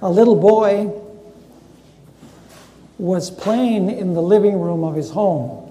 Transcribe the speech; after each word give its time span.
a 0.00 0.10
little 0.10 0.36
boy 0.36 0.92
was 2.98 3.30
playing 3.30 3.90
in 3.90 4.14
the 4.14 4.22
living 4.22 4.60
room 4.60 4.84
of 4.84 4.94
his 4.94 5.10
home. 5.10 5.64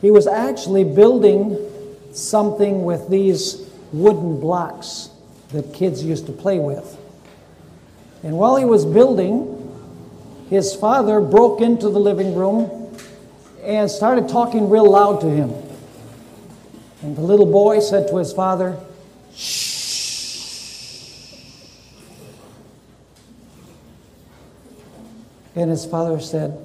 He 0.00 0.10
was 0.10 0.26
actually 0.26 0.84
building 0.84 1.58
something 2.12 2.84
with 2.84 3.08
these 3.08 3.68
wooden 3.92 4.40
blocks 4.40 5.10
that 5.52 5.72
kids 5.72 6.04
used 6.04 6.26
to 6.26 6.32
play 6.32 6.58
with. 6.58 6.96
And 8.22 8.36
while 8.36 8.56
he 8.56 8.64
was 8.64 8.84
building, 8.84 9.54
his 10.50 10.74
father 10.74 11.20
broke 11.20 11.60
into 11.60 11.88
the 11.88 12.00
living 12.00 12.34
room 12.34 12.96
and 13.62 13.90
started 13.90 14.28
talking 14.28 14.68
real 14.68 14.90
loud 14.90 15.20
to 15.20 15.30
him. 15.30 15.52
And 17.02 17.16
the 17.16 17.22
little 17.22 17.46
boy 17.46 17.80
said 17.80 18.08
to 18.08 18.16
his 18.16 18.32
father, 18.32 18.78
Shh. 19.34 19.67
And 25.58 25.72
his 25.72 25.84
father 25.84 26.20
said, 26.20 26.56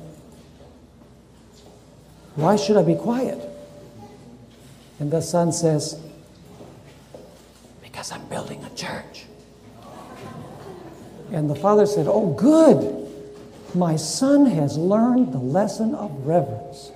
Why 2.36 2.56
should 2.58 2.78
I 2.78 2.84
be 2.84 2.94
quiet? 2.94 3.40
And 5.00 5.10
the 5.10 5.20
son 5.20 5.52
says, 5.52 6.00
Because 7.82 8.12
I'm 8.12 8.24
building 8.28 8.64
a 8.64 8.70
church. 8.76 9.26
And 11.32 11.50
the 11.50 11.56
father 11.56 11.88
said, 11.88 12.06
Oh, 12.08 12.34
good. 12.34 13.00
My 13.74 13.96
son 13.96 14.46
has 14.46 14.78
learned 14.78 15.34
the 15.34 15.40
lesson 15.40 15.96
of 15.96 16.12
reverence. 16.28 16.91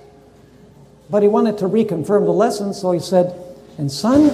But 1.10 1.22
he 1.22 1.28
wanted 1.28 1.58
to 1.58 1.64
reconfirm 1.64 2.26
the 2.26 2.30
lesson, 2.30 2.74
so 2.74 2.92
he 2.92 3.00
said, 3.00 3.34
And 3.76 3.90
son, 3.90 4.28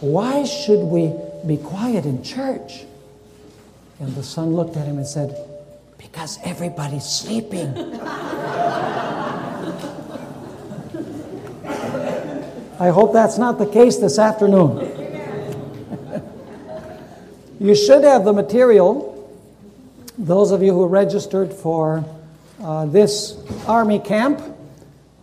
why 0.00 0.44
should 0.44 0.80
we 0.80 1.12
be 1.46 1.58
quiet 1.58 2.06
in 2.06 2.22
church? 2.22 2.84
And 3.98 4.14
the 4.14 4.22
son 4.22 4.54
looked 4.54 4.78
at 4.78 4.86
him 4.86 4.96
and 4.96 5.06
said, 5.06 5.49
Because 6.00 6.40
everybody's 6.42 7.04
sleeping. 7.04 7.68
I 12.80 12.88
hope 12.88 13.12
that's 13.12 13.38
not 13.38 13.58
the 13.58 13.66
case 13.66 13.98
this 13.98 14.18
afternoon. 14.18 14.80
you 17.60 17.76
should 17.76 18.02
have 18.02 18.24
the 18.24 18.32
material 18.32 19.10
those 20.20 20.50
of 20.50 20.62
you 20.62 20.74
who 20.74 20.84
registered 20.84 21.50
for 21.50 22.04
uh, 22.62 22.84
this 22.84 23.38
Army 23.66 23.98
camp, 23.98 24.42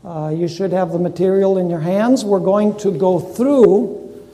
uh, 0.03 0.33
you 0.35 0.47
should 0.47 0.71
have 0.71 0.91
the 0.91 0.97
material 0.97 1.59
in 1.59 1.69
your 1.69 1.79
hands. 1.79 2.25
We're 2.25 2.39
going 2.39 2.75
to 2.79 2.91
go 2.91 3.19
through 3.19 4.25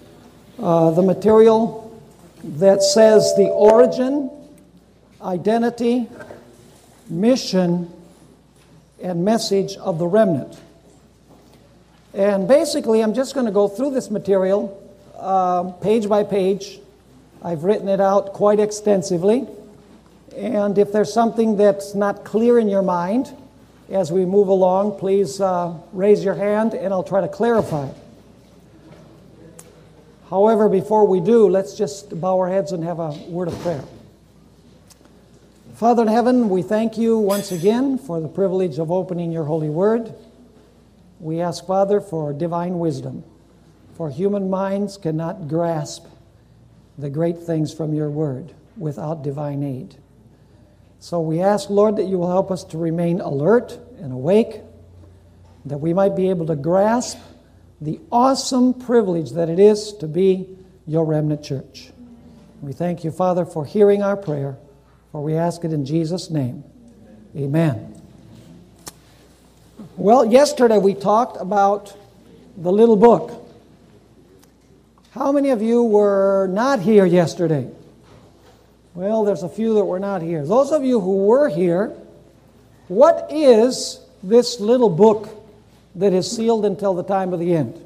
uh, 0.57 0.91
the 0.91 1.01
material 1.01 2.01
that 2.43 2.81
says 2.81 3.33
the 3.35 3.49
origin, 3.49 4.31
identity, 5.21 6.07
mission, 7.09 7.91
and 9.01 9.25
message 9.25 9.75
of 9.77 9.99
the 9.99 10.07
remnant. 10.07 10.57
And 12.13 12.47
basically, 12.47 13.01
I'm 13.01 13.13
just 13.13 13.33
going 13.33 13.45
to 13.45 13.51
go 13.51 13.67
through 13.67 13.91
this 13.91 14.09
material 14.09 14.79
uh, 15.17 15.71
page 15.81 16.07
by 16.07 16.23
page. 16.23 16.79
I've 17.43 17.63
written 17.63 17.89
it 17.89 17.99
out 17.99 18.33
quite 18.33 18.59
extensively. 18.59 19.47
And 20.35 20.77
if 20.77 20.91
there's 20.91 21.13
something 21.13 21.57
that's 21.57 21.93
not 21.93 22.23
clear 22.23 22.57
in 22.57 22.69
your 22.69 22.81
mind 22.81 23.35
as 23.89 24.11
we 24.11 24.25
move 24.25 24.47
along, 24.47 24.99
please 24.99 25.41
uh, 25.41 25.73
raise 25.91 26.23
your 26.23 26.35
hand 26.35 26.73
and 26.73 26.93
I'll 26.93 27.03
try 27.03 27.21
to 27.21 27.27
clarify. 27.27 27.89
However, 30.29 30.69
before 30.69 31.05
we 31.05 31.19
do, 31.19 31.47
let's 31.47 31.75
just 31.75 32.19
bow 32.19 32.39
our 32.39 32.49
heads 32.49 32.71
and 32.71 32.83
have 32.83 32.99
a 32.99 33.11
word 33.27 33.49
of 33.49 33.59
prayer. 33.59 33.83
Father 35.83 36.03
in 36.03 36.07
heaven, 36.07 36.47
we 36.47 36.61
thank 36.61 36.97
you 36.97 37.17
once 37.17 37.51
again 37.51 37.97
for 37.97 38.21
the 38.21 38.29
privilege 38.29 38.79
of 38.79 38.89
opening 38.89 39.33
your 39.33 39.43
holy 39.43 39.67
word. 39.67 40.15
We 41.19 41.41
ask, 41.41 41.67
Father, 41.67 41.99
for 41.99 42.31
divine 42.31 42.79
wisdom, 42.79 43.25
for 43.97 44.09
human 44.09 44.49
minds 44.49 44.95
cannot 44.95 45.49
grasp 45.49 46.05
the 46.97 47.09
great 47.09 47.37
things 47.37 47.73
from 47.73 47.93
your 47.93 48.09
word 48.09 48.53
without 48.77 49.23
divine 49.23 49.61
aid. 49.61 49.97
So 50.99 51.19
we 51.19 51.41
ask, 51.41 51.69
Lord, 51.69 51.97
that 51.97 52.05
you 52.05 52.17
will 52.17 52.31
help 52.31 52.49
us 52.49 52.63
to 52.63 52.77
remain 52.77 53.19
alert 53.19 53.77
and 53.99 54.13
awake, 54.13 54.61
that 55.65 55.79
we 55.79 55.93
might 55.93 56.15
be 56.15 56.29
able 56.29 56.45
to 56.45 56.55
grasp 56.55 57.19
the 57.81 57.99
awesome 58.09 58.73
privilege 58.73 59.31
that 59.31 59.49
it 59.49 59.59
is 59.59 59.91
to 59.95 60.07
be 60.07 60.47
your 60.87 61.03
remnant 61.03 61.43
church. 61.43 61.91
We 62.61 62.71
thank 62.71 63.03
you, 63.03 63.11
Father, 63.11 63.45
for 63.45 63.65
hearing 63.65 64.01
our 64.01 64.15
prayer, 64.15 64.55
for 65.13 65.21
we 65.21 65.35
ask 65.35 65.63
it 65.63 65.71
in 65.71 65.85
Jesus' 65.85 66.31
name. 66.31 66.63
Amen. 67.37 68.01
Well, 69.95 70.25
yesterday 70.25 70.79
we 70.79 70.95
talked 70.95 71.39
about 71.39 71.95
the 72.57 72.71
little 72.71 72.95
book. 72.95 73.47
How 75.11 75.31
many 75.31 75.51
of 75.51 75.61
you 75.61 75.83
were 75.83 76.47
not 76.51 76.79
here 76.79 77.05
yesterday? 77.05 77.69
Well, 78.95 79.23
there's 79.23 79.43
a 79.43 79.49
few 79.49 79.75
that 79.75 79.85
were 79.85 79.99
not 79.99 80.23
here. 80.23 80.43
Those 80.47 80.71
of 80.71 80.83
you 80.83 80.99
who 80.99 81.25
were 81.27 81.47
here, 81.47 81.95
what 82.87 83.27
is 83.31 83.99
this 84.23 84.59
little 84.59 84.89
book 84.89 85.29
that 85.93 86.11
is 86.11 86.29
sealed 86.29 86.65
until 86.65 86.95
the 86.95 87.03
time 87.03 87.33
of 87.33 87.39
the 87.39 87.55
end? 87.55 87.79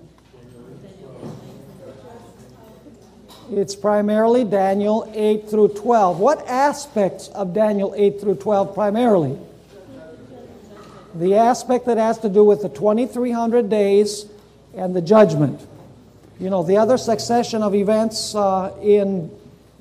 It's 3.49 3.75
primarily 3.75 4.43
Daniel 4.43 5.09
8 5.15 5.49
through 5.49 5.69
12. 5.69 6.19
What 6.19 6.45
aspects 6.47 7.29
of 7.29 7.53
Daniel 7.53 7.93
8 7.95 8.19
through 8.19 8.35
12 8.35 8.73
primarily? 8.73 9.37
The 11.15 11.35
aspect 11.35 11.85
that 11.85 11.97
has 11.97 12.19
to 12.19 12.29
do 12.29 12.43
with 12.43 12.61
the 12.61 12.69
2300 12.69 13.69
days 13.69 14.25
and 14.75 14.93
the 14.93 15.01
judgment. 15.01 15.65
You 16.39 16.49
know, 16.49 16.61
the 16.61 16.77
other 16.77 16.97
succession 16.97 17.63
of 17.63 17.73
events 17.73 18.35
uh, 18.35 18.75
in 18.81 19.31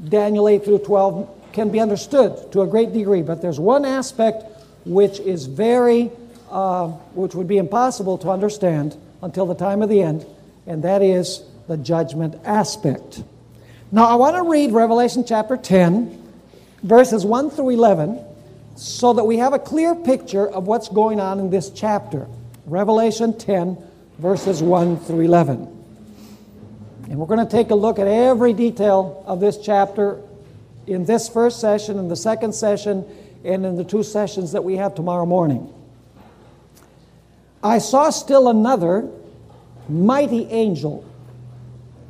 Daniel 0.09 0.49
8 0.49 0.65
through 0.65 0.79
12 0.79 1.53
can 1.53 1.71
be 1.71 1.81
understood 1.81 2.53
to 2.53 2.63
a 2.63 2.67
great 2.69 2.93
degree, 2.93 3.23
but 3.23 3.43
there's 3.43 3.59
one 3.59 3.85
aspect 3.85 4.45
which 4.85 5.19
is 5.19 5.47
very, 5.47 6.13
uh, 6.51 6.87
which 7.15 7.35
would 7.35 7.49
be 7.49 7.59
impossible 7.59 8.17
to 8.19 8.31
understand 8.31 8.97
until 9.23 9.45
the 9.45 9.55
time 9.57 9.83
of 9.83 9.89
the 9.89 10.03
end, 10.03 10.25
and 10.69 10.85
that 10.85 11.03
is 11.03 11.43
the 11.67 11.77
judgment 11.77 12.37
aspect. 12.45 13.23
Now, 13.97 14.05
I 14.09 14.17
want 14.17 14.37
to 14.37 14.43
read 14.43 14.73
Revelation 14.73 15.25
chapter 15.27 15.57
10, 15.57 16.23
verses 16.83 17.25
1 17.25 17.49
through 17.49 17.71
11, 17.71 18.23
so 18.77 19.15
that 19.15 19.25
we 19.25 19.39
have 19.39 19.55
a 19.55 19.59
clear 19.59 19.95
picture 19.95 20.47
of 20.47 20.67
what's 20.67 20.91
going 20.91 21.19
on 21.19 21.41
in 21.41 21.49
this 21.49 21.71
chapter. 21.71 22.27
Revelation 22.67 23.39
10, 23.39 23.79
verses 24.19 24.63
1 24.63 24.99
through 24.99 25.23
11. 25.23 25.61
And 27.09 27.19
we're 27.19 27.25
going 27.25 27.39
to 27.39 27.51
take 27.51 27.71
a 27.71 27.75
look 27.75 27.99
at 27.99 28.07
every 28.07 28.53
detail 28.53 29.25
of 29.27 29.41
this 29.41 29.57
chapter 29.57 30.21
in 30.87 31.07
this 31.07 31.31
first 31.31 31.59
session, 31.59 31.99
in 31.99 32.09
the 32.09 32.17
second 32.17 32.55
session, 32.55 33.03
and 33.47 33.65
in 33.65 33.77
the 33.77 33.85
two 33.85 34.03
sessions 34.03 34.53
that 34.53 34.63
we 34.63 34.77
have 34.77 34.95
tomorrow 34.95 35.25
morning. 35.25 35.73
I 37.63 37.79
saw 37.79 38.11
still 38.11 38.51
another 38.51 39.09
mighty 39.89 40.45
angel 40.51 41.03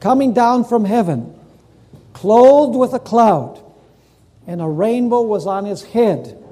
coming 0.00 0.32
down 0.32 0.64
from 0.64 0.84
heaven, 0.84 1.32
clothed 2.26 2.76
with 2.76 2.92
a 2.92 2.98
cloud, 2.98 3.62
and 4.46 4.60
a 4.60 4.68
rainbow 4.68 5.22
was 5.22 5.46
on 5.46 5.64
his 5.64 5.82
head. 5.82 6.42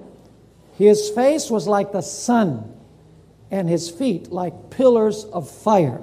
His 0.78 1.10
face 1.10 1.50
was 1.50 1.66
like 1.66 1.92
the 1.92 2.00
sun, 2.00 2.72
and 3.50 3.68
his 3.68 3.90
feet 3.90 4.32
like 4.32 4.70
pillars 4.70 5.24
of 5.24 5.50
fire 5.50 6.00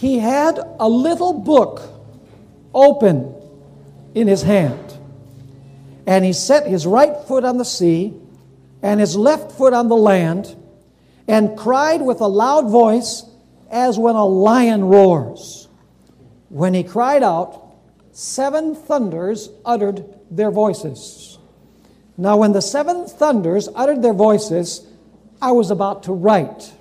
he 0.00 0.18
had 0.18 0.58
a 0.78 0.88
little 0.88 1.34
book 1.34 1.82
open 2.74 3.34
in 4.14 4.28
his 4.28 4.40
hand. 4.40 4.94
And 6.06 6.24
he 6.24 6.32
set 6.32 6.66
his 6.66 6.86
right 6.86 7.14
foot 7.28 7.44
on 7.44 7.58
the 7.58 7.66
sea 7.66 8.14
and 8.80 8.98
his 8.98 9.14
left 9.14 9.52
foot 9.52 9.74
on 9.74 9.88
the 9.88 9.96
land 9.96 10.56
and 11.28 11.56
cried 11.56 12.00
with 12.00 12.22
a 12.22 12.26
loud 12.26 12.70
voice 12.70 13.24
as 13.70 13.98
when 13.98 14.16
a 14.16 14.24
lion 14.24 14.84
roars. 14.84 15.68
When 16.48 16.72
he 16.72 16.82
cried 16.82 17.22
out, 17.22 17.69
seven 18.12 18.74
thunders 18.74 19.50
uttered 19.64 20.04
their 20.30 20.50
voices. 20.50 21.38
Now, 22.16 22.36
when 22.36 22.52
the 22.52 22.62
seven 22.62 23.06
thunders 23.06 23.68
uttered 23.74 24.02
their 24.02 24.12
voices, 24.12 24.86
I 25.40 25.52
was 25.52 25.70
about 25.70 26.02
to 26.04 26.12
write. 26.12 26.72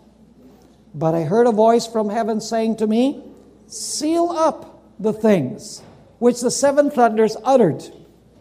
But 0.93 1.15
I 1.15 1.23
heard 1.23 1.47
a 1.47 1.51
voice 1.51 1.87
from 1.87 2.09
heaven 2.09 2.41
saying 2.41 2.77
to 2.77 2.87
me, 2.87 3.23
Seal 3.67 4.29
up 4.31 4.83
the 4.99 5.13
things 5.13 5.81
which 6.17 6.41
the 6.41 6.51
seven 6.51 6.91
thunders 6.91 7.37
uttered, 7.43 7.83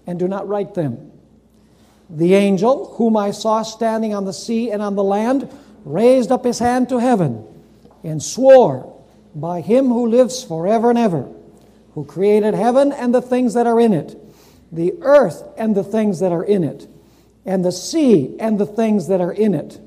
and 0.06 0.18
do 0.18 0.26
not 0.26 0.48
write 0.48 0.74
them. 0.74 1.12
The 2.10 2.34
angel, 2.34 2.94
whom 2.96 3.16
I 3.16 3.30
saw 3.30 3.62
standing 3.62 4.14
on 4.14 4.24
the 4.24 4.32
sea 4.32 4.70
and 4.70 4.82
on 4.82 4.96
the 4.96 5.04
land, 5.04 5.48
raised 5.84 6.32
up 6.32 6.44
his 6.44 6.58
hand 6.58 6.88
to 6.88 6.98
heaven 6.98 7.46
and 8.02 8.22
swore 8.22 8.94
by 9.34 9.60
him 9.60 9.88
who 9.88 10.06
lives 10.06 10.42
forever 10.42 10.90
and 10.90 10.98
ever, 10.98 11.28
who 11.98 12.04
created 12.04 12.54
heaven 12.54 12.92
and 12.92 13.12
the 13.12 13.20
things 13.20 13.54
that 13.54 13.66
are 13.66 13.80
in 13.80 13.92
it, 13.92 14.16
the 14.70 14.94
earth 15.00 15.42
and 15.56 15.74
the 15.74 15.82
things 15.82 16.20
that 16.20 16.30
are 16.30 16.44
in 16.44 16.62
it, 16.62 16.86
and 17.44 17.64
the 17.64 17.72
sea 17.72 18.36
and 18.38 18.56
the 18.56 18.66
things 18.66 19.08
that 19.08 19.20
are 19.20 19.32
in 19.32 19.52
it, 19.52 19.80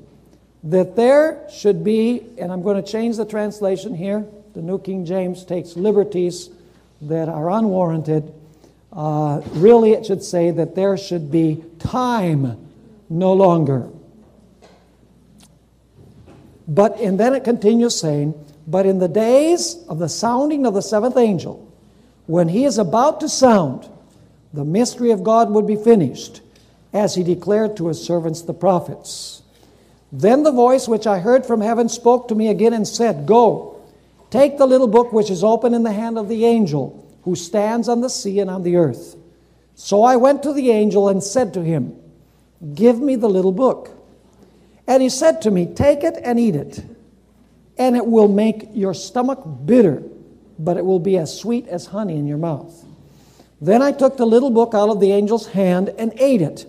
that 0.62 0.94
there 0.94 1.42
should 1.50 1.82
be, 1.82 2.22
and 2.36 2.52
I'm 2.52 2.62
going 2.62 2.76
to 2.76 2.92
change 2.92 3.16
the 3.16 3.24
translation 3.24 3.94
here, 3.94 4.26
the 4.52 4.60
New 4.60 4.78
King 4.78 5.06
James 5.06 5.42
takes 5.46 5.74
liberties 5.74 6.50
that 7.00 7.30
are 7.30 7.50
unwarranted. 7.50 8.30
Uh, 8.92 9.40
really, 9.52 9.92
it 9.92 10.04
should 10.04 10.22
say 10.22 10.50
that 10.50 10.74
there 10.74 10.98
should 10.98 11.30
be 11.30 11.64
time 11.78 12.58
no 13.08 13.32
longer. 13.32 13.88
But, 16.68 17.00
and 17.00 17.18
then 17.18 17.34
it 17.34 17.42
continues 17.42 17.98
saying, 17.98 18.34
but 18.66 18.84
in 18.84 18.98
the 18.98 19.08
days 19.08 19.82
of 19.88 19.98
the 19.98 20.10
sounding 20.10 20.66
of 20.66 20.74
the 20.74 20.82
seventh 20.82 21.16
angel, 21.16 21.71
when 22.26 22.48
he 22.48 22.64
is 22.64 22.78
about 22.78 23.20
to 23.20 23.28
sound, 23.28 23.88
the 24.52 24.64
mystery 24.64 25.10
of 25.10 25.24
God 25.24 25.50
would 25.50 25.66
be 25.66 25.76
finished, 25.76 26.40
as 26.92 27.14
he 27.14 27.22
declared 27.22 27.76
to 27.76 27.88
his 27.88 28.02
servants 28.02 28.42
the 28.42 28.54
prophets. 28.54 29.42
Then 30.12 30.42
the 30.42 30.52
voice 30.52 30.86
which 30.86 31.06
I 31.06 31.18
heard 31.18 31.46
from 31.46 31.62
heaven 31.62 31.88
spoke 31.88 32.28
to 32.28 32.34
me 32.34 32.48
again 32.48 32.74
and 32.74 32.86
said, 32.86 33.26
Go, 33.26 33.80
take 34.30 34.58
the 34.58 34.66
little 34.66 34.88
book 34.88 35.12
which 35.12 35.30
is 35.30 35.42
open 35.42 35.72
in 35.72 35.82
the 35.82 35.92
hand 35.92 36.18
of 36.18 36.28
the 36.28 36.44
angel 36.44 37.02
who 37.22 37.34
stands 37.34 37.88
on 37.88 38.02
the 38.02 38.10
sea 38.10 38.40
and 38.40 38.50
on 38.50 38.62
the 38.62 38.76
earth. 38.76 39.16
So 39.74 40.02
I 40.02 40.16
went 40.16 40.42
to 40.42 40.52
the 40.52 40.70
angel 40.70 41.08
and 41.08 41.22
said 41.22 41.54
to 41.54 41.62
him, 41.62 41.96
Give 42.74 43.00
me 43.00 43.16
the 43.16 43.28
little 43.28 43.52
book. 43.52 43.90
And 44.86 45.02
he 45.02 45.08
said 45.08 45.42
to 45.42 45.50
me, 45.50 45.72
Take 45.74 46.04
it 46.04 46.18
and 46.22 46.38
eat 46.38 46.56
it, 46.56 46.84
and 47.78 47.96
it 47.96 48.06
will 48.06 48.28
make 48.28 48.68
your 48.74 48.92
stomach 48.92 49.42
bitter, 49.64 50.02
but 50.64 50.76
it 50.76 50.84
will 50.84 50.98
be 50.98 51.18
as 51.18 51.36
sweet 51.36 51.66
as 51.68 51.86
honey 51.86 52.16
in 52.16 52.26
your 52.26 52.38
mouth. 52.38 52.84
Then 53.60 53.82
I 53.82 53.92
took 53.92 54.16
the 54.16 54.26
little 54.26 54.50
book 54.50 54.74
out 54.74 54.88
of 54.88 55.00
the 55.00 55.12
angel's 55.12 55.48
hand 55.48 55.88
and 55.98 56.12
ate 56.18 56.42
it, 56.42 56.66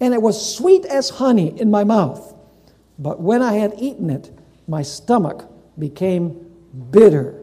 and 0.00 0.12
it 0.12 0.22
was 0.22 0.56
sweet 0.56 0.84
as 0.84 1.10
honey 1.10 1.58
in 1.60 1.70
my 1.70 1.84
mouth. 1.84 2.34
But 2.98 3.20
when 3.20 3.42
I 3.42 3.54
had 3.54 3.74
eaten 3.78 4.10
it, 4.10 4.30
my 4.66 4.82
stomach 4.82 5.44
became 5.78 6.54
bitter. 6.90 7.42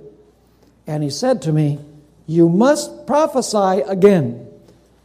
And 0.87 1.03
he 1.03 1.09
said 1.09 1.41
to 1.43 1.53
me, 1.53 1.79
You 2.27 2.49
must 2.49 3.07
prophesy 3.07 3.81
again 3.87 4.47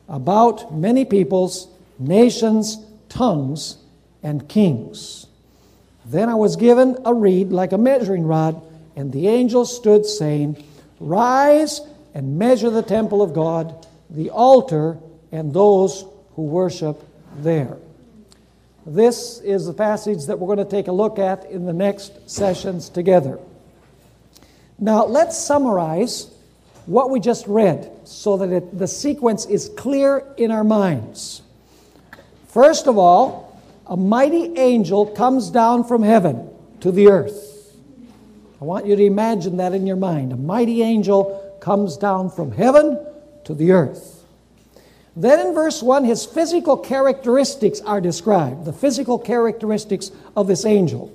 about 0.08 0.74
many 0.74 1.04
peoples, 1.04 1.68
nations, 1.98 2.78
tongues, 3.08 3.76
and 4.22 4.48
kings. 4.48 5.26
Then 6.04 6.28
I 6.28 6.34
was 6.34 6.56
given 6.56 6.96
a 7.04 7.12
reed 7.12 7.50
like 7.50 7.72
a 7.72 7.78
measuring 7.78 8.24
rod, 8.24 8.60
and 8.96 9.12
the 9.12 9.28
angel 9.28 9.64
stood, 9.64 10.06
saying, 10.06 10.64
Rise 11.00 11.80
and 12.14 12.38
measure 12.38 12.70
the 12.70 12.82
temple 12.82 13.22
of 13.22 13.32
God, 13.32 13.86
the 14.10 14.30
altar, 14.30 14.98
and 15.30 15.52
those 15.52 16.04
who 16.34 16.42
worship 16.42 17.02
there. 17.38 17.76
This 18.86 19.40
is 19.40 19.66
the 19.66 19.74
passage 19.74 20.26
that 20.26 20.38
we're 20.38 20.54
going 20.54 20.66
to 20.66 20.70
take 20.70 20.88
a 20.88 20.92
look 20.92 21.18
at 21.18 21.44
in 21.50 21.66
the 21.66 21.72
next 21.72 22.30
sessions 22.30 22.88
together. 22.88 23.38
Now, 24.78 25.04
let's 25.04 25.36
summarize 25.36 26.32
what 26.86 27.10
we 27.10 27.20
just 27.20 27.46
read 27.46 27.90
so 28.04 28.38
that 28.38 28.50
it, 28.50 28.78
the 28.78 28.86
sequence 28.86 29.44
is 29.44 29.68
clear 29.76 30.24
in 30.38 30.50
our 30.50 30.64
minds. 30.64 31.42
First 32.48 32.86
of 32.86 32.96
all, 32.96 33.60
a 33.86 33.96
mighty 33.96 34.56
angel 34.56 35.06
comes 35.06 35.50
down 35.50 35.84
from 35.84 36.02
heaven 36.02 36.48
to 36.80 36.90
the 36.90 37.08
earth. 37.08 37.47
I 38.60 38.64
want 38.64 38.86
you 38.86 38.96
to 38.96 39.04
imagine 39.04 39.58
that 39.58 39.72
in 39.72 39.86
your 39.86 39.96
mind. 39.96 40.32
A 40.32 40.36
mighty 40.36 40.82
angel 40.82 41.56
comes 41.60 41.96
down 41.96 42.30
from 42.30 42.52
heaven 42.52 42.98
to 43.44 43.54
the 43.54 43.72
earth. 43.72 44.24
Then 45.16 45.48
in 45.48 45.54
verse 45.54 45.82
1, 45.82 46.04
his 46.04 46.24
physical 46.24 46.76
characteristics 46.76 47.80
are 47.80 48.00
described, 48.00 48.64
the 48.64 48.72
physical 48.72 49.18
characteristics 49.18 50.12
of 50.36 50.46
this 50.46 50.64
angel. 50.64 51.12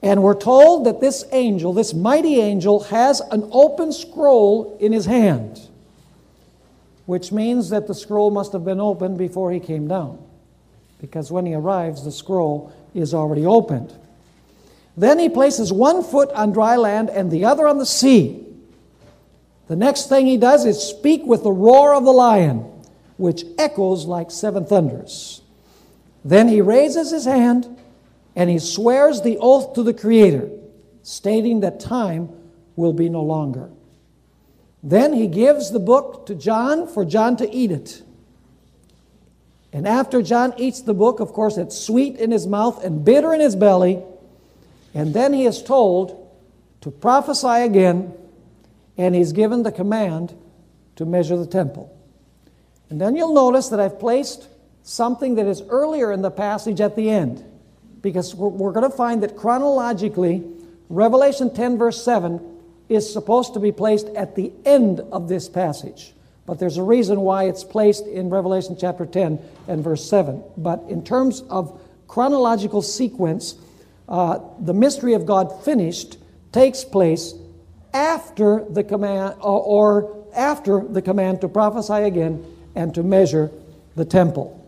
And 0.00 0.22
we're 0.22 0.38
told 0.38 0.86
that 0.86 1.00
this 1.00 1.24
angel, 1.32 1.72
this 1.72 1.94
mighty 1.94 2.40
angel, 2.40 2.84
has 2.84 3.20
an 3.20 3.48
open 3.50 3.92
scroll 3.92 4.76
in 4.78 4.92
his 4.92 5.06
hand, 5.06 5.60
which 7.06 7.32
means 7.32 7.70
that 7.70 7.86
the 7.86 7.94
scroll 7.94 8.30
must 8.30 8.52
have 8.52 8.64
been 8.64 8.80
opened 8.80 9.18
before 9.18 9.50
he 9.50 9.60
came 9.60 9.88
down, 9.88 10.18
because 11.00 11.32
when 11.32 11.46
he 11.46 11.54
arrives, 11.54 12.04
the 12.04 12.12
scroll 12.12 12.72
is 12.94 13.14
already 13.14 13.46
opened. 13.46 13.92
Then 14.96 15.18
he 15.18 15.28
places 15.28 15.72
one 15.72 16.02
foot 16.02 16.30
on 16.30 16.52
dry 16.52 16.76
land 16.76 17.10
and 17.10 17.30
the 17.30 17.44
other 17.44 17.66
on 17.66 17.78
the 17.78 17.86
sea. 17.86 18.46
The 19.66 19.76
next 19.76 20.08
thing 20.08 20.26
he 20.26 20.36
does 20.36 20.64
is 20.64 20.82
speak 20.82 21.24
with 21.24 21.42
the 21.42 21.50
roar 21.50 21.94
of 21.94 22.04
the 22.04 22.12
lion, 22.12 22.58
which 23.16 23.44
echoes 23.58 24.06
like 24.06 24.30
seven 24.30 24.66
thunders. 24.66 25.42
Then 26.24 26.48
he 26.48 26.60
raises 26.60 27.10
his 27.10 27.24
hand 27.24 27.78
and 28.36 28.50
he 28.50 28.58
swears 28.58 29.22
the 29.22 29.38
oath 29.38 29.74
to 29.74 29.82
the 29.82 29.94
Creator, 29.94 30.50
stating 31.02 31.60
that 31.60 31.80
time 31.80 32.28
will 32.76 32.92
be 32.92 33.08
no 33.08 33.22
longer. 33.22 33.70
Then 34.82 35.12
he 35.12 35.26
gives 35.28 35.70
the 35.70 35.78
book 35.78 36.26
to 36.26 36.34
John 36.34 36.86
for 36.86 37.04
John 37.04 37.36
to 37.38 37.50
eat 37.50 37.70
it. 37.70 38.02
And 39.72 39.88
after 39.88 40.22
John 40.22 40.52
eats 40.56 40.82
the 40.82 40.94
book, 40.94 41.20
of 41.20 41.32
course, 41.32 41.56
it's 41.56 41.76
sweet 41.76 42.16
in 42.16 42.30
his 42.30 42.46
mouth 42.46 42.84
and 42.84 43.04
bitter 43.04 43.32
in 43.32 43.40
his 43.40 43.56
belly. 43.56 44.02
And 44.94 45.12
then 45.12 45.32
he 45.32 45.44
is 45.44 45.62
told 45.62 46.30
to 46.80 46.90
prophesy 46.90 47.62
again, 47.62 48.14
and 48.96 49.14
he's 49.14 49.32
given 49.32 49.64
the 49.64 49.72
command 49.72 50.34
to 50.96 51.04
measure 51.04 51.36
the 51.36 51.46
temple. 51.46 51.90
And 52.90 53.00
then 53.00 53.16
you'll 53.16 53.34
notice 53.34 53.68
that 53.70 53.80
I've 53.80 53.98
placed 53.98 54.48
something 54.84 55.34
that 55.34 55.46
is 55.46 55.62
earlier 55.62 56.12
in 56.12 56.22
the 56.22 56.30
passage 56.30 56.80
at 56.80 56.94
the 56.94 57.10
end 57.10 57.44
because 58.02 58.34
we're, 58.34 58.72
going 58.72 58.88
to 58.88 58.94
find 58.94 59.22
that 59.22 59.34
chronologically, 59.34 60.44
Revelation 60.90 61.52
10, 61.52 61.78
verse 61.78 62.04
7, 62.04 62.38
is 62.90 63.10
supposed 63.10 63.54
to 63.54 63.60
be 63.60 63.72
placed 63.72 64.08
at 64.08 64.36
the 64.36 64.52
end 64.66 65.00
of 65.00 65.28
this 65.28 65.48
passage. 65.48 66.12
But 66.44 66.58
there's 66.58 66.76
a 66.76 66.82
reason 66.82 67.22
why 67.22 67.44
it's 67.44 67.64
placed 67.64 68.06
in 68.06 68.28
Revelation 68.28 68.76
chapter 68.78 69.06
10 69.06 69.38
and 69.68 69.82
verse 69.82 70.08
7. 70.08 70.44
But 70.58 70.84
in 70.90 71.02
terms 71.02 71.40
of 71.48 71.80
chronological 72.06 72.82
sequence, 72.82 73.54
uh, 74.08 74.38
the 74.60 74.74
mystery 74.74 75.14
of 75.14 75.26
God 75.26 75.64
finished 75.64 76.18
takes 76.52 76.84
place 76.84 77.34
after 77.92 78.64
the 78.68 78.84
command, 78.84 79.36
or, 79.40 79.62
or 79.62 80.26
after 80.34 80.80
the 80.80 81.02
command 81.02 81.40
to 81.40 81.48
prophesy 81.48 81.92
again 81.94 82.44
and 82.74 82.94
to 82.94 83.02
measure 83.02 83.50
the 83.96 84.04
temple 84.04 84.60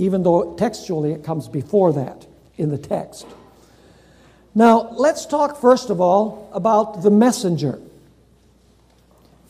even 0.00 0.22
though 0.22 0.54
textually 0.54 1.12
it 1.12 1.22
comes 1.22 1.46
before 1.46 1.92
that 1.92 2.26
in 2.56 2.70
the 2.70 2.78
text. 2.78 3.26
Now, 4.54 4.88
let's 4.92 5.26
talk 5.26 5.60
first 5.60 5.90
of 5.90 6.00
all 6.00 6.50
about 6.54 7.02
the 7.02 7.10
messenger. 7.10 7.78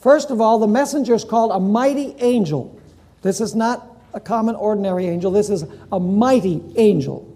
First 0.01 0.31
of 0.31 0.41
all, 0.41 0.59
the 0.59 0.67
messenger 0.67 1.15
is 1.15 1.25
called 1.25 1.53
a 1.53 1.61
mighty 1.61 2.17
angel. 2.19 2.81
This 3.23 3.41
is 3.41 3.55
not 3.55 3.87
a 4.13 4.19
common, 4.19 4.57
ordinary 4.57 5.07
angel, 5.07 5.31
this 5.31 5.51
is 5.51 5.65
a 5.93 6.01
mighty 6.01 6.61
angel. 6.77 7.27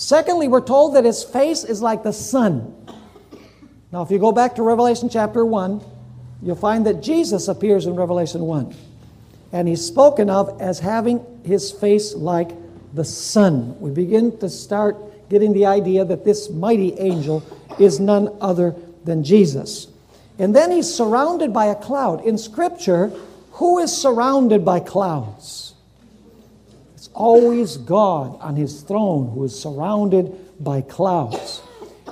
Secondly, 0.00 0.48
we're 0.48 0.62
told 0.62 0.94
that 0.94 1.04
his 1.04 1.22
face 1.22 1.62
is 1.62 1.82
like 1.82 2.02
the 2.02 2.12
sun. 2.12 2.74
Now, 3.92 4.00
if 4.00 4.10
you 4.10 4.18
go 4.18 4.32
back 4.32 4.54
to 4.54 4.62
Revelation 4.62 5.10
chapter 5.10 5.44
1, 5.44 5.84
you'll 6.40 6.56
find 6.56 6.86
that 6.86 7.02
Jesus 7.02 7.48
appears 7.48 7.84
in 7.84 7.94
Revelation 7.96 8.40
1 8.40 8.74
and 9.52 9.68
he's 9.68 9.84
spoken 9.84 10.30
of 10.30 10.58
as 10.58 10.78
having 10.78 11.22
his 11.44 11.70
face 11.70 12.14
like 12.14 12.50
the 12.94 13.04
sun. 13.04 13.78
We 13.78 13.90
begin 13.90 14.38
to 14.38 14.48
start 14.48 14.96
getting 15.28 15.52
the 15.52 15.66
idea 15.66 16.06
that 16.06 16.24
this 16.24 16.48
mighty 16.48 16.98
angel 16.98 17.44
is 17.78 18.00
none 18.00 18.34
other 18.40 18.74
than 19.04 19.22
Jesus. 19.22 19.86
And 20.38 20.56
then 20.56 20.70
he's 20.70 20.92
surrounded 20.92 21.52
by 21.52 21.66
a 21.66 21.74
cloud. 21.74 22.24
In 22.24 22.38
Scripture, 22.38 23.08
who 23.52 23.78
is 23.78 23.94
surrounded 23.94 24.64
by 24.64 24.80
clouds? 24.80 25.69
Always 27.14 27.76
God 27.76 28.38
on 28.40 28.56
his 28.56 28.82
throne 28.82 29.30
who 29.32 29.44
is 29.44 29.58
surrounded 29.58 30.32
by 30.62 30.82
clouds. 30.82 31.62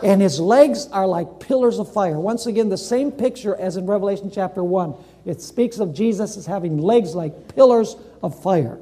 And 0.02 0.22
his 0.22 0.38
legs 0.38 0.86
are 0.88 1.06
like 1.06 1.40
pillars 1.40 1.78
of 1.78 1.92
fire. 1.92 2.18
Once 2.18 2.46
again, 2.46 2.68
the 2.68 2.76
same 2.76 3.10
picture 3.10 3.56
as 3.56 3.76
in 3.76 3.86
Revelation 3.86 4.30
chapter 4.32 4.62
1. 4.62 4.94
It 5.24 5.40
speaks 5.40 5.78
of 5.78 5.92
Jesus 5.92 6.36
as 6.36 6.46
having 6.46 6.78
legs 6.78 7.14
like 7.14 7.54
pillars 7.54 7.96
of 8.22 8.40
fire. 8.40 8.78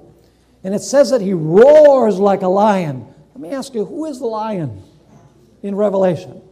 And 0.62 0.74
it 0.74 0.82
says 0.82 1.10
that 1.10 1.20
he 1.20 1.32
roars 1.32 2.18
like 2.18 2.42
a 2.42 2.48
lion. 2.48 3.06
Let 3.34 3.40
me 3.40 3.50
ask 3.50 3.74
you, 3.74 3.84
who 3.84 4.06
is 4.06 4.18
the 4.18 4.26
lion 4.26 4.82
in 5.62 5.74
Revelation? 5.74 6.42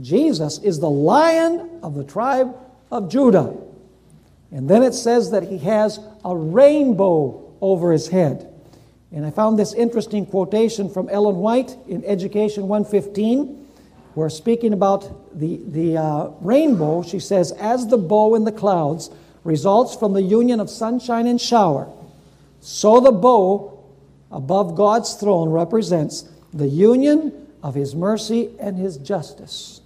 Jesus 0.00 0.58
is 0.58 0.80
the 0.80 0.90
lion 0.90 1.80
of 1.82 1.94
the 1.94 2.04
tribe 2.04 2.54
of 2.90 3.10
Judah. 3.10 3.56
And 4.50 4.68
then 4.68 4.82
it 4.82 4.94
says 4.94 5.30
that 5.30 5.44
he 5.44 5.58
has 5.58 5.98
a 6.24 6.36
rainbow 6.36 7.54
over 7.60 7.92
his 7.92 8.08
head. 8.08 8.51
And 9.14 9.26
I 9.26 9.30
found 9.30 9.58
this 9.58 9.74
interesting 9.74 10.24
quotation 10.24 10.88
from 10.88 11.08
Ellen 11.08 11.36
White 11.36 11.76
in 11.86 12.04
Education 12.04 12.68
115 12.68 13.62
we're 14.14 14.28
speaking 14.28 14.72
about 14.74 15.38
the, 15.38 15.60
the 15.66 15.96
uh, 15.96 16.30
rainbow, 16.40 17.02
she 17.02 17.18
says, 17.18 17.52
as 17.52 17.86
the 17.86 17.96
bow 17.96 18.34
in 18.34 18.44
the 18.44 18.52
clouds, 18.52 19.10
results 19.42 19.96
from 19.96 20.12
the 20.12 20.22
union 20.22 20.60
of 20.60 20.68
sunshine 20.68 21.26
and 21.26 21.40
shower, 21.40 21.90
so 22.60 23.00
the 23.00 23.12
bow 23.12 23.82
above 24.30 24.76
God's 24.76 25.14
throne 25.14 25.48
represents 25.48 26.28
the 26.52 26.68
union 26.68 27.48
of 27.62 27.74
His 27.74 27.94
mercy 27.94 28.50
and 28.60 28.78
His 28.78 28.98
justice. 28.98 29.80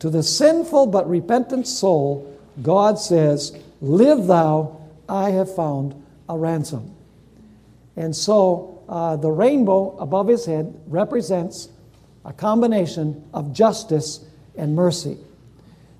To 0.00 0.10
the 0.10 0.22
sinful 0.22 0.86
but 0.86 1.08
repentant 1.08 1.66
soul, 1.68 2.36
God 2.60 2.98
says, 2.98 3.56
Live 3.80 4.26
thou, 4.26 4.80
I 5.08 5.30
have 5.30 5.54
found 5.54 5.94
a 6.28 6.36
ransom. 6.36 6.93
And 7.96 8.14
so 8.14 8.82
uh, 8.88 9.16
the 9.16 9.30
rainbow 9.30 9.96
above 9.98 10.28
his 10.28 10.46
head 10.46 10.74
represents 10.86 11.68
a 12.24 12.32
combination 12.32 13.24
of 13.32 13.52
justice 13.52 14.24
and 14.56 14.74
mercy. 14.74 15.18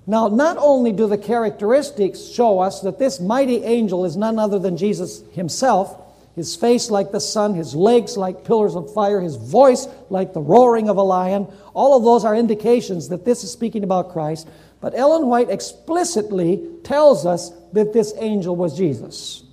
Now, 0.07 0.27
not 0.27 0.57
only 0.59 0.91
do 0.91 1.07
the 1.07 1.17
characteristics 1.17 2.21
show 2.21 2.59
us 2.59 2.81
that 2.81 2.99
this 2.99 3.19
mighty 3.19 3.63
angel 3.63 4.05
is 4.05 4.15
none 4.15 4.37
other 4.37 4.59
than 4.59 4.77
Jesus 4.77 5.23
himself, 5.31 5.99
his 6.35 6.55
face 6.55 6.91
like 6.91 7.11
the 7.11 7.19
sun, 7.19 7.55
his 7.55 7.73
legs 7.73 8.17
like 8.17 8.43
pillars 8.43 8.75
of 8.75 8.93
fire, 8.93 9.21
his 9.21 9.37
voice 9.37 9.87
like 10.09 10.33
the 10.33 10.41
roaring 10.41 10.89
of 10.89 10.97
a 10.97 11.01
lion, 11.01 11.47
all 11.73 11.97
of 11.97 12.03
those 12.03 12.25
are 12.25 12.35
indications 12.35 13.09
that 13.09 13.25
this 13.25 13.43
is 13.43 13.51
speaking 13.51 13.83
about 13.83 14.11
Christ. 14.11 14.47
But 14.81 14.93
Ellen 14.95 15.27
White 15.27 15.49
explicitly 15.49 16.61
tells 16.83 17.25
us 17.25 17.51
that 17.73 17.93
this 17.93 18.13
angel 18.19 18.55
was 18.55 18.77
Jesus. 18.77 19.44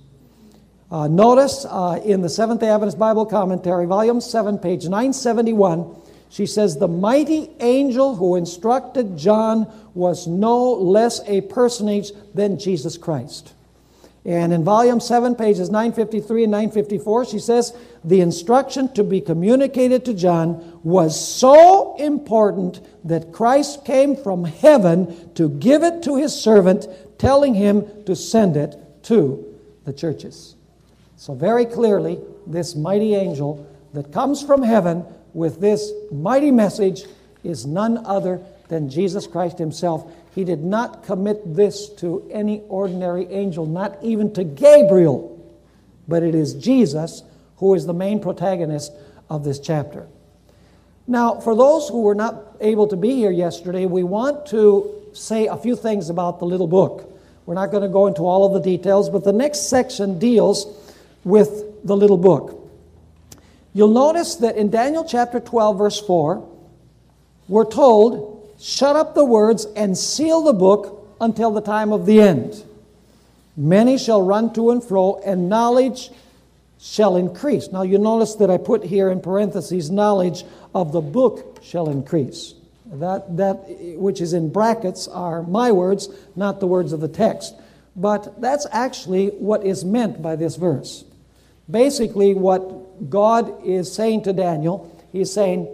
Uh, 0.93 1.07
notice 1.07 1.65
uh, 1.65 1.99
in 2.05 2.21
the 2.21 2.29
Seventh 2.29 2.61
Adventist 2.61 2.99
Bible 2.99 3.25
Commentary, 3.25 3.87
volume 3.87 4.21
7, 4.21 4.59
page 4.59 4.83
971, 4.83 5.99
she 6.29 6.45
says, 6.45 6.77
The 6.77 6.87
mighty 6.87 7.49
angel 7.59 8.15
who 8.15 8.35
instructed 8.35 9.17
John 9.17 9.65
was 9.95 10.27
no 10.27 10.71
less 10.73 11.19
a 11.25 11.41
personage 11.41 12.11
than 12.35 12.59
Jesus 12.59 12.95
Christ. 12.95 13.55
And 14.23 14.53
in 14.53 14.63
volume 14.63 14.99
7, 14.99 15.33
pages 15.33 15.71
953 15.71 16.43
and 16.43 16.51
954, 16.51 17.25
she 17.25 17.39
says, 17.39 17.75
The 18.03 18.21
instruction 18.21 18.93
to 18.93 19.03
be 19.03 19.19
communicated 19.19 20.05
to 20.05 20.13
John 20.13 20.79
was 20.83 21.19
so 21.19 21.95
important 21.95 22.81
that 23.03 23.31
Christ 23.31 23.83
came 23.83 24.15
from 24.15 24.45
heaven 24.45 25.33
to 25.33 25.49
give 25.49 25.81
it 25.81 26.03
to 26.03 26.17
his 26.17 26.39
servant, 26.39 26.85
telling 27.17 27.55
him 27.55 28.03
to 28.05 28.15
send 28.15 28.55
it 28.55 28.77
to 29.05 29.43
the 29.85 29.93
churches. 29.93 30.53
So, 31.17 31.33
very 31.33 31.65
clearly, 31.65 32.19
this 32.47 32.75
mighty 32.75 33.15
angel 33.15 33.67
that 33.93 34.11
comes 34.11 34.41
from 34.41 34.61
heaven 34.61 35.05
with 35.33 35.59
this 35.59 35.91
mighty 36.11 36.51
message 36.51 37.03
is 37.43 37.65
none 37.65 38.05
other 38.05 38.41
than 38.67 38.89
Jesus 38.89 39.27
Christ 39.27 39.57
Himself. 39.57 40.11
He 40.33 40.43
did 40.43 40.63
not 40.63 41.03
commit 41.03 41.55
this 41.55 41.89
to 41.97 42.27
any 42.31 42.61
ordinary 42.67 43.27
angel, 43.27 43.65
not 43.65 43.97
even 44.01 44.33
to 44.33 44.43
Gabriel, 44.43 45.29
but 46.07 46.23
it 46.23 46.33
is 46.33 46.55
Jesus 46.55 47.23
who 47.57 47.75
is 47.75 47.85
the 47.85 47.93
main 47.93 48.19
protagonist 48.19 48.91
of 49.29 49.43
this 49.43 49.59
chapter. 49.59 50.07
Now, 51.05 51.39
for 51.39 51.55
those 51.55 51.89
who 51.89 52.01
were 52.01 52.15
not 52.15 52.57
able 52.61 52.87
to 52.87 52.95
be 52.95 53.11
here 53.11 53.31
yesterday, 53.31 53.85
we 53.85 54.03
want 54.03 54.45
to 54.47 55.01
say 55.13 55.47
a 55.47 55.57
few 55.57 55.75
things 55.75 56.09
about 56.09 56.39
the 56.39 56.45
little 56.45 56.67
book. 56.67 57.09
We're 57.45 57.55
not 57.55 57.71
going 57.71 57.83
to 57.83 57.89
go 57.89 58.07
into 58.07 58.21
all 58.21 58.45
of 58.45 58.53
the 58.53 58.59
details, 58.69 59.09
but 59.09 59.23
the 59.23 59.33
next 59.33 59.69
section 59.69 60.17
deals 60.17 60.65
with 61.23 61.85
the 61.85 61.95
little 61.95 62.17
book. 62.17 62.59
You'll 63.73 63.89
notice 63.89 64.35
that 64.35 64.55
in 64.55 64.69
Daniel 64.69 65.03
chapter 65.03 65.39
12, 65.39 65.77
verse 65.77 65.99
4, 65.99 66.47
we're 67.47 67.65
told, 67.65 68.55
Shut 68.59 68.95
up 68.95 69.15
the 69.15 69.25
words 69.25 69.65
and 69.75 69.97
seal 69.97 70.43
the 70.43 70.53
book 70.53 71.15
until 71.19 71.51
the 71.51 71.61
time 71.61 71.91
of 71.91 72.05
the 72.05 72.21
end. 72.21 72.63
Many 73.57 73.97
shall 73.97 74.21
run 74.21 74.53
to 74.53 74.71
and 74.71 74.83
fro, 74.83 75.21
and 75.25 75.49
knowledge 75.49 76.09
shall 76.79 77.17
increase. 77.17 77.69
Now, 77.71 77.81
you 77.81 77.97
notice 77.97 78.35
that 78.35 78.49
I 78.49 78.57
put 78.57 78.83
here 78.83 79.09
in 79.09 79.21
parentheses, 79.21 79.89
knowledge 79.89 80.43
of 80.73 80.91
the 80.91 81.01
book 81.01 81.59
shall 81.63 81.89
increase. 81.89 82.53
That, 82.85 83.37
that 83.37 83.65
which 83.97 84.21
is 84.21 84.33
in 84.33 84.51
brackets 84.51 85.07
are 85.07 85.43
my 85.43 85.71
words, 85.71 86.09
not 86.35 86.59
the 86.59 86.67
words 86.67 86.93
of 86.93 86.99
the 86.99 87.07
text. 87.07 87.55
But 87.95 88.39
that's 88.41 88.67
actually 88.71 89.29
what 89.29 89.65
is 89.65 89.83
meant 89.85 90.21
by 90.21 90.35
this 90.35 90.55
verse. 90.55 91.03
Basically, 91.69 92.33
what 92.33 93.09
God 93.09 93.65
is 93.65 93.91
saying 93.93 94.23
to 94.23 94.33
Daniel, 94.33 94.89
He's 95.11 95.31
saying, 95.31 95.67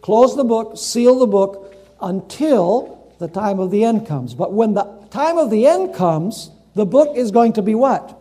close 0.00 0.36
the 0.36 0.44
book, 0.44 0.76
seal 0.76 1.18
the 1.18 1.26
book 1.26 1.74
until 2.00 3.14
the 3.18 3.28
time 3.28 3.60
of 3.60 3.70
the 3.70 3.84
end 3.84 4.06
comes. 4.06 4.34
But 4.34 4.52
when 4.52 4.74
the 4.74 4.84
time 5.10 5.38
of 5.38 5.50
the 5.50 5.66
end 5.66 5.94
comes, 5.94 6.50
the 6.74 6.84
book 6.84 7.16
is 7.16 7.30
going 7.30 7.52
to 7.54 7.62
be 7.62 7.74
what? 7.74 8.18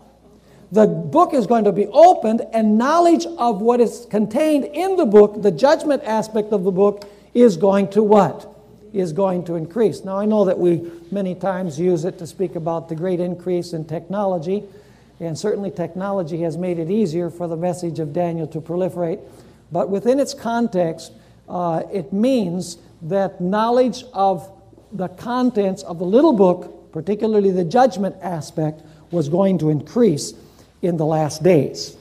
The 0.72 0.86
book 0.88 1.34
is 1.34 1.48
going 1.48 1.66
to 1.66 1.72
be 1.72 1.88
opened, 1.88 2.42
and 2.54 2.78
knowledge 2.78 3.26
of 3.26 3.62
what 3.62 3.82
is 3.82 4.08
contained 4.10 4.66
in 4.66 4.96
the 4.96 5.06
book, 5.06 5.42
the 5.42 5.52
judgment 5.52 6.04
aspect 6.04 6.54
of 6.54 6.64
the 6.64 6.72
book, 6.72 7.10
is 7.34 7.58
going 7.58 7.90
to 7.90 8.04
what? 8.04 8.48
Is 8.94 9.12
going 9.12 9.44
to 9.46 9.56
increase. 9.56 10.06
Now, 10.06 10.18
I 10.18 10.26
know 10.26 10.46
that 10.46 10.58
we 10.58 10.90
many 11.12 11.36
times 11.36 11.80
use 11.80 12.06
it 12.06 12.18
to 12.20 12.28
speak 12.28 12.56
about 12.56 12.88
the 12.88 12.96
great 12.96 13.20
increase 13.20 13.74
in 13.74 13.86
technology. 13.86 14.64
And 15.22 15.38
certainly, 15.38 15.70
technology 15.70 16.42
has 16.42 16.58
made 16.58 16.80
it 16.80 16.90
easier 16.90 17.30
for 17.30 17.48
the 17.48 17.56
message 17.56 18.00
of 18.00 18.12
Daniel 18.12 18.48
to 18.48 18.60
proliferate. 18.60 19.20
But 19.72 19.90
within 19.90 20.20
its 20.20 20.34
context, 20.34 21.14
uh, 21.48 21.84
it 21.94 22.12
means 22.12 22.78
that 23.04 23.40
knowledge 23.40 24.04
of 24.14 24.52
the 24.92 25.10
contents 25.10 25.84
of 25.84 26.00
the 26.00 26.06
little 26.06 26.34
book, 26.34 26.92
particularly 26.92 27.52
the 27.52 27.64
judgment 27.64 28.16
aspect, 28.22 28.82
was 29.12 29.30
going 29.30 29.60
to 29.60 29.70
increase 29.70 30.34
in 30.82 30.98
the 30.98 31.06
last 31.06 31.44
days. 31.44 31.96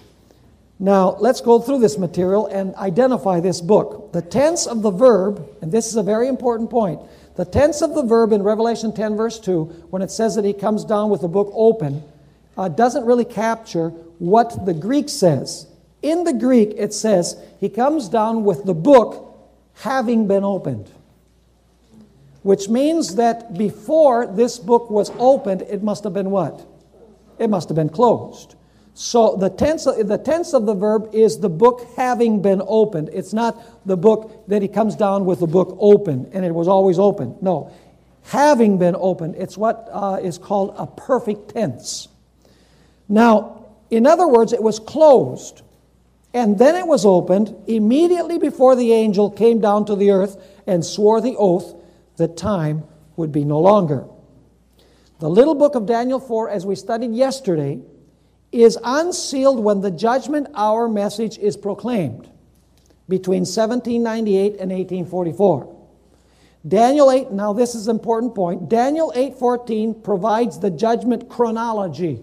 Now, 0.79 1.17
let's 1.21 1.43
go 1.43 1.61
through 1.61 1.81
this 1.81 1.99
material 1.99 2.47
and 2.47 2.75
identify 2.77 3.41
this 3.41 3.61
book. 3.61 4.13
The 4.13 4.23
tense 4.23 4.67
of 4.67 4.81
the 4.81 4.91
verb, 4.91 5.47
and 5.61 5.71
this 5.71 5.89
is 5.89 5.97
a 5.97 6.03
very 6.03 6.27
important 6.27 6.71
point, 6.71 7.01
the 7.37 7.45
tense 7.45 7.83
of 7.83 7.95
the 7.95 8.03
verb 8.03 8.33
in 8.33 8.43
Revelation 8.43 8.95
10, 8.95 9.15
verse 9.15 9.39
2, 9.39 9.65
when 9.91 10.01
it 10.01 10.11
says 10.11 10.37
that 10.37 10.45
he 10.47 10.55
comes 10.55 10.87
down 10.87 11.11
with 11.11 11.21
the 11.21 11.29
book 11.29 11.53
open, 11.55 12.03
uh, 12.61 12.69
doesn't 12.69 13.07
really 13.07 13.25
capture 13.25 13.89
what 14.19 14.67
the 14.67 14.75
Greek 14.75 15.09
says. 15.09 15.67
In 16.03 16.25
the 16.25 16.35
Greek, 16.35 16.75
it 16.77 16.93
says, 16.93 17.43
He 17.59 17.71
comes 17.71 18.11
down 18.11 18.45
with 18.45 18.65
the 18.65 18.75
book 18.75 19.35
having 19.77 20.29
been 20.29 20.45
opened. 20.45 20.91
Which 22.43 22.69
means 22.69 23.15
that 23.15 23.57
before 23.57 24.27
this 24.27 24.59
book 24.59 24.91
was 24.91 25.11
opened, 25.19 25.63
it 25.63 25.83
must 25.83 26.05
have 26.05 26.13
been 26.13 26.31
what? 26.31 26.67
It 27.39 27.49
must 27.49 27.71
have 27.71 27.77
been 27.77 27.89
closed. 27.89 28.57
So 28.93 29.37
the 29.37 29.49
tense, 29.49 29.85
the 29.85 30.21
tense 30.23 30.53
of 30.53 30.67
the 30.67 30.75
verb 30.75 31.15
is 31.15 31.39
the 31.39 31.49
book 31.49 31.87
having 31.97 32.43
been 32.43 32.61
opened. 32.67 33.09
It's 33.15 33.33
not 33.33 33.87
the 33.87 33.97
book 33.97 34.45
that 34.49 34.61
he 34.61 34.69
comes 34.69 34.97
down 34.97 35.25
with 35.25 35.41
the 35.41 35.47
book 35.47 35.79
open 35.81 36.29
and 36.35 36.45
it 36.45 36.55
was 36.55 36.69
always 36.69 36.99
open. 36.99 37.37
No, 37.41 37.73
having 38.25 38.77
been 38.77 38.97
opened. 38.99 39.37
It's 39.37 39.57
what 39.57 39.89
uh, 39.91 40.19
is 40.23 40.37
called 40.37 40.75
a 40.77 40.87
perfect 40.87 41.55
tense. 41.55 42.09
Now, 43.11 43.67
in 43.91 44.07
other 44.07 44.29
words, 44.29 44.53
it 44.53 44.63
was 44.63 44.79
closed. 44.79 45.63
And 46.33 46.59
then 46.59 46.77
it 46.77 46.87
was 46.87 47.05
opened 47.05 47.55
immediately 47.67 48.39
before 48.39 48.77
the 48.77 48.93
angel 48.93 49.31
came 49.31 49.61
down 49.61 49.85
to 49.87 49.97
the 49.97 50.13
earth 50.13 50.41
and 50.67 50.85
swore 50.85 51.21
the 51.21 51.35
oath 51.37 51.75
that 52.17 52.37
time 52.37 52.85
would 53.17 53.33
be 53.33 53.45
no 53.45 53.59
longer. 53.59 54.07
The 55.19 55.29
little 55.29 55.57
book 55.57 55.75
of 55.75 55.87
Daniel 55.87 56.21
4, 56.21 56.51
as 56.51 56.65
we 56.65 56.77
studied 56.77 57.13
yesterday, 57.13 57.81
is 58.53 58.79
unsealed 58.85 59.59
when 59.59 59.81
the 59.81 59.91
judgment 59.91 60.47
hour 60.55 60.89
message 60.89 61.37
is 61.39 61.57
proclaimed 61.57 62.31
between 63.09 63.41
1798 63.41 64.53
and 64.61 64.71
1844. 64.71 65.77
Daniel 66.67 67.11
8, 67.11 67.33
now 67.33 67.53
this 67.53 67.75
is 67.75 67.89
an 67.89 67.97
important 67.97 68.35
point. 68.35 68.69
Daniel 68.69 69.13
8:14 69.17 69.95
provides 70.03 70.59
the 70.61 70.71
judgment 70.71 71.29
chronology. 71.29 72.23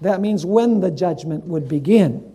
That 0.00 0.20
means 0.20 0.44
when 0.44 0.80
the 0.80 0.90
judgment 0.90 1.44
would 1.44 1.68
begin. 1.68 2.32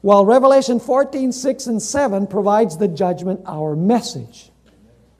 While 0.00 0.26
Revelation 0.26 0.80
14, 0.80 1.32
6, 1.32 1.66
and 1.66 1.80
7 1.80 2.26
provides 2.26 2.76
the 2.76 2.88
judgment 2.88 3.40
hour 3.46 3.74
message. 3.74 4.50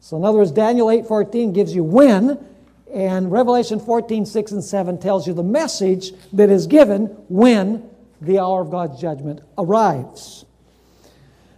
So, 0.01 0.19
in 0.19 0.25
other 0.25 0.39
words, 0.39 0.51
Daniel 0.51 0.91
8, 0.91 1.07
14 1.07 1.53
gives 1.55 1.75
you 1.75 1.83
when, 1.83 2.45
and 2.93 3.33
Revelation 3.33 3.81
14, 3.81 4.27
6, 4.27 4.53
and 4.53 4.63
7 4.63 4.99
tells 4.99 5.27
you 5.27 5.33
the 5.33 5.43
message 5.43 6.13
that 6.35 6.51
is 6.51 6.67
given 6.67 7.07
when 7.29 7.89
the 8.21 8.39
hour 8.39 8.61
of 8.61 8.71
God's 8.71 9.01
judgment 9.01 9.41
arrives. 9.57 10.45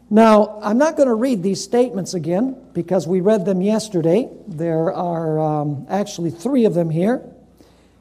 Now, 0.08 0.60
I'm 0.62 0.78
not 0.78 0.96
going 0.96 1.08
to 1.08 1.14
read 1.14 1.42
these 1.42 1.62
statements 1.62 2.14
again 2.14 2.56
because 2.72 3.08
we 3.08 3.20
read 3.20 3.44
them 3.44 3.60
yesterday. 3.60 4.30
There 4.46 4.92
are 4.92 5.40
um, 5.40 5.86
actually 5.90 6.30
three 6.30 6.64
of 6.64 6.74
them 6.74 6.90
here. 6.90 7.28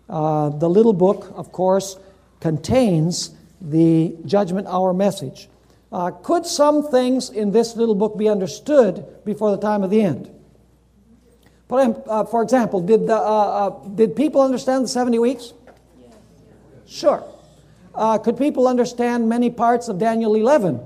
Uh, 0.09 0.49
the 0.49 0.69
little 0.69 0.93
book, 0.93 1.31
of 1.35 1.51
course, 1.51 1.97
contains 2.39 3.31
the 3.61 4.15
judgment 4.25 4.67
hour 4.67 4.93
message. 4.93 5.49
Uh, 5.91 6.11
could 6.11 6.45
some 6.45 6.89
things 6.89 7.29
in 7.29 7.51
this 7.51 7.75
little 7.75 7.95
book 7.95 8.17
be 8.17 8.27
understood 8.27 9.05
before 9.23 9.51
the 9.51 9.57
time 9.57 9.83
of 9.83 9.89
the 9.89 10.01
end? 10.01 10.29
Uh, 11.69 12.23
for 12.25 12.43
example, 12.43 12.79
did, 12.79 13.07
the, 13.07 13.15
uh, 13.15 13.17
uh, 13.17 13.87
did 13.89 14.15
people 14.15 14.41
understand 14.41 14.83
the 14.83 14.87
70 14.87 15.19
weeks? 15.19 15.53
Sure. 16.85 17.23
Uh, 17.95 18.17
could 18.17 18.37
people 18.37 18.67
understand 18.67 19.27
many 19.27 19.49
parts 19.49 19.87
of 19.87 19.97
Daniel 19.97 20.35
11? 20.35 20.79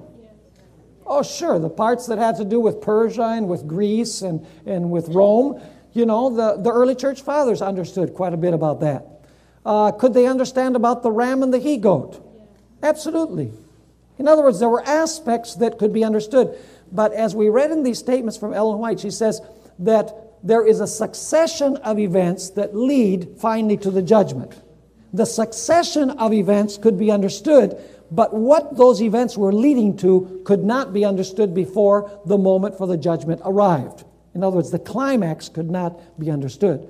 Oh, 1.06 1.24
sure. 1.24 1.60
The 1.60 1.70
parts 1.70 2.06
that 2.08 2.18
had 2.18 2.38
to 2.38 2.46
do 2.46 2.60
with 2.60 2.82
Persia 2.82 3.24
and 3.24 3.50
with 3.50 3.68
Greece 3.68 4.22
and, 4.22 4.46
and 4.66 4.92
with 4.92 5.10
Rome, 5.10 5.62
you 5.94 6.06
know, 6.06 6.30
the, 6.30 6.62
the 6.62 6.72
early 6.72 6.96
church 6.96 7.22
fathers 7.22 7.62
understood 7.62 8.14
quite 8.14 8.34
a 8.34 8.38
bit 8.38 8.54
about 8.54 8.80
that. 8.82 9.06
Uh, 9.66 9.92
could 9.92 10.14
they 10.14 10.26
understand 10.26 10.76
about 10.76 11.04
the 11.04 11.12
ram 11.12 11.44
and 11.44 11.54
the 11.54 11.60
he 11.60 11.78
goat? 11.78 12.26
Absolutely. 12.82 13.52
In 14.18 14.28
other 14.28 14.44
words, 14.44 14.60
there 14.60 14.70
were 14.70 14.86
aspects 14.86 15.56
that 15.56 15.78
could 15.78 15.94
be 15.94 16.04
understood. 16.04 16.58
But 16.92 17.14
as 17.14 17.36
we 17.36 17.50
read 17.50 17.72
in 17.72 17.84
these 17.84 18.00
statements 18.00 18.38
from 18.38 18.54
Ellen 18.54 18.80
White, 18.80 19.00
she 19.00 19.12
says 19.12 19.42
that 19.80 20.14
there 20.44 20.66
is 20.66 20.80
a 20.80 20.88
succession 20.88 21.78
of 21.78 22.00
events 22.00 22.52
that 22.52 22.76
lead 22.76 23.38
finally 23.38 23.78
to 23.78 23.92
the 23.92 24.02
judgment. 24.02 24.62
The 25.14 25.26
succession 25.26 26.12
of 26.12 26.34
events 26.34 26.78
could 26.78 26.98
be 26.98 27.12
understood, 27.12 27.78
but 28.12 28.34
what 28.34 28.78
those 28.78 29.02
events 29.02 29.38
were 29.38 29.54
leading 29.54 29.98
to 29.98 30.42
could 30.46 30.64
not 30.64 30.94
be 30.94 31.04
understood 31.04 31.54
before 31.54 32.22
the 32.26 32.38
moment 32.38 32.78
for 32.78 32.88
the 32.88 32.98
judgment 32.98 33.42
arrived. 33.44 34.04
In 34.34 34.44
other 34.44 34.58
words, 34.58 34.72
the 34.72 34.80
climax 34.80 35.50
could 35.50 35.70
not 35.70 36.20
be 36.20 36.30
understood. 36.30 36.88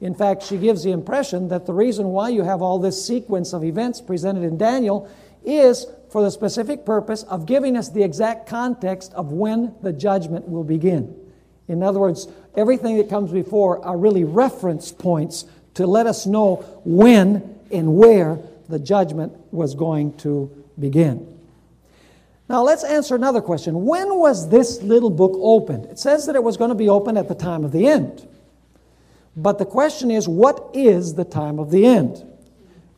In 0.00 0.14
fact, 0.14 0.42
she 0.42 0.56
gives 0.56 0.82
the 0.82 0.90
impression 0.90 1.48
that 1.48 1.64
the 1.64 1.72
reason 1.72 2.08
why 2.08 2.28
you 2.28 2.42
have 2.42 2.60
all 2.60 2.78
this 2.78 3.06
sequence 3.06 3.52
of 3.52 3.64
events 3.64 4.00
presented 4.00 4.42
in 4.42 4.58
Daniel 4.58 5.08
is 5.44 5.86
for 6.10 6.22
the 6.22 6.30
specific 6.30 6.84
purpose 6.84 7.22
of 7.24 7.46
giving 7.46 7.76
us 7.76 7.88
the 7.88 8.02
exact 8.02 8.48
context 8.48 9.12
of 9.14 9.32
when 9.32 9.74
the 9.80 9.92
judgment 9.92 10.48
will 10.48 10.64
begin. 10.64 11.14
In 11.68 11.82
other 11.82 12.00
words, 12.00 12.28
everything 12.56 12.98
that 12.98 13.08
comes 13.08 13.30
before 13.30 13.84
are 13.84 13.96
really 13.96 14.24
reference 14.24 14.92
points 14.92 15.46
to 15.74 15.86
let 15.86 16.06
us 16.06 16.26
know 16.26 16.56
when 16.84 17.58
and 17.70 17.96
where 17.96 18.38
the 18.68 18.78
judgment 18.78 19.32
was 19.52 19.74
going 19.74 20.14
to 20.18 20.50
begin. 20.78 21.38
Now, 22.48 22.62
let's 22.62 22.84
answer 22.84 23.14
another 23.14 23.40
question. 23.40 23.84
When 23.84 24.18
was 24.18 24.48
this 24.48 24.82
little 24.82 25.10
book 25.10 25.32
opened? 25.36 25.86
It 25.86 25.98
says 25.98 26.26
that 26.26 26.36
it 26.36 26.42
was 26.42 26.56
going 26.56 26.70
to 26.70 26.74
be 26.74 26.88
opened 26.88 27.18
at 27.18 27.28
the 27.28 27.34
time 27.34 27.64
of 27.64 27.72
the 27.72 27.86
end. 27.86 28.26
But 29.36 29.58
the 29.58 29.64
question 29.64 30.10
is, 30.10 30.28
what 30.28 30.70
is 30.74 31.14
the 31.14 31.24
time 31.24 31.58
of 31.58 31.70
the 31.70 31.86
end? 31.86 32.26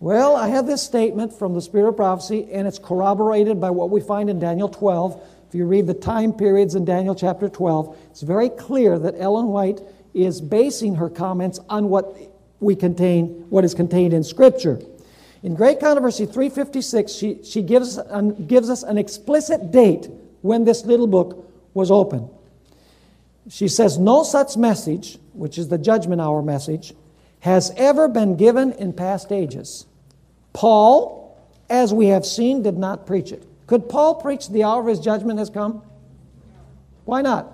Well, 0.01 0.35
I 0.35 0.49
have 0.49 0.67
this 0.67 0.83
statement 0.83 1.33
from 1.33 1.55
the 1.55 1.63
Spirit 1.63 1.91
of 1.91 1.97
Prophecy, 1.97 2.49
and 2.53 2.67
it's 2.67 2.79
corroborated 2.79 3.61
by 3.61 3.71
what 3.71 3.91
we 3.91 4.01
find 4.01 4.29
in 4.29 4.39
Daniel 4.39 4.69
12. 4.69 5.21
If 5.49 5.55
you 5.55 5.67
read 5.67 5.87
the 5.87 5.95
time 5.95 6.33
periods 6.33 6.75
in 6.75 6.85
Daniel 6.85 7.15
chapter 7.15 7.49
12, 7.49 7.97
it's 8.11 8.23
very 8.23 8.49
clear 8.49 8.99
that 8.99 9.15
Ellen 9.19 9.47
White 9.47 9.81
is 10.13 10.41
basing 10.41 10.97
her 10.97 11.09
comments 11.09 11.61
on 11.69 11.89
what 11.89 12.17
we 12.61 12.75
contain, 12.75 13.47
what 13.51 13.65
is 13.65 13.75
contained 13.75 14.13
in 14.13 14.25
Scripture. 14.25 14.81
In 15.45 15.55
Great 15.55 15.79
Controversy 15.79 16.25
356, 16.25 17.13
she, 17.13 17.45
she 17.45 17.61
gives, 17.61 17.99
um, 18.09 18.47
gives 18.47 18.71
us 18.71 18.83
an 18.83 18.97
explicit 18.97 19.71
date 19.71 20.09
when 20.41 20.65
this 20.65 20.87
little 20.87 21.07
book 21.07 21.47
was 21.75 21.91
opened. 21.91 22.31
She 23.51 23.69
says, 23.69 23.99
No 23.99 24.23
such 24.23 24.57
message, 24.57 25.19
which 25.35 25.59
is 25.59 25.69
the 25.69 25.77
judgment 25.77 26.23
hour 26.23 26.41
message, 26.41 26.95
has 27.41 27.73
ever 27.77 28.09
been 28.09 28.39
given 28.39 28.73
in 28.73 28.95
past 28.95 29.31
ages. 29.31 29.85
Paul, 30.55 31.39
as 31.69 31.93
we 31.93 32.07
have 32.07 32.25
seen, 32.25 32.63
did 32.63 32.79
not 32.79 33.07
preach 33.07 33.31
it. 33.31 33.47
Could 33.67 33.87
Paul 33.91 34.15
preach 34.15 34.49
the 34.49 34.65
hour 34.65 34.81
of 34.81 34.87
his 34.87 34.99
judgment 34.99 35.39
has 35.39 35.51
come? 35.51 35.83
Why 37.05 37.21
not? 37.21 37.53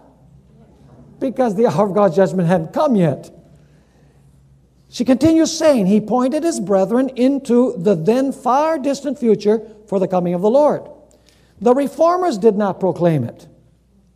Because 1.19 1.57
the 1.57 1.67
hour 1.67 1.89
of 1.89 1.95
God's 1.95 2.15
judgment 2.15 2.47
hadn't 2.47 2.73
come 2.73 2.95
yet. 2.95 3.33
She 4.91 5.05
continues 5.05 5.57
saying, 5.57 5.87
He 5.87 6.01
pointed 6.01 6.43
his 6.43 6.59
brethren 6.59 7.11
into 7.11 7.75
the 7.79 7.95
then 7.95 8.33
far 8.33 8.77
distant 8.77 9.19
future 9.19 9.63
for 9.87 10.01
the 10.01 10.09
coming 10.09 10.35
of 10.35 10.43
the 10.43 10.51
Lord. 10.51 10.83
The 11.61 11.75
reformers 11.75 12.39
did 12.39 12.57
not 12.57 12.81
proclaim 12.81 13.23
it. 13.23 13.47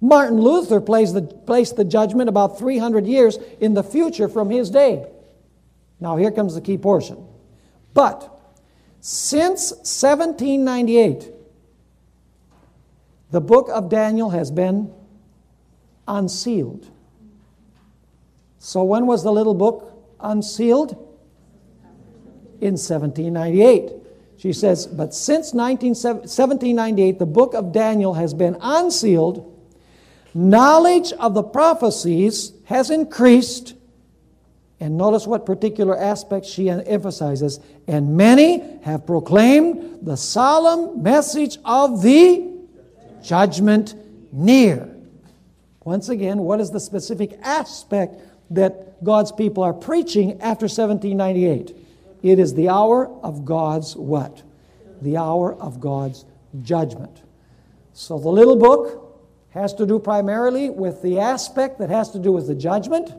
Martin 0.01 0.41
Luther 0.41 0.81
placed 0.81 1.15
the, 1.15 1.23
placed 1.23 1.77
the 1.77 1.85
judgment 1.85 2.29
about 2.29 2.59
300 2.59 3.07
years 3.07 3.39
in 3.61 3.75
the 3.75 3.85
future 3.85 4.29
from 4.29 4.51
his 4.51 4.69
day. 4.69 5.07
Now, 6.01 6.17
here 6.17 6.33
comes 6.33 6.57
the 6.57 6.61
key 6.61 6.77
portion. 6.77 7.25
But 7.95 8.29
since 9.01 9.71
1798, 9.71 11.31
the 13.31 13.41
book 13.41 13.69
of 13.73 13.89
Daniel 13.89 14.31
has 14.31 14.51
been 14.51 14.93
unsealed. 16.09 16.91
So, 18.59 18.83
when 18.83 19.07
was 19.07 19.23
the 19.23 19.33
little 19.33 19.55
book 19.55 19.94
unsealed? 20.21 20.93
In 22.61 22.75
1798. 22.75 23.93
She 24.37 24.53
says, 24.53 24.87
but 24.87 25.15
since 25.15 25.53
1798, 25.55 27.19
the 27.19 27.27
book 27.27 27.55
of 27.55 27.73
Daniel 27.73 28.15
has 28.15 28.35
been 28.35 28.57
unsealed. 28.61 29.51
Knowledge 30.35 31.13
of 31.13 31.35
the 31.35 31.43
prophecies 31.43 32.53
has 32.65 32.91
increased. 32.91 33.75
And 34.81 34.99
notice 34.99 35.27
what 35.27 35.47
particular 35.47 35.97
aspects 35.97 36.49
she 36.51 36.69
emphasizes. 36.69 37.61
And 37.87 38.17
many 38.17 38.63
have 38.83 39.07
proclaimed 39.07 40.01
the 40.03 40.17
solemn 40.17 41.03
message 41.03 41.59
of 41.65 42.03
the 42.03 42.53
judgment 43.23 43.95
near. 44.33 44.91
Once 45.85 46.09
again, 46.09 46.39
what 46.41 46.61
is 46.61 46.71
the 46.71 46.81
specific 46.81 47.39
aspect 47.43 48.21
that 48.51 49.03
God's 49.03 49.33
people 49.33 49.63
are 49.63 49.73
preaching 49.73 50.41
after 50.41 50.65
1798. 50.65 51.77
It 52.23 52.39
is 52.39 52.55
the 52.55 52.69
hour 52.69 53.09
of 53.23 53.45
God's 53.45 53.97
what? 53.97 54.43
The 55.03 55.17
hour 55.17 55.55
of 55.55 55.81
God's 55.81 56.25
judgment. 56.63 57.23
So 57.93 58.19
the 58.19 58.29
little 58.29 58.57
book 58.57 59.01
has 59.51 59.75
to 59.75 59.87
do 59.87 59.99
primarily 59.99 60.71
with 60.71 61.03
the 61.03 61.21
aspect 61.21 61.79
that 61.79 61.91
has 61.91 62.11
to 62.11 62.19
do 62.19 62.33
with 62.33 62.47
the 62.47 62.55
judgment. 62.55 63.13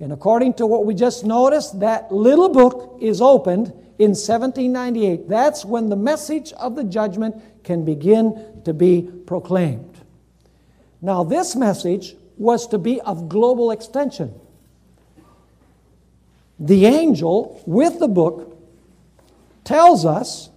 And 0.00 0.12
according 0.12 0.54
to 0.54 0.66
what 0.66 0.84
we 0.84 0.94
just 0.94 1.24
noticed, 1.24 1.80
that 1.80 2.12
little 2.12 2.48
book 2.48 2.98
is 3.00 3.20
opened 3.20 3.68
in 3.98 4.10
1798. 4.10 5.28
That's 5.28 5.64
when 5.64 5.88
the 5.88 5.96
message 5.96 6.52
of 6.54 6.74
the 6.74 6.84
judgment 6.84 7.36
can 7.64 7.84
begin 7.84 8.60
to 8.64 8.74
be 8.74 9.08
proclaimed. 9.26 10.00
Now, 11.00 11.24
this 11.24 11.54
message 11.54 12.16
was 12.36 12.66
to 12.68 12.78
be 12.78 13.00
of 13.00 13.28
global 13.28 13.70
extension. 13.70 14.34
The 16.58 16.86
angel 16.86 17.62
with 17.66 17.98
the 17.98 18.08
book 18.08 18.56
tells 19.64 20.04
us 20.04 20.48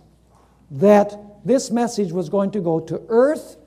that 0.72 1.18
this 1.44 1.72
message 1.72 2.12
was 2.12 2.30
going 2.30 2.52
to 2.52 2.62
go 2.62 2.80
to 2.80 3.02
earth 3.10 3.58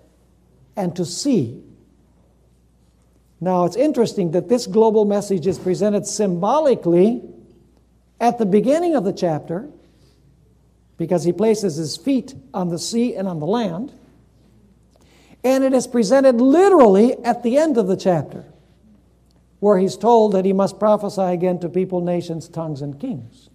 and 0.76 0.94
to 0.96 1.04
sea. 1.04 1.62
Now, 3.40 3.64
it's 3.64 3.76
interesting 3.76 4.30
that 4.32 4.48
this 4.48 4.66
global 4.66 5.04
message 5.04 5.46
is 5.46 5.58
presented 5.58 6.06
symbolically 6.06 7.22
at 8.20 8.38
the 8.38 8.46
beginning 8.46 8.94
of 8.94 9.04
the 9.04 9.12
chapter 9.12 9.68
because 10.96 11.24
he 11.24 11.32
places 11.32 11.74
his 11.74 11.96
feet 11.96 12.34
on 12.54 12.68
the 12.68 12.78
sea 12.78 13.16
and 13.16 13.26
on 13.26 13.40
the 13.40 13.46
land. 13.46 13.92
And 15.44 15.64
it 15.64 15.72
is 15.72 15.86
presented 15.86 16.40
literally 16.40 17.16
at 17.24 17.42
the 17.42 17.58
end 17.58 17.76
of 17.76 17.88
the 17.88 17.96
chapter, 17.96 18.44
where 19.60 19.78
he's 19.78 19.96
told 19.96 20.32
that 20.32 20.44
he 20.44 20.52
must 20.52 20.78
prophesy 20.78 21.22
again 21.22 21.58
to 21.60 21.68
people, 21.68 22.00
nations, 22.00 22.48
tongues, 22.48 22.82
and 22.82 23.00
kings. 23.00 23.48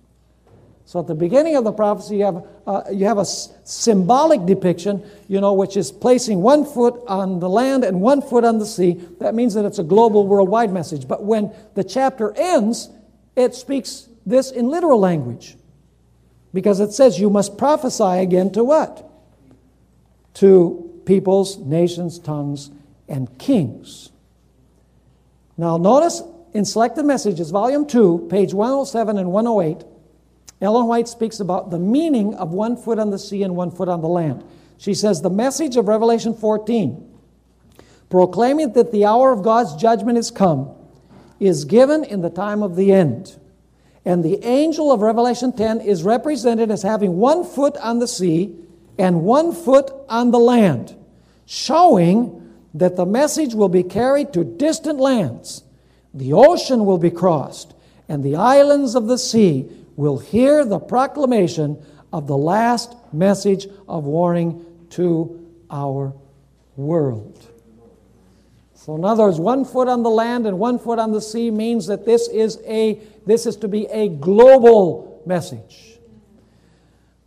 So 0.86 1.02
at 1.02 1.08
the 1.08 1.15
beginning 1.15 1.58
of 1.58 1.65
the 1.65 1.73
prophecy, 1.73 2.17
you 2.17 2.23
have, 2.23 2.47
uh, 2.65 2.84
you 2.93 3.06
have 3.06 3.17
a 3.17 3.21
s- 3.21 3.52
symbolic 3.65 4.45
depiction, 4.45 5.04
you 5.28 5.41
know, 5.41 5.52
which 5.52 5.76
is 5.76 5.91
placing 5.91 6.41
one 6.41 6.63
foot 6.63 6.95
on 7.08 7.41
the 7.41 7.50
land 7.50 7.84
and 7.84 8.00
one 8.00 8.21
foot 8.21 8.45
on 8.45 8.58
the 8.58 8.65
sea. 8.65 8.93
That 9.19 9.36
means 9.36 9.54
that 9.56 9.65
it's 9.65 9.80
a 9.80 9.84
global, 9.84 10.26
worldwide 10.26 10.71
message. 10.71 11.06
But 11.06 11.26
when 11.26 11.52
the 11.73 11.84
chapter 11.84 12.34
ends, 12.38 12.89
it 13.36 13.54
speaks 13.54 14.08
this 14.26 14.50
in 14.50 14.69
literal 14.69 14.97
language. 14.97 15.58
Because 16.54 16.80
it 16.80 16.93
says 16.93 17.19
you 17.19 17.30
must 17.30 17.58
prophesy 17.58 18.21
again 18.21 18.52
to 18.54 18.63
what? 18.63 19.10
To 20.36 20.96
peoples, 21.08 21.58
nations, 21.58 22.20
tongues, 22.20 22.70
and 23.08 23.39
kings. 23.39 24.12
Now, 25.58 25.78
notice 25.78 26.22
in 26.54 26.65
Selected 26.65 27.06
Messages, 27.06 27.50
Volume 27.50 27.88
2, 27.88 28.28
page 28.30 28.54
107 28.54 29.17
and 29.17 29.32
108, 29.32 29.88
Ellen 30.62 30.86
White 30.86 31.08
speaks 31.08 31.39
about 31.39 31.72
the 31.72 31.80
meaning 31.80 32.36
of 32.36 32.52
one 32.52 32.76
foot 32.76 33.00
on 33.00 33.10
the 33.10 33.17
sea 33.17 33.41
and 33.43 33.56
one 33.56 33.72
foot 33.72 33.88
on 33.88 34.02
the 34.02 34.08
land. 34.08 34.43
She 34.78 34.93
says, 34.93 35.22
The 35.22 35.30
message 35.30 35.78
of 35.78 35.88
Revelation 35.88 36.36
14, 36.36 37.20
proclaiming 38.10 38.74
that 38.74 38.91
the 38.91 39.06
hour 39.06 39.32
of 39.32 39.43
God's 39.43 39.76
judgment 39.76 40.17
is 40.17 40.30
come, 40.30 40.70
is 41.39 41.65
given 41.65 42.04
in 42.04 42.22
the 42.22 42.30
time 42.30 42.62
of 42.62 42.76
the 42.76 42.91
end. 42.91 43.39
And 44.04 44.24
the 44.24 44.43
angel 44.46 44.91
of 44.91 45.02
Revelation 45.02 45.54
10 45.56 45.82
is 45.82 46.04
represented 46.04 46.72
as 46.72 46.82
having 46.82 47.17
one 47.17 47.43
foot 47.43 47.78
on 47.78 48.00
the 48.00 48.08
sea 48.08 48.56
and 48.97 49.23
one 49.23 49.53
foot 49.53 49.91
on 50.10 50.31
the 50.31 50.39
land 50.39 50.95
showing 51.45 52.53
that 52.73 52.95
the 52.95 53.05
message 53.05 53.53
will 53.53 53.69
be 53.69 53.83
carried 53.83 54.33
to 54.33 54.43
distant 54.43 54.99
lands. 54.99 55.63
the 56.13 56.33
ocean 56.33 56.86
will 56.86 56.97
be 56.97 57.12
crossed, 57.12 57.75
and 58.10 58.23
the 58.23 58.36
islands 58.36 58.95
of 58.95 59.05
the 59.07 59.17
sea 59.17 59.69
will 59.95 60.17
hear 60.17 60.65
the 60.65 60.79
proclamation 60.79 61.77
of 62.12 62.25
the 62.25 62.38
last 62.38 62.95
message 63.13 63.67
of 63.88 64.05
warning 64.05 64.65
to 64.89 65.45
our 65.69 66.13
world. 66.75 67.45
So, 68.73 68.95
in 68.95 69.03
other 69.03 69.23
words, 69.23 69.39
one 69.39 69.65
foot 69.65 69.88
on 69.88 70.01
the 70.01 70.10
land 70.10 70.47
and 70.47 70.57
one 70.57 70.79
foot 70.79 70.97
on 70.97 71.12
the 71.12 71.21
sea 71.21 71.51
means 71.51 71.88
that 71.88 72.05
this 72.05 72.29
is, 72.29 72.60
a, 72.65 72.99
this 73.25 73.45
is 73.45 73.57
to 73.57 73.67
be 73.67 73.86
a 73.88 74.07
global 74.07 75.21
message. 75.25 75.96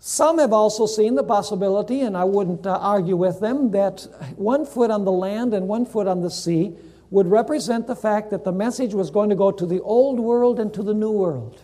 Some 0.02 0.38
have 0.38 0.54
also 0.54 0.86
seen 0.86 1.14
the 1.14 1.22
possibility, 1.22 2.00
and 2.00 2.16
I 2.16 2.24
wouldn't 2.24 2.66
uh, 2.66 2.78
argue 2.80 3.16
with 3.16 3.40
them, 3.40 3.70
that 3.72 4.00
one 4.36 4.64
foot 4.64 4.90
on 4.90 5.04
the 5.04 5.12
land 5.12 5.52
and 5.52 5.68
one 5.68 5.84
foot 5.84 6.06
on 6.06 6.22
the 6.22 6.30
sea 6.30 6.74
would 7.10 7.26
represent 7.26 7.86
the 7.86 7.94
fact 7.94 8.30
that 8.30 8.42
the 8.42 8.52
message 8.52 8.94
was 8.94 9.10
going 9.10 9.28
to 9.28 9.36
go 9.36 9.50
to 9.50 9.66
the 9.66 9.80
old 9.82 10.18
world 10.18 10.58
and 10.58 10.72
to 10.72 10.82
the 10.82 10.94
new 10.94 11.10
world. 11.10 11.60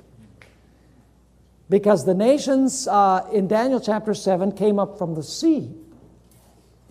Because 1.71 2.05
the 2.05 2.15
nations 2.15 2.87
uh, 2.87 3.27
in 3.33 3.49
Daniel 3.49 3.81
chapter 3.81 4.13
7 4.13 4.53
came 4.53 4.79
up 4.79 4.99
from 4.99 5.15
the 5.15 5.23
sea. 5.23 5.71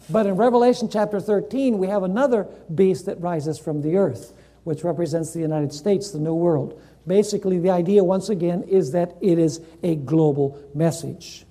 But 0.10 0.26
in 0.26 0.38
Revelation 0.38 0.90
chapter 0.90 1.20
13, 1.20 1.78
we 1.78 1.88
have 1.88 2.02
another 2.02 2.48
beast 2.74 3.06
that 3.06 3.22
rises 3.22 3.60
from 3.60 3.84
the 3.84 3.98
earth, 3.98 4.34
which 4.64 4.84
represents 4.84 5.32
the 5.32 5.42
United 5.42 5.74
States, 5.74 6.10
the 6.10 6.20
New 6.20 6.34
World. 6.34 6.82
Basically, 7.08 7.60
the 7.60 7.70
idea, 7.70 8.04
once 8.04 8.30
again, 8.30 8.64
is 8.64 8.92
that 8.92 9.16
it 9.22 9.38
is 9.38 9.62
a 9.84 9.96
global 9.96 10.60
message. 10.74 11.46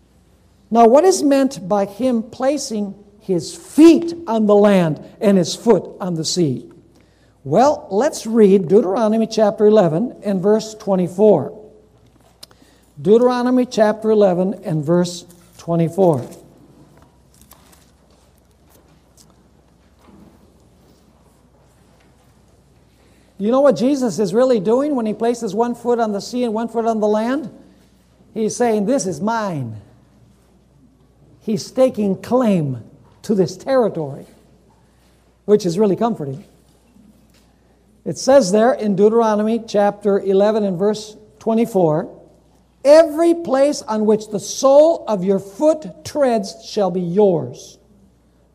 Now, 0.70 0.86
what 0.86 1.04
is 1.04 1.22
meant 1.22 1.68
by 1.68 1.84
him 1.84 2.22
placing 2.22 2.94
his 3.20 3.54
feet 3.54 4.14
on 4.26 4.46
the 4.46 4.54
land 4.54 5.04
and 5.20 5.38
his 5.38 5.54
foot 5.54 5.96
on 6.00 6.14
the 6.14 6.24
sea? 6.24 6.70
Well, 7.44 7.86
let's 7.90 8.26
read 8.26 8.68
Deuteronomy 8.68 9.26
chapter 9.26 9.66
11 9.66 10.22
and 10.24 10.42
verse 10.42 10.74
24. 10.74 11.60
Deuteronomy 13.00 13.66
chapter 13.66 14.10
11 14.10 14.62
and 14.64 14.84
verse 14.84 15.26
24. 15.58 16.43
You 23.38 23.50
know 23.50 23.60
what 23.60 23.76
Jesus 23.76 24.18
is 24.18 24.32
really 24.32 24.60
doing 24.60 24.94
when 24.94 25.06
he 25.06 25.14
places 25.14 25.54
one 25.54 25.74
foot 25.74 25.98
on 25.98 26.12
the 26.12 26.20
sea 26.20 26.44
and 26.44 26.54
one 26.54 26.68
foot 26.68 26.86
on 26.86 27.00
the 27.00 27.08
land? 27.08 27.50
He's 28.32 28.54
saying, 28.54 28.86
This 28.86 29.06
is 29.06 29.20
mine. 29.20 29.80
He's 31.40 31.66
staking 31.66 32.22
claim 32.22 32.82
to 33.22 33.34
this 33.34 33.56
territory, 33.56 34.26
which 35.44 35.66
is 35.66 35.78
really 35.78 35.96
comforting. 35.96 36.44
It 38.04 38.18
says 38.18 38.52
there 38.52 38.72
in 38.72 38.96
Deuteronomy 38.96 39.64
chapter 39.66 40.20
11 40.20 40.64
and 40.64 40.78
verse 40.78 41.16
24 41.40 42.22
Every 42.84 43.34
place 43.34 43.80
on 43.80 44.04
which 44.04 44.28
the 44.28 44.38
sole 44.38 45.06
of 45.08 45.24
your 45.24 45.38
foot 45.38 46.04
treads 46.04 46.66
shall 46.66 46.90
be 46.90 47.00
yours. 47.00 47.78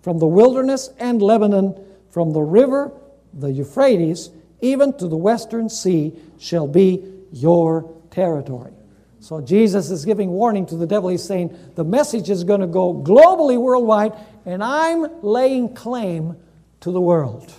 From 0.03 0.19
the 0.19 0.27
wilderness 0.27 0.91
and 0.99 1.19
Lebanon, 1.19 1.83
from 2.11 2.31
the 2.31 2.41
river, 2.41 2.91
the 3.33 3.51
Euphrates, 3.51 4.29
even 4.61 4.97
to 4.97 5.07
the 5.07 5.17
western 5.17 5.69
sea 5.69 6.13
shall 6.37 6.67
be 6.67 7.03
your 7.31 7.95
territory. 8.11 8.73
So 9.21 9.41
Jesus 9.41 9.89
is 9.89 10.05
giving 10.05 10.29
warning 10.29 10.65
to 10.67 10.75
the 10.75 10.87
devil. 10.87 11.09
He's 11.09 11.23
saying, 11.23 11.57
the 11.75 11.83
message 11.83 12.29
is 12.29 12.43
going 12.43 12.61
to 12.61 12.67
go 12.67 12.93
globally, 12.93 13.59
worldwide, 13.59 14.13
and 14.45 14.63
I'm 14.63 15.21
laying 15.21 15.75
claim 15.75 16.37
to 16.81 16.91
the 16.91 17.01
world. 17.01 17.53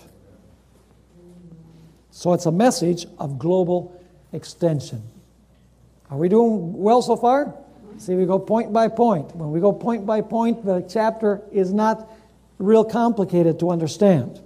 So 2.10 2.32
it's 2.32 2.46
a 2.46 2.52
message 2.52 3.06
of 3.18 3.38
global 3.38 4.00
extension. 4.32 5.02
Are 6.10 6.16
we 6.16 6.28
doing 6.28 6.72
well 6.72 7.02
so 7.02 7.16
far? 7.16 7.54
See, 7.98 8.14
we 8.14 8.24
go 8.24 8.38
point 8.38 8.72
by 8.72 8.88
point. 8.88 9.36
When 9.36 9.50
we 9.52 9.60
go 9.60 9.72
point 9.72 10.06
by 10.06 10.22
point, 10.22 10.64
the 10.64 10.80
chapter 10.88 11.42
is 11.52 11.72
not 11.72 12.10
real 12.58 12.84
complicated 12.84 13.60
to 13.60 13.70
understand. 13.70 14.40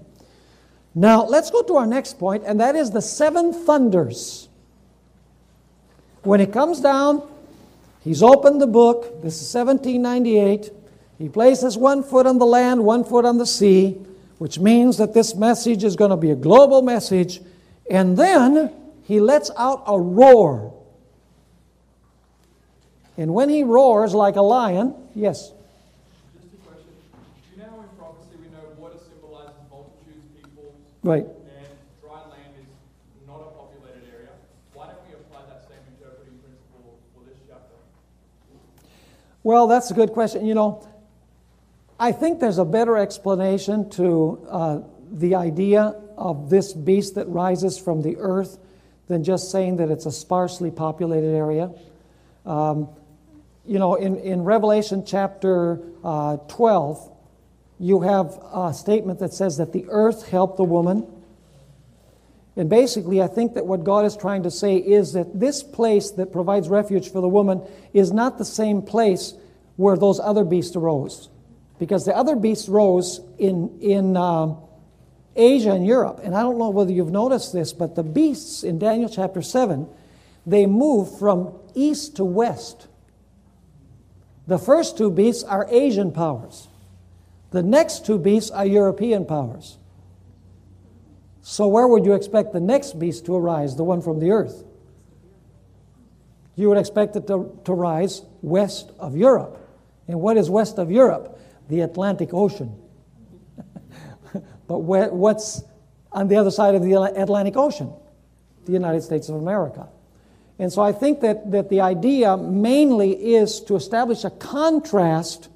Now, 0.94 1.24
let's 1.24 1.50
go 1.50 1.62
to 1.62 1.76
our 1.76 1.86
next 1.86 2.18
point, 2.18 2.44
and 2.46 2.60
that 2.60 2.76
is 2.76 2.92
the 2.92 3.02
seven 3.02 3.52
thunders. 3.52 4.48
When 6.22 6.40
he 6.40 6.46
comes 6.46 6.80
down, 6.80 7.22
he's 8.02 8.22
opened 8.22 8.60
the 8.60 8.66
book. 8.66 9.22
This 9.22 9.42
is 9.42 9.54
1798. 9.54 10.70
He 11.18 11.28
places 11.28 11.76
one 11.76 12.02
foot 12.02 12.26
on 12.26 12.38
the 12.38 12.46
land, 12.46 12.84
one 12.84 13.04
foot 13.04 13.24
on 13.24 13.38
the 13.38 13.46
sea, 13.46 13.98
which 14.38 14.58
means 14.58 14.96
that 14.98 15.14
this 15.14 15.34
message 15.34 15.84
is 15.84 15.96
going 15.96 16.10
to 16.10 16.16
be 16.16 16.30
a 16.30 16.36
global 16.36 16.80
message. 16.80 17.40
And 17.90 18.16
then 18.16 18.72
he 19.02 19.20
lets 19.20 19.50
out 19.56 19.82
a 19.86 19.98
roar. 19.98 20.72
And 23.16 23.34
when 23.34 23.48
he 23.48 23.62
roars 23.62 24.14
like 24.14 24.36
a 24.36 24.42
lion, 24.42 24.94
yes. 25.14 25.52
Right. 31.04 31.26
And 31.26 31.66
dry 32.00 32.14
land 32.14 32.54
is 32.58 33.26
not 33.26 33.36
a 33.36 33.50
populated 33.58 34.08
area. 34.10 34.30
Why 34.72 34.86
don't 34.86 34.96
we 35.06 35.12
apply 35.12 35.42
that 35.50 35.68
same 35.68 35.76
interpreting 35.92 36.38
principle 36.38 36.98
for 37.14 37.28
this 37.28 37.36
chapter? 37.46 37.74
Well, 39.42 39.66
that's 39.66 39.90
a 39.90 39.94
good 39.94 40.12
question. 40.12 40.46
You 40.46 40.54
know, 40.54 40.88
I 42.00 42.12
think 42.12 42.40
there's 42.40 42.56
a 42.56 42.64
better 42.64 42.96
explanation 42.96 43.90
to 43.90 44.46
uh, 44.48 44.78
the 45.12 45.34
idea 45.34 45.94
of 46.16 46.48
this 46.48 46.72
beast 46.72 47.16
that 47.16 47.28
rises 47.28 47.78
from 47.78 48.00
the 48.00 48.16
earth 48.16 48.56
than 49.06 49.24
just 49.24 49.50
saying 49.50 49.76
that 49.76 49.90
it's 49.90 50.06
a 50.06 50.12
sparsely 50.12 50.70
populated 50.70 51.34
area. 51.34 51.70
Um, 52.46 52.88
you 53.66 53.78
know, 53.78 53.96
in, 53.96 54.16
in 54.16 54.42
Revelation 54.42 55.04
chapter 55.04 55.80
uh, 56.02 56.38
12, 56.48 57.13
you 57.84 58.00
have 58.00 58.38
a 58.50 58.72
statement 58.72 59.18
that 59.18 59.34
says 59.34 59.58
that 59.58 59.74
the 59.74 59.84
earth 59.90 60.30
helped 60.30 60.56
the 60.56 60.64
woman. 60.64 61.06
And 62.56 62.70
basically, 62.70 63.20
I 63.20 63.26
think 63.26 63.52
that 63.54 63.66
what 63.66 63.84
God 63.84 64.06
is 64.06 64.16
trying 64.16 64.44
to 64.44 64.50
say 64.50 64.76
is 64.76 65.12
that 65.12 65.38
this 65.38 65.62
place 65.62 66.10
that 66.12 66.32
provides 66.32 66.70
refuge 66.70 67.12
for 67.12 67.20
the 67.20 67.28
woman 67.28 67.60
is 67.92 68.10
not 68.10 68.38
the 68.38 68.44
same 68.46 68.80
place 68.80 69.34
where 69.76 69.98
those 69.98 70.18
other 70.18 70.44
beasts 70.44 70.74
arose. 70.74 71.28
Because 71.78 72.06
the 72.06 72.16
other 72.16 72.36
beasts 72.36 72.70
rose 72.70 73.20
in, 73.36 73.78
in 73.82 74.16
uh, 74.16 74.54
Asia 75.36 75.72
and 75.72 75.86
Europe. 75.86 76.20
And 76.24 76.34
I 76.34 76.40
don't 76.40 76.56
know 76.56 76.70
whether 76.70 76.90
you've 76.90 77.12
noticed 77.12 77.52
this, 77.52 77.74
but 77.74 77.96
the 77.96 78.02
beasts 78.02 78.62
in 78.62 78.78
Daniel 78.78 79.10
chapter 79.10 79.42
7, 79.42 79.86
they 80.46 80.64
move 80.64 81.18
from 81.18 81.52
east 81.74 82.16
to 82.16 82.24
west. 82.24 82.86
The 84.46 84.58
first 84.58 84.96
two 84.96 85.10
beasts 85.10 85.44
are 85.44 85.66
Asian 85.68 86.12
powers. 86.12 86.68
The 87.54 87.62
next 87.62 88.04
two 88.04 88.18
beasts 88.18 88.50
are 88.50 88.66
European 88.66 89.24
powers. 89.26 89.78
So, 91.40 91.68
where 91.68 91.86
would 91.86 92.04
you 92.04 92.14
expect 92.14 92.52
the 92.52 92.58
next 92.58 92.98
beast 92.98 93.26
to 93.26 93.36
arise, 93.36 93.76
the 93.76 93.84
one 93.84 94.02
from 94.02 94.18
the 94.18 94.32
earth? 94.32 94.64
You 96.56 96.68
would 96.68 96.78
expect 96.78 97.14
it 97.14 97.28
to, 97.28 97.56
to 97.64 97.72
rise 97.72 98.22
west 98.42 98.90
of 98.98 99.16
Europe. 99.16 99.56
And 100.08 100.20
what 100.20 100.36
is 100.36 100.50
west 100.50 100.80
of 100.80 100.90
Europe? 100.90 101.38
The 101.68 101.82
Atlantic 101.82 102.34
Ocean. 102.34 102.74
but 104.66 104.78
where, 104.78 105.10
what's 105.10 105.62
on 106.10 106.26
the 106.26 106.34
other 106.34 106.50
side 106.50 106.74
of 106.74 106.82
the 106.82 106.94
Atlantic 106.94 107.56
Ocean? 107.56 107.92
The 108.64 108.72
United 108.72 109.04
States 109.04 109.28
of 109.28 109.36
America. 109.36 109.86
And 110.58 110.72
so 110.72 110.82
I 110.82 110.90
think 110.90 111.20
that, 111.20 111.52
that 111.52 111.68
the 111.68 111.82
idea 111.82 112.36
mainly 112.36 113.36
is 113.36 113.60
to 113.60 113.76
establish 113.76 114.24
a 114.24 114.30
contrast 114.30 115.50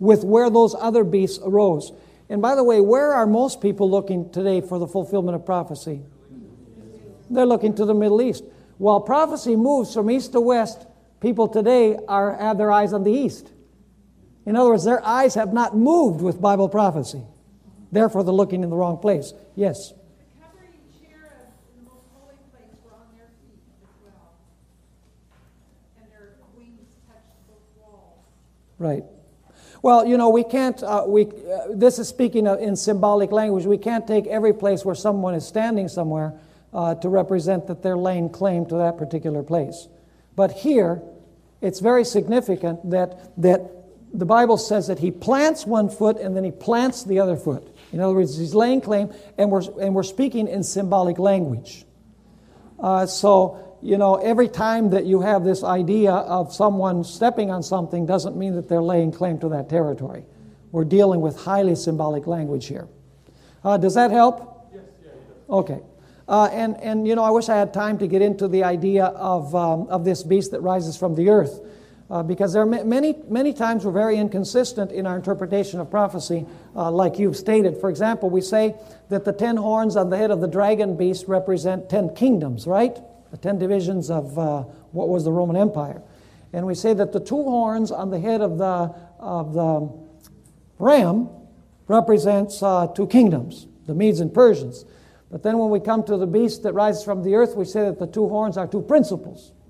with 0.00 0.24
where 0.24 0.50
those 0.50 0.74
other 0.74 1.04
beasts 1.04 1.38
arose. 1.42 1.92
And 2.28 2.42
by 2.42 2.56
the 2.56 2.64
way, 2.64 2.80
where 2.80 3.12
are 3.12 3.26
most 3.26 3.60
people 3.60 3.88
looking 3.88 4.30
today 4.30 4.60
for 4.60 4.78
the 4.78 4.86
fulfillment 4.88 5.36
of 5.36 5.46
prophecy? 5.46 6.02
They're 7.28 7.46
looking 7.46 7.74
to 7.74 7.84
the 7.84 7.94
Middle 7.94 8.20
East. 8.20 8.42
While 8.78 9.00
prophecy 9.00 9.54
moves 9.54 9.94
from 9.94 10.10
east 10.10 10.32
to 10.32 10.40
west, 10.40 10.86
people 11.20 11.46
today 11.46 11.96
are, 12.08 12.36
have 12.36 12.58
their 12.58 12.72
eyes 12.72 12.92
on 12.92 13.04
the 13.04 13.12
east. 13.12 13.52
In 14.46 14.56
other 14.56 14.70
words, 14.70 14.84
their 14.84 15.04
eyes 15.06 15.34
have 15.34 15.52
not 15.52 15.76
moved 15.76 16.22
with 16.22 16.40
Bible 16.40 16.68
prophecy. 16.68 17.22
Therefore, 17.92 18.24
they're 18.24 18.32
looking 18.32 18.64
in 18.64 18.70
the 18.70 18.76
wrong 18.76 18.96
place. 18.98 19.34
Yes? 19.54 19.92
Right. 28.78 29.04
Well, 29.82 30.04
you 30.06 30.18
know, 30.18 30.28
we 30.28 30.44
can't, 30.44 30.82
uh, 30.82 31.04
we, 31.06 31.26
uh, 31.26 31.68
this 31.70 31.98
is 31.98 32.08
speaking 32.08 32.46
in 32.46 32.76
symbolic 32.76 33.32
language. 33.32 33.64
We 33.64 33.78
can't 33.78 34.06
take 34.06 34.26
every 34.26 34.52
place 34.52 34.84
where 34.84 34.94
someone 34.94 35.34
is 35.34 35.46
standing 35.46 35.88
somewhere 35.88 36.34
uh, 36.74 36.96
to 36.96 37.08
represent 37.08 37.66
that 37.68 37.82
they're 37.82 37.96
laying 37.96 38.28
claim 38.28 38.66
to 38.66 38.76
that 38.76 38.98
particular 38.98 39.42
place. 39.42 39.88
But 40.36 40.52
here, 40.52 41.02
it's 41.62 41.80
very 41.80 42.04
significant 42.04 42.90
that, 42.90 43.32
that 43.40 43.70
the 44.12 44.26
Bible 44.26 44.58
says 44.58 44.86
that 44.88 44.98
he 44.98 45.10
plants 45.10 45.66
one 45.66 45.88
foot 45.88 46.18
and 46.18 46.36
then 46.36 46.44
he 46.44 46.50
plants 46.50 47.04
the 47.04 47.18
other 47.18 47.36
foot. 47.36 47.66
In 47.92 48.00
other 48.00 48.14
words, 48.14 48.36
he's 48.36 48.54
laying 48.54 48.80
claim, 48.80 49.12
and 49.38 49.50
we're, 49.50 49.62
and 49.80 49.94
we're 49.94 50.02
speaking 50.02 50.46
in 50.46 50.62
symbolic 50.62 51.18
language. 51.18 51.84
Uh, 52.78 53.06
so, 53.06 53.69
you 53.82 53.96
know, 53.96 54.16
every 54.16 54.48
time 54.48 54.90
that 54.90 55.06
you 55.06 55.20
have 55.20 55.44
this 55.44 55.64
idea 55.64 56.12
of 56.12 56.52
someone 56.52 57.02
stepping 57.04 57.50
on 57.50 57.62
something 57.62 58.06
doesn't 58.06 58.36
mean 58.36 58.54
that 58.54 58.68
they're 58.68 58.82
laying 58.82 59.12
claim 59.12 59.38
to 59.38 59.48
that 59.50 59.68
territory. 59.68 60.24
We're 60.72 60.84
dealing 60.84 61.20
with 61.20 61.36
highly 61.36 61.74
symbolic 61.74 62.26
language 62.26 62.66
here. 62.66 62.88
Uh, 63.64 63.76
does 63.76 63.94
that 63.94 64.10
help? 64.10 64.68
Yes, 64.72 64.82
yeah, 65.04 65.10
Okay. 65.48 65.80
Uh, 66.28 66.48
and, 66.52 66.76
and, 66.80 67.08
you 67.08 67.16
know, 67.16 67.24
I 67.24 67.30
wish 67.30 67.48
I 67.48 67.56
had 67.56 67.74
time 67.74 67.98
to 67.98 68.06
get 68.06 68.22
into 68.22 68.46
the 68.46 68.62
idea 68.62 69.06
of, 69.06 69.54
um, 69.54 69.88
of 69.88 70.04
this 70.04 70.22
beast 70.22 70.52
that 70.52 70.60
rises 70.60 70.96
from 70.96 71.16
the 71.16 71.28
earth. 71.28 71.60
Uh, 72.08 72.24
because 72.24 72.52
there 72.52 72.62
are 72.62 72.66
many, 72.66 73.14
many 73.28 73.52
times 73.52 73.84
we're 73.84 73.92
very 73.92 74.16
inconsistent 74.16 74.90
in 74.90 75.06
our 75.06 75.14
interpretation 75.16 75.78
of 75.78 75.88
prophecy, 75.88 76.44
uh, 76.74 76.90
like 76.90 77.20
you've 77.20 77.36
stated. 77.36 77.76
For 77.76 77.88
example, 77.88 78.30
we 78.30 78.40
say 78.40 78.74
that 79.10 79.24
the 79.24 79.32
ten 79.32 79.56
horns 79.56 79.94
on 79.96 80.10
the 80.10 80.16
head 80.16 80.32
of 80.32 80.40
the 80.40 80.48
dragon 80.48 80.96
beast 80.96 81.28
represent 81.28 81.88
ten 81.88 82.12
kingdoms, 82.16 82.66
right? 82.66 82.98
The 83.30 83.36
ten 83.36 83.58
divisions 83.58 84.10
of 84.10 84.38
uh, 84.38 84.62
what 84.92 85.08
was 85.08 85.24
the 85.24 85.32
Roman 85.32 85.56
Empire. 85.56 86.02
And 86.52 86.66
we 86.66 86.74
say 86.74 86.94
that 86.94 87.12
the 87.12 87.20
two 87.20 87.42
horns 87.42 87.92
on 87.92 88.10
the 88.10 88.18
head 88.18 88.40
of 88.40 88.58
the, 88.58 88.94
of 89.18 89.52
the 89.54 89.90
ram 90.78 91.28
represents 91.86 92.62
uh, 92.62 92.88
two 92.88 93.06
kingdoms, 93.06 93.66
the 93.86 93.94
Medes 93.94 94.20
and 94.20 94.32
Persians. 94.32 94.84
But 95.30 95.44
then 95.44 95.58
when 95.58 95.70
we 95.70 95.78
come 95.78 96.02
to 96.04 96.16
the 96.16 96.26
beast 96.26 96.64
that 96.64 96.72
rises 96.72 97.04
from 97.04 97.22
the 97.22 97.34
earth, 97.34 97.54
we 97.54 97.64
say 97.64 97.82
that 97.82 98.00
the 98.00 98.06
two 98.06 98.28
horns 98.28 98.56
are 98.56 98.66
two 98.66 98.82
principles. 98.82 99.52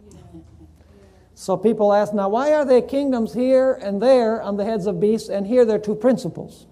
So 1.34 1.56
people 1.56 1.94
ask, 1.94 2.12
now 2.12 2.28
why 2.28 2.52
are 2.52 2.66
there 2.66 2.82
kingdoms 2.82 3.32
here 3.32 3.72
and 3.72 4.02
there 4.02 4.42
on 4.42 4.58
the 4.58 4.64
heads 4.66 4.86
of 4.86 5.00
beasts, 5.00 5.30
and 5.30 5.46
here 5.46 5.64
there 5.64 5.76
are 5.76 5.78
two 5.78 5.94
principles? 5.94 6.66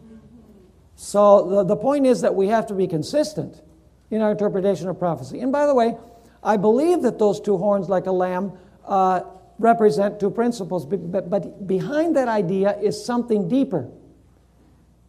So 0.94 1.48
the, 1.48 1.64
the 1.64 1.76
point 1.76 2.06
is 2.06 2.20
that 2.20 2.34
we 2.34 2.48
have 2.48 2.66
to 2.66 2.74
be 2.74 2.86
consistent 2.86 3.62
in 4.10 4.20
our 4.20 4.32
interpretation 4.32 4.86
of 4.88 4.98
prophecy. 4.98 5.40
And 5.40 5.50
by 5.50 5.64
the 5.64 5.74
way, 5.74 5.96
I 6.42 6.56
believe 6.56 7.02
that 7.02 7.18
those 7.18 7.40
two 7.40 7.56
horns, 7.56 7.88
like 7.88 8.06
a 8.06 8.12
lamb, 8.12 8.52
uh, 8.86 9.22
represent 9.58 10.20
two 10.20 10.30
principles, 10.30 10.86
but, 10.86 11.28
but 11.28 11.66
behind 11.66 12.16
that 12.16 12.28
idea 12.28 12.78
is 12.78 13.04
something 13.04 13.48
deeper. 13.48 13.88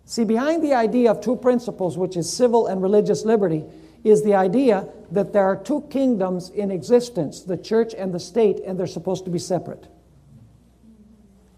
See, 0.06 0.24
behind 0.24 0.64
the 0.64 0.74
idea 0.74 1.12
of 1.12 1.22
two 1.22 1.36
principles, 1.36 1.98
which 1.98 2.18
is 2.18 2.32
civil 2.32 2.66
and 2.66 2.82
religious 2.82 3.26
liberty, 3.26 3.64
is 4.04 4.24
the 4.24 4.34
idea 4.34 4.88
that 5.12 5.34
there 5.34 5.44
are 5.44 5.56
two 5.56 5.82
kingdoms 5.92 6.50
in 6.50 6.72
existence 6.72 7.42
the 7.44 7.58
church 7.58 7.94
and 7.94 8.14
the 8.14 8.20
state, 8.20 8.60
and 8.66 8.80
they're 8.80 8.88
supposed 8.88 9.26
to 9.26 9.32
be 9.32 9.40
separate. 9.40 9.88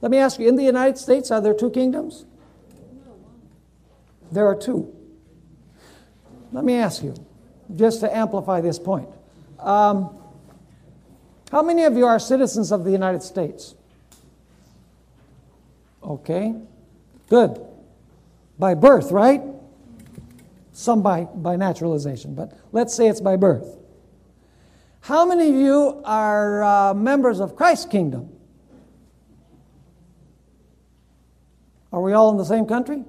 Let 0.02 0.12
me 0.12 0.18
ask 0.18 0.40
you 0.40 0.50
in 0.50 0.56
the 0.56 0.64
United 0.64 0.98
States, 0.98 1.32
are 1.32 1.40
there 1.40 1.54
two 1.54 1.70
kingdoms? 1.70 2.26
There 4.32 4.48
are 4.48 4.56
two. 4.56 4.94
Let 6.52 6.66
me 6.66 6.76
ask 6.76 7.04
you, 7.04 7.14
just 7.74 8.02
to 8.02 8.14
amplify 8.14 8.60
this 8.60 8.80
point. 8.80 9.08
Um, 9.62 10.18
how 11.52 11.62
many 11.62 11.84
of 11.84 11.96
you 11.96 12.06
are 12.06 12.20
citizens 12.20 12.72
of 12.72 12.84
the 12.84 12.92
United 12.92 13.22
States? 13.22 13.76
Okay, 16.04 16.56
good 17.30 17.62
by 18.58 18.74
birth, 18.74 19.12
right? 19.12 19.42
Some 20.72 21.02
by, 21.02 21.26
by 21.26 21.56
naturalization, 21.56 22.36
but 22.36 22.58
let's 22.72 22.94
say 22.94 23.08
it's 23.08 23.22
by 23.22 23.36
birth. 23.36 23.78
How 25.02 25.26
many 25.26 25.50
of 25.50 25.56
you 25.56 26.02
are 26.06 26.64
uh, 26.64 26.94
members 26.94 27.40
of 27.40 27.56
Christ's 27.56 27.86
kingdom? 27.86 28.30
Are 31.92 32.02
we 32.02 32.14
all 32.14 32.32
in 32.32 32.38
the 32.38 32.46
same 32.46 32.66
country? 32.66 33.04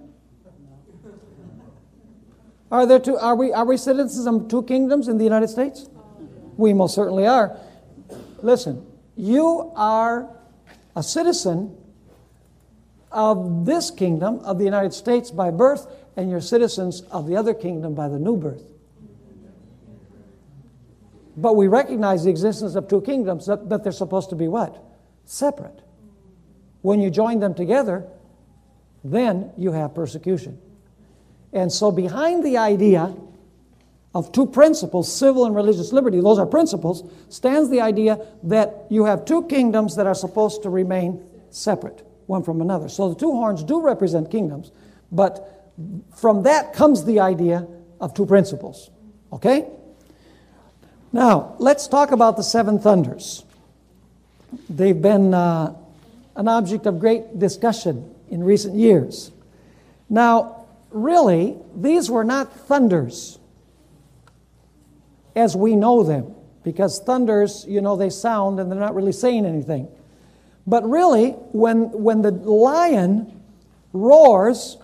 Are 2.70 2.86
there 2.86 2.98
two, 2.98 3.16
are 3.18 3.36
we, 3.36 3.52
are 3.52 3.66
we 3.66 3.76
citizens 3.76 4.26
of 4.26 4.48
two 4.48 4.62
kingdoms 4.62 5.06
in 5.06 5.18
the 5.18 5.24
United 5.24 5.48
States? 5.48 5.88
We 6.62 6.72
most 6.74 6.94
certainly 6.94 7.26
are. 7.26 7.58
Listen, 8.40 8.86
you 9.16 9.72
are 9.74 10.28
a 10.94 11.02
citizen 11.02 11.76
of 13.10 13.66
this 13.66 13.90
kingdom, 13.90 14.38
of 14.44 14.58
the 14.58 14.64
United 14.64 14.94
States 14.94 15.32
by 15.32 15.50
birth, 15.50 15.88
and 16.16 16.30
you're 16.30 16.40
citizens 16.40 17.00
of 17.10 17.26
the 17.26 17.36
other 17.36 17.52
kingdom 17.52 17.96
by 17.96 18.08
the 18.08 18.18
new 18.20 18.36
birth. 18.36 18.62
But 21.36 21.56
we 21.56 21.66
recognize 21.66 22.22
the 22.22 22.30
existence 22.30 22.76
of 22.76 22.86
two 22.86 23.00
kingdoms, 23.00 23.46
that, 23.46 23.82
they're 23.82 23.90
supposed 23.90 24.30
to 24.30 24.36
be 24.36 24.46
what? 24.46 24.80
Separate. 25.24 25.80
When 26.82 27.00
you 27.00 27.10
join 27.10 27.40
them 27.40 27.54
together, 27.54 28.06
then 29.02 29.50
you 29.58 29.72
have 29.72 29.96
persecution. 29.96 30.60
And 31.52 31.72
so, 31.72 31.90
behind 31.90 32.44
the 32.44 32.56
idea 32.56 33.12
of 34.14 34.30
two 34.32 34.46
principles, 34.46 35.12
civil 35.12 35.46
and 35.46 35.54
religious 35.54 35.92
liberty, 35.92 36.20
those 36.20 36.38
are 36.38 36.46
principles, 36.46 37.02
stands 37.28 37.70
the 37.70 37.80
idea 37.80 38.18
that 38.42 38.86
you 38.90 39.04
have 39.04 39.24
two 39.24 39.44
kingdoms 39.44 39.96
that 39.96 40.06
are 40.06 40.14
supposed 40.14 40.62
to 40.62 40.70
remain 40.70 41.22
separate 41.50 42.06
one 42.26 42.42
from 42.42 42.60
another. 42.60 42.88
So 42.88 43.08
the 43.08 43.14
two 43.14 43.32
horns 43.32 43.64
do 43.64 43.80
represent 43.80 44.30
kingdoms, 44.30 44.70
but 45.10 45.72
from 46.16 46.42
that 46.44 46.72
comes 46.72 47.04
the 47.04 47.20
idea 47.20 47.66
of 48.00 48.14
two 48.14 48.26
principles. 48.26 48.90
Okay? 49.32 49.68
Now, 51.12 51.56
let's 51.58 51.88
talk 51.88 52.10
about 52.10 52.36
the 52.36 52.42
seven 52.42 52.78
thunders. 52.78 53.44
They've 54.68 55.00
been 55.00 55.34
uh, 55.34 55.74
an 56.36 56.48
object 56.48 56.86
of 56.86 56.98
great 56.98 57.38
discussion 57.38 58.14
in 58.30 58.44
recent 58.44 58.74
years. 58.76 59.30
Now, 60.08 60.66
really, 60.90 61.56
these 61.74 62.10
were 62.10 62.24
not 62.24 62.54
thunders 62.66 63.38
as 65.34 65.56
we 65.56 65.76
know 65.76 66.02
them, 66.02 66.34
because 66.62 67.00
thunders, 67.00 67.64
you 67.68 67.80
know, 67.80 67.96
they 67.96 68.10
sound 68.10 68.60
and 68.60 68.70
they're 68.70 68.78
not 68.78 68.94
really 68.94 69.12
saying 69.12 69.46
anything. 69.46 69.88
But 70.66 70.88
really, 70.88 71.30
when, 71.52 71.90
when 71.90 72.22
the 72.22 72.30
lion 72.30 73.42
roars, 73.92 74.76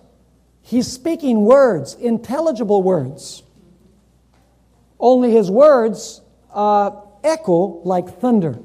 he's 0.61 0.87
speaking 0.87 1.45
words, 1.45 1.93
intelligible 1.95 2.83
words. 2.83 3.43
Only 4.99 5.31
his 5.31 5.49
words 5.49 6.21
uh, 6.53 6.91
echo 7.23 7.81
like 7.83 8.19
thunder. 8.19 8.59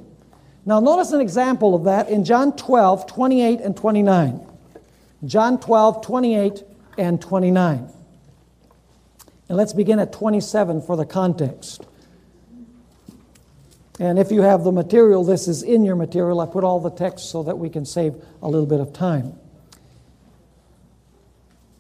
Now, 0.67 0.81
notice 0.81 1.13
an 1.13 1.21
example 1.21 1.75
of 1.75 1.85
that 1.85 2.09
in 2.09 2.25
John 2.25 2.57
12, 2.57 3.07
28 3.07 3.61
and 3.61 3.77
29. 3.77 4.41
John 5.25 5.61
12, 5.61 6.05
28 6.05 6.63
and 6.99 7.21
29. 7.21 7.89
And 9.49 9.59
let's 9.59 9.73
begin 9.73 9.99
at 9.99 10.13
27 10.13 10.83
for 10.83 10.97
the 10.97 11.05
context. 11.05 11.85
And 14.01 14.19
if 14.19 14.33
you 14.33 14.43
have 14.43 14.65
the 14.65 14.73
material, 14.73 15.25
this 15.25 15.47
is 15.47 15.63
in 15.63 15.85
your 15.85 15.97
material. 15.97 16.41
I 16.41 16.47
put 16.47 16.65
all 16.65 16.81
the 16.81 16.91
text 16.91 17.31
so 17.31 17.43
that 17.45 17.59
we 17.59 17.71
can 17.71 17.85
save 17.85 18.15
a 18.43 18.49
little 18.49 18.67
bit 18.67 18.81
of 18.81 18.93
time. 18.93 19.39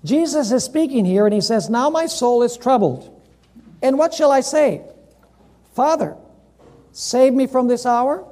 Jesus 0.04 0.52
is 0.52 0.62
speaking 0.62 1.04
here 1.04 1.24
and 1.26 1.34
he 1.34 1.40
says, 1.40 1.70
Now 1.70 1.90
my 1.90 2.06
soul 2.06 2.42
is 2.42 2.56
troubled. 2.56 3.10
And 3.82 3.98
what 3.98 4.14
shall 4.14 4.30
I 4.30 4.40
say? 4.40 4.82
Father, 5.74 6.16
save 6.92 7.32
me 7.32 7.46
from 7.46 7.68
this 7.68 7.86
hour. 7.86 8.26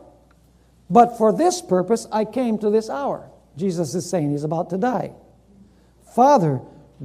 But 0.88 1.16
for 1.16 1.32
this 1.32 1.62
purpose 1.62 2.06
I 2.12 2.26
came 2.26 2.58
to 2.58 2.70
this 2.70 2.90
hour. 2.90 3.28
Jesus 3.56 3.94
is 3.94 4.08
saying 4.08 4.30
he's 4.30 4.44
about 4.44 4.70
to 4.70 4.78
die. 4.78 5.12
Father, 6.14 6.60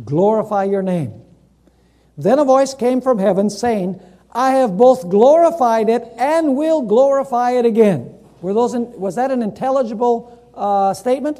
glorify 0.05 0.65
your 0.65 0.83
name. 0.83 1.23
Then 2.17 2.39
a 2.39 2.45
voice 2.45 2.73
came 2.73 3.01
from 3.01 3.19
heaven 3.19 3.49
saying, 3.49 4.01
I 4.31 4.51
have 4.51 4.77
both 4.77 5.09
glorified 5.09 5.89
it 5.89 6.03
and 6.17 6.55
will 6.55 6.81
glorify 6.81 7.51
it 7.51 7.65
again. 7.65 8.13
Were 8.41 8.53
those 8.53 8.73
in, 8.73 8.91
was 8.99 9.15
that 9.15 9.31
an 9.31 9.41
intelligible 9.41 10.51
uh, 10.53 10.93
statement? 10.93 11.39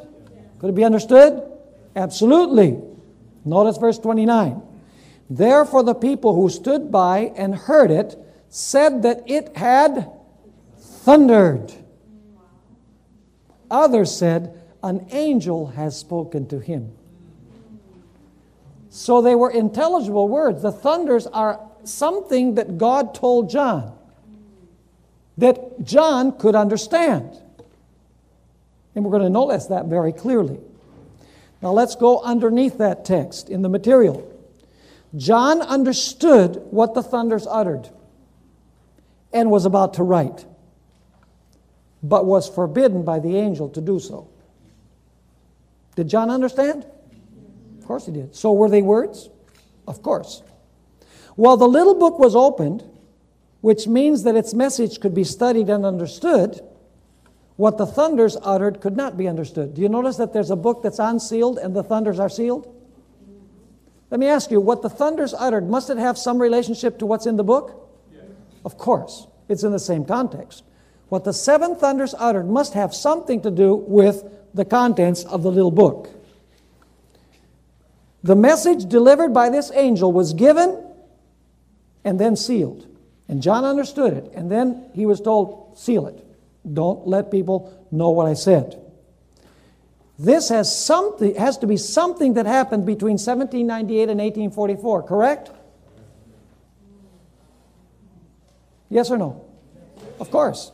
Could 0.58 0.70
it 0.70 0.74
be 0.74 0.84
understood? 0.84 1.42
Absolutely. 1.94 2.78
Notice 3.44 3.76
verse 3.78 3.98
29. 3.98 4.62
Therefore, 5.30 5.82
the 5.82 5.94
people 5.94 6.34
who 6.34 6.48
stood 6.48 6.90
by 6.90 7.32
and 7.36 7.54
heard 7.54 7.90
it 7.90 8.16
said 8.48 9.02
that 9.02 9.22
it 9.26 9.56
had 9.56 10.10
thundered. 10.78 11.72
Others 13.70 14.16
said, 14.16 14.58
An 14.82 15.06
angel 15.10 15.68
has 15.68 15.98
spoken 15.98 16.46
to 16.48 16.58
him. 16.58 16.97
So 18.90 19.20
they 19.20 19.34
were 19.34 19.50
intelligible 19.50 20.28
words. 20.28 20.62
The 20.62 20.72
thunders 20.72 21.26
are 21.26 21.60
something 21.84 22.54
that 22.54 22.78
God 22.78 23.14
told 23.14 23.50
John 23.50 23.94
that 25.38 25.84
John 25.84 26.36
could 26.36 26.54
understand. 26.56 27.38
And 28.94 29.04
we're 29.04 29.12
going 29.12 29.22
to 29.22 29.30
notice 29.30 29.66
that 29.66 29.86
very 29.86 30.12
clearly. 30.12 30.58
Now 31.62 31.70
let's 31.70 31.94
go 31.94 32.20
underneath 32.20 32.78
that 32.78 33.04
text 33.04 33.48
in 33.48 33.62
the 33.62 33.68
material. 33.68 34.34
John 35.16 35.62
understood 35.62 36.60
what 36.70 36.94
the 36.94 37.02
thunders 37.02 37.46
uttered 37.46 37.88
and 39.32 39.50
was 39.50 39.64
about 39.64 39.94
to 39.94 40.02
write, 40.02 40.44
but 42.02 42.26
was 42.26 42.48
forbidden 42.48 43.04
by 43.04 43.20
the 43.20 43.36
angel 43.36 43.68
to 43.70 43.80
do 43.80 44.00
so. 44.00 44.28
Did 45.94 46.08
John 46.08 46.30
understand? 46.30 46.84
Of 47.88 47.90
course 47.90 48.04
he 48.04 48.12
did. 48.12 48.36
So 48.36 48.52
were 48.52 48.68
they 48.68 48.82
words? 48.82 49.30
Of 49.86 50.02
course. 50.02 50.42
While 51.36 51.56
the 51.56 51.66
little 51.66 51.94
book 51.94 52.18
was 52.18 52.36
opened, 52.36 52.84
which 53.62 53.86
means 53.86 54.24
that 54.24 54.36
its 54.36 54.52
message 54.52 55.00
could 55.00 55.14
be 55.14 55.24
studied 55.24 55.70
and 55.70 55.86
understood, 55.86 56.60
what 57.56 57.78
the 57.78 57.86
thunders 57.86 58.36
uttered 58.42 58.82
could 58.82 58.94
not 58.94 59.16
be 59.16 59.26
understood. 59.26 59.72
Do 59.72 59.80
you 59.80 59.88
notice 59.88 60.18
that 60.18 60.34
there's 60.34 60.50
a 60.50 60.54
book 60.54 60.82
that's 60.82 60.98
unsealed 60.98 61.56
and 61.56 61.74
the 61.74 61.82
thunders 61.82 62.20
are 62.20 62.28
sealed? 62.28 62.70
Let 64.10 64.20
me 64.20 64.26
ask 64.26 64.50
you, 64.50 64.60
what 64.60 64.82
the 64.82 64.90
thunders 64.90 65.32
uttered, 65.32 65.66
must 65.66 65.88
it 65.88 65.96
have 65.96 66.18
some 66.18 66.38
relationship 66.42 66.98
to 66.98 67.06
what's 67.06 67.24
in 67.24 67.36
the 67.36 67.44
book? 67.44 67.90
Yes. 68.12 68.24
Of 68.66 68.76
course, 68.76 69.28
it's 69.48 69.62
in 69.62 69.72
the 69.72 69.78
same 69.78 70.04
context. 70.04 70.62
What 71.08 71.24
the 71.24 71.32
seven 71.32 71.74
thunders 71.74 72.14
uttered 72.18 72.50
must 72.50 72.74
have 72.74 72.92
something 72.92 73.40
to 73.40 73.50
do 73.50 73.74
with 73.74 74.24
the 74.52 74.66
contents 74.66 75.24
of 75.24 75.42
the 75.42 75.50
little 75.50 75.70
book. 75.70 76.10
The 78.22 78.34
message 78.34 78.86
delivered 78.86 79.32
by 79.32 79.48
this 79.50 79.70
angel 79.74 80.12
was 80.12 80.32
given 80.32 80.84
and 82.04 82.18
then 82.18 82.36
sealed. 82.36 82.86
And 83.28 83.42
John 83.42 83.64
understood 83.64 84.12
it. 84.12 84.32
And 84.34 84.50
then 84.50 84.90
he 84.94 85.06
was 85.06 85.20
told, 85.20 85.78
seal 85.78 86.06
it. 86.06 86.24
Don't 86.72 87.06
let 87.06 87.30
people 87.30 87.86
know 87.90 88.10
what 88.10 88.26
I 88.26 88.34
said. 88.34 88.80
This 90.18 90.48
has, 90.48 90.76
something, 90.76 91.36
has 91.36 91.58
to 91.58 91.66
be 91.66 91.76
something 91.76 92.34
that 92.34 92.46
happened 92.46 92.86
between 92.86 93.12
1798 93.12 94.08
and 94.08 94.18
1844, 94.18 95.02
correct? 95.04 95.50
Yes 98.90 99.10
or 99.10 99.18
no? 99.18 99.44
Of 100.18 100.30
course. 100.30 100.72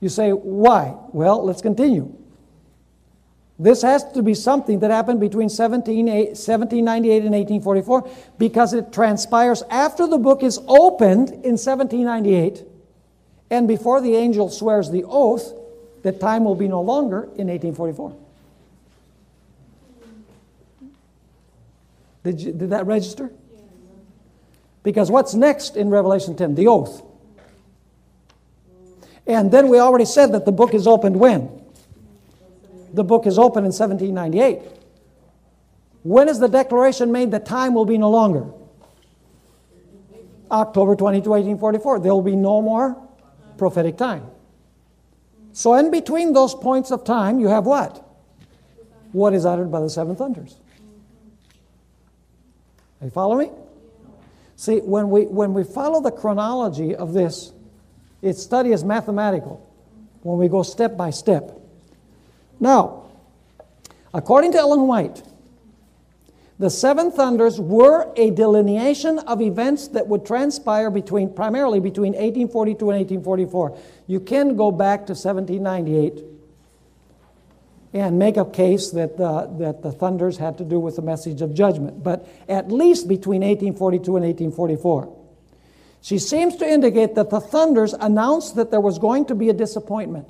You 0.00 0.08
say, 0.08 0.30
why? 0.30 0.96
Well, 1.12 1.44
let's 1.44 1.60
continue. 1.60 2.16
This 3.60 3.82
has 3.82 4.10
to 4.12 4.22
be 4.22 4.32
something 4.32 4.78
that 4.78 4.90
happened 4.90 5.20
between 5.20 5.50
17, 5.50 6.06
1798 6.06 7.24
and 7.24 7.34
1844 7.34 8.08
because 8.38 8.72
it 8.72 8.90
transpires 8.90 9.62
after 9.68 10.06
the 10.06 10.16
book 10.16 10.42
is 10.42 10.58
opened 10.66 11.28
in 11.28 11.58
1798 11.60 12.64
and 13.50 13.68
before 13.68 14.00
the 14.00 14.16
angel 14.16 14.48
swears 14.48 14.90
the 14.90 15.04
oath 15.04 15.52
that 16.02 16.20
time 16.20 16.44
will 16.44 16.54
be 16.54 16.68
no 16.68 16.80
longer 16.80 17.24
in 17.36 17.48
1844. 17.48 18.16
Did, 22.24 22.40
you, 22.40 22.52
did 22.52 22.70
that 22.70 22.86
register? 22.86 23.30
Because 24.82 25.10
what's 25.10 25.34
next 25.34 25.76
in 25.76 25.90
Revelation 25.90 26.34
10? 26.34 26.54
The 26.54 26.66
oath. 26.66 27.02
And 29.26 29.52
then 29.52 29.68
we 29.68 29.78
already 29.78 30.06
said 30.06 30.32
that 30.32 30.46
the 30.46 30.52
book 30.52 30.72
is 30.72 30.86
opened 30.86 31.20
when? 31.20 31.59
The 32.92 33.04
book 33.04 33.26
is 33.26 33.38
open 33.38 33.64
in 33.64 33.72
1798. 33.72 34.62
When 36.02 36.28
is 36.28 36.38
the 36.38 36.48
declaration 36.48 37.12
made 37.12 37.30
that 37.32 37.46
time 37.46 37.74
will 37.74 37.84
be 37.84 37.98
no 37.98 38.10
longer? 38.10 38.46
October 40.50 40.96
22, 40.96 41.30
1844. 41.30 42.00
There 42.00 42.12
will 42.12 42.22
be 42.22 42.36
no 42.36 42.60
more 42.60 42.96
prophetic 43.58 43.96
time. 43.96 44.26
So, 45.52 45.74
in 45.74 45.90
between 45.90 46.32
those 46.32 46.54
points 46.54 46.90
of 46.90 47.04
time, 47.04 47.38
you 47.38 47.48
have 47.48 47.66
what? 47.66 48.06
What 49.12 49.34
is 49.34 49.44
uttered 49.44 49.70
by 49.70 49.80
the 49.80 49.90
seven 49.90 50.16
thunders. 50.16 50.56
Are 53.00 53.06
you 53.06 53.10
follow 53.10 53.36
me? 53.36 53.50
See, 54.56 54.78
when 54.78 55.10
we, 55.10 55.22
when 55.22 55.54
we 55.54 55.64
follow 55.64 56.00
the 56.00 56.10
chronology 56.10 56.94
of 56.94 57.12
this, 57.12 57.52
its 58.22 58.42
study 58.42 58.72
is 58.72 58.84
mathematical 58.84 59.66
when 60.22 60.38
we 60.38 60.48
go 60.48 60.62
step 60.62 60.96
by 60.96 61.10
step. 61.10 61.59
Now, 62.60 63.04
according 64.12 64.52
to 64.52 64.58
Ellen 64.58 64.86
White, 64.86 65.22
the 66.58 66.68
seven 66.68 67.10
thunders 67.10 67.58
were 67.58 68.12
a 68.16 68.30
delineation 68.30 69.18
of 69.20 69.40
events 69.40 69.88
that 69.88 70.06
would 70.08 70.26
transpire 70.26 70.90
between, 70.90 71.32
primarily 71.32 71.80
between 71.80 72.12
1842 72.12 72.90
and 72.90 72.98
1844. 72.98 73.78
You 74.06 74.20
can 74.20 74.56
go 74.56 74.70
back 74.70 75.06
to 75.06 75.14
1798 75.14 76.22
and 77.94 78.18
make 78.18 78.36
a 78.36 78.44
case 78.44 78.90
that 78.90 79.16
the, 79.16 79.46
that 79.58 79.82
the 79.82 79.90
thunders 79.90 80.36
had 80.36 80.58
to 80.58 80.64
do 80.64 80.78
with 80.78 80.96
the 80.96 81.02
message 81.02 81.40
of 81.40 81.54
judgment, 81.54 82.04
but 82.04 82.28
at 82.46 82.70
least 82.70 83.08
between 83.08 83.40
1842 83.40 84.16
and 84.16 84.26
1844. 84.26 85.16
She 86.02 86.18
seems 86.18 86.56
to 86.56 86.68
indicate 86.68 87.14
that 87.14 87.30
the 87.30 87.40
thunders 87.40 87.94
announced 87.94 88.56
that 88.56 88.70
there 88.70 88.80
was 88.82 88.98
going 88.98 89.24
to 89.26 89.34
be 89.34 89.48
a 89.48 89.54
disappointment 89.54 90.28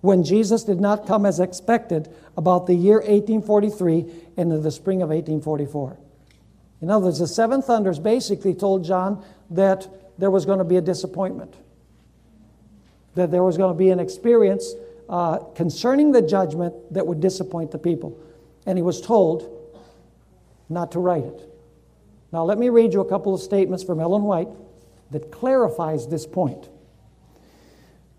when 0.00 0.22
Jesus 0.22 0.64
did 0.64 0.80
not 0.80 1.06
come 1.06 1.26
as 1.26 1.40
expected 1.40 2.08
about 2.36 2.66
the 2.66 2.74
year 2.74 2.96
1843 2.96 4.04
and 4.36 4.52
in 4.52 4.62
the 4.62 4.70
spring 4.70 5.02
of 5.02 5.08
1844. 5.08 5.98
In 6.80 6.90
other 6.90 7.06
words, 7.06 7.18
the 7.18 7.26
seven 7.26 7.60
thunders 7.60 7.98
basically 7.98 8.54
told 8.54 8.84
John 8.84 9.24
that 9.50 9.88
there 10.18 10.30
was 10.30 10.44
going 10.44 10.58
to 10.58 10.64
be 10.64 10.76
a 10.76 10.80
disappointment, 10.80 11.54
that 13.14 13.30
there 13.30 13.42
was 13.42 13.56
going 13.56 13.74
to 13.74 13.78
be 13.78 13.90
an 13.90 13.98
experience 13.98 14.74
uh, 15.08 15.38
concerning 15.54 16.12
the 16.12 16.22
judgment 16.22 16.74
that 16.92 17.06
would 17.06 17.20
disappoint 17.20 17.72
the 17.72 17.78
people. 17.78 18.16
And 18.66 18.78
he 18.78 18.82
was 18.82 19.00
told 19.00 19.54
not 20.68 20.92
to 20.92 21.00
write 21.00 21.24
it. 21.24 21.48
Now, 22.32 22.44
let 22.44 22.58
me 22.58 22.68
read 22.68 22.92
you 22.92 23.00
a 23.00 23.08
couple 23.08 23.34
of 23.34 23.40
statements 23.40 23.82
from 23.82 24.00
Ellen 24.00 24.22
White 24.22 24.48
that 25.10 25.32
clarifies 25.32 26.06
this 26.06 26.26
point. 26.26 26.68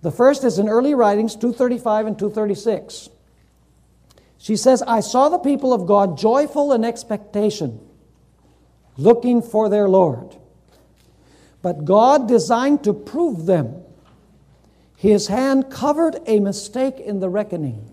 The 0.02 0.12
first 0.12 0.44
is 0.44 0.60
in 0.60 0.70
early 0.70 0.94
writings 0.94 1.36
235 1.36 2.08
and 2.08 2.20
236. 2.20 3.10
She 4.38 4.56
says, 4.56 4.82
I 4.82 5.02
saw 5.02 5.28
the 5.28 5.38
people 5.38 5.74
of 5.74 5.86
God 5.86 6.18
joyful 6.18 6.72
in 6.72 6.86
expectation, 6.86 7.80
looking 8.98 9.42
for 9.42 9.68
their 9.68 9.90
Lord. 9.90 10.38
But 11.62 11.84
God 11.84 12.28
designed 12.28 12.86
to 12.86 12.94
prove 12.94 13.46
them. 13.46 13.84
His 14.96 15.28
hand 15.28 15.70
covered 15.70 16.18
a 16.26 16.40
mistake 16.40 17.00
in 17.00 17.20
the 17.20 17.30
reckoning. 17.30 17.90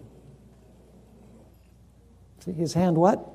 See, 2.45 2.53
his 2.53 2.75
hand 2.75 2.97
what? 2.97 3.29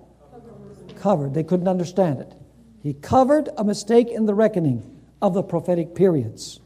Covered. 0.95 1.34
They 1.34 1.43
couldn't 1.43 1.67
understand 1.67 2.21
it. 2.21 2.34
He 2.81 2.93
covered 2.93 3.49
a 3.57 3.63
mistake 3.63 4.07
in 4.10 4.25
the 4.25 4.34
reckoning 4.34 5.01
of 5.21 5.34
the 5.34 5.43
prophetic 5.43 5.95
periods. 5.95 6.62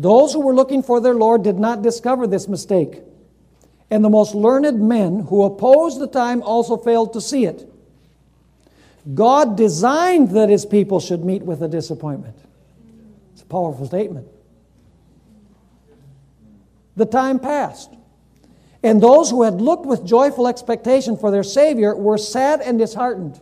Those 0.00 0.32
who 0.32 0.40
were 0.40 0.54
looking 0.54 0.82
for 0.82 0.98
their 0.98 1.14
Lord 1.14 1.42
did 1.42 1.58
not 1.58 1.82
discover 1.82 2.26
this 2.26 2.48
mistake. 2.48 3.02
And 3.90 4.02
the 4.02 4.08
most 4.08 4.34
learned 4.34 4.80
men 4.80 5.20
who 5.20 5.42
opposed 5.42 6.00
the 6.00 6.06
time 6.06 6.42
also 6.42 6.78
failed 6.78 7.12
to 7.12 7.20
see 7.20 7.44
it. 7.44 7.70
God 9.14 9.58
designed 9.58 10.30
that 10.30 10.48
his 10.48 10.64
people 10.64 11.00
should 11.00 11.22
meet 11.22 11.42
with 11.42 11.62
a 11.62 11.68
disappointment. 11.68 12.36
It's 13.34 13.42
a 13.42 13.46
powerful 13.46 13.86
statement. 13.86 14.26
The 16.96 17.06
time 17.06 17.38
passed. 17.38 17.90
And 18.82 19.02
those 19.02 19.28
who 19.28 19.42
had 19.42 19.60
looked 19.60 19.84
with 19.84 20.06
joyful 20.06 20.48
expectation 20.48 21.18
for 21.18 21.30
their 21.30 21.42
Savior 21.42 21.94
were 21.94 22.16
sad 22.16 22.62
and 22.62 22.78
disheartened. 22.78 23.38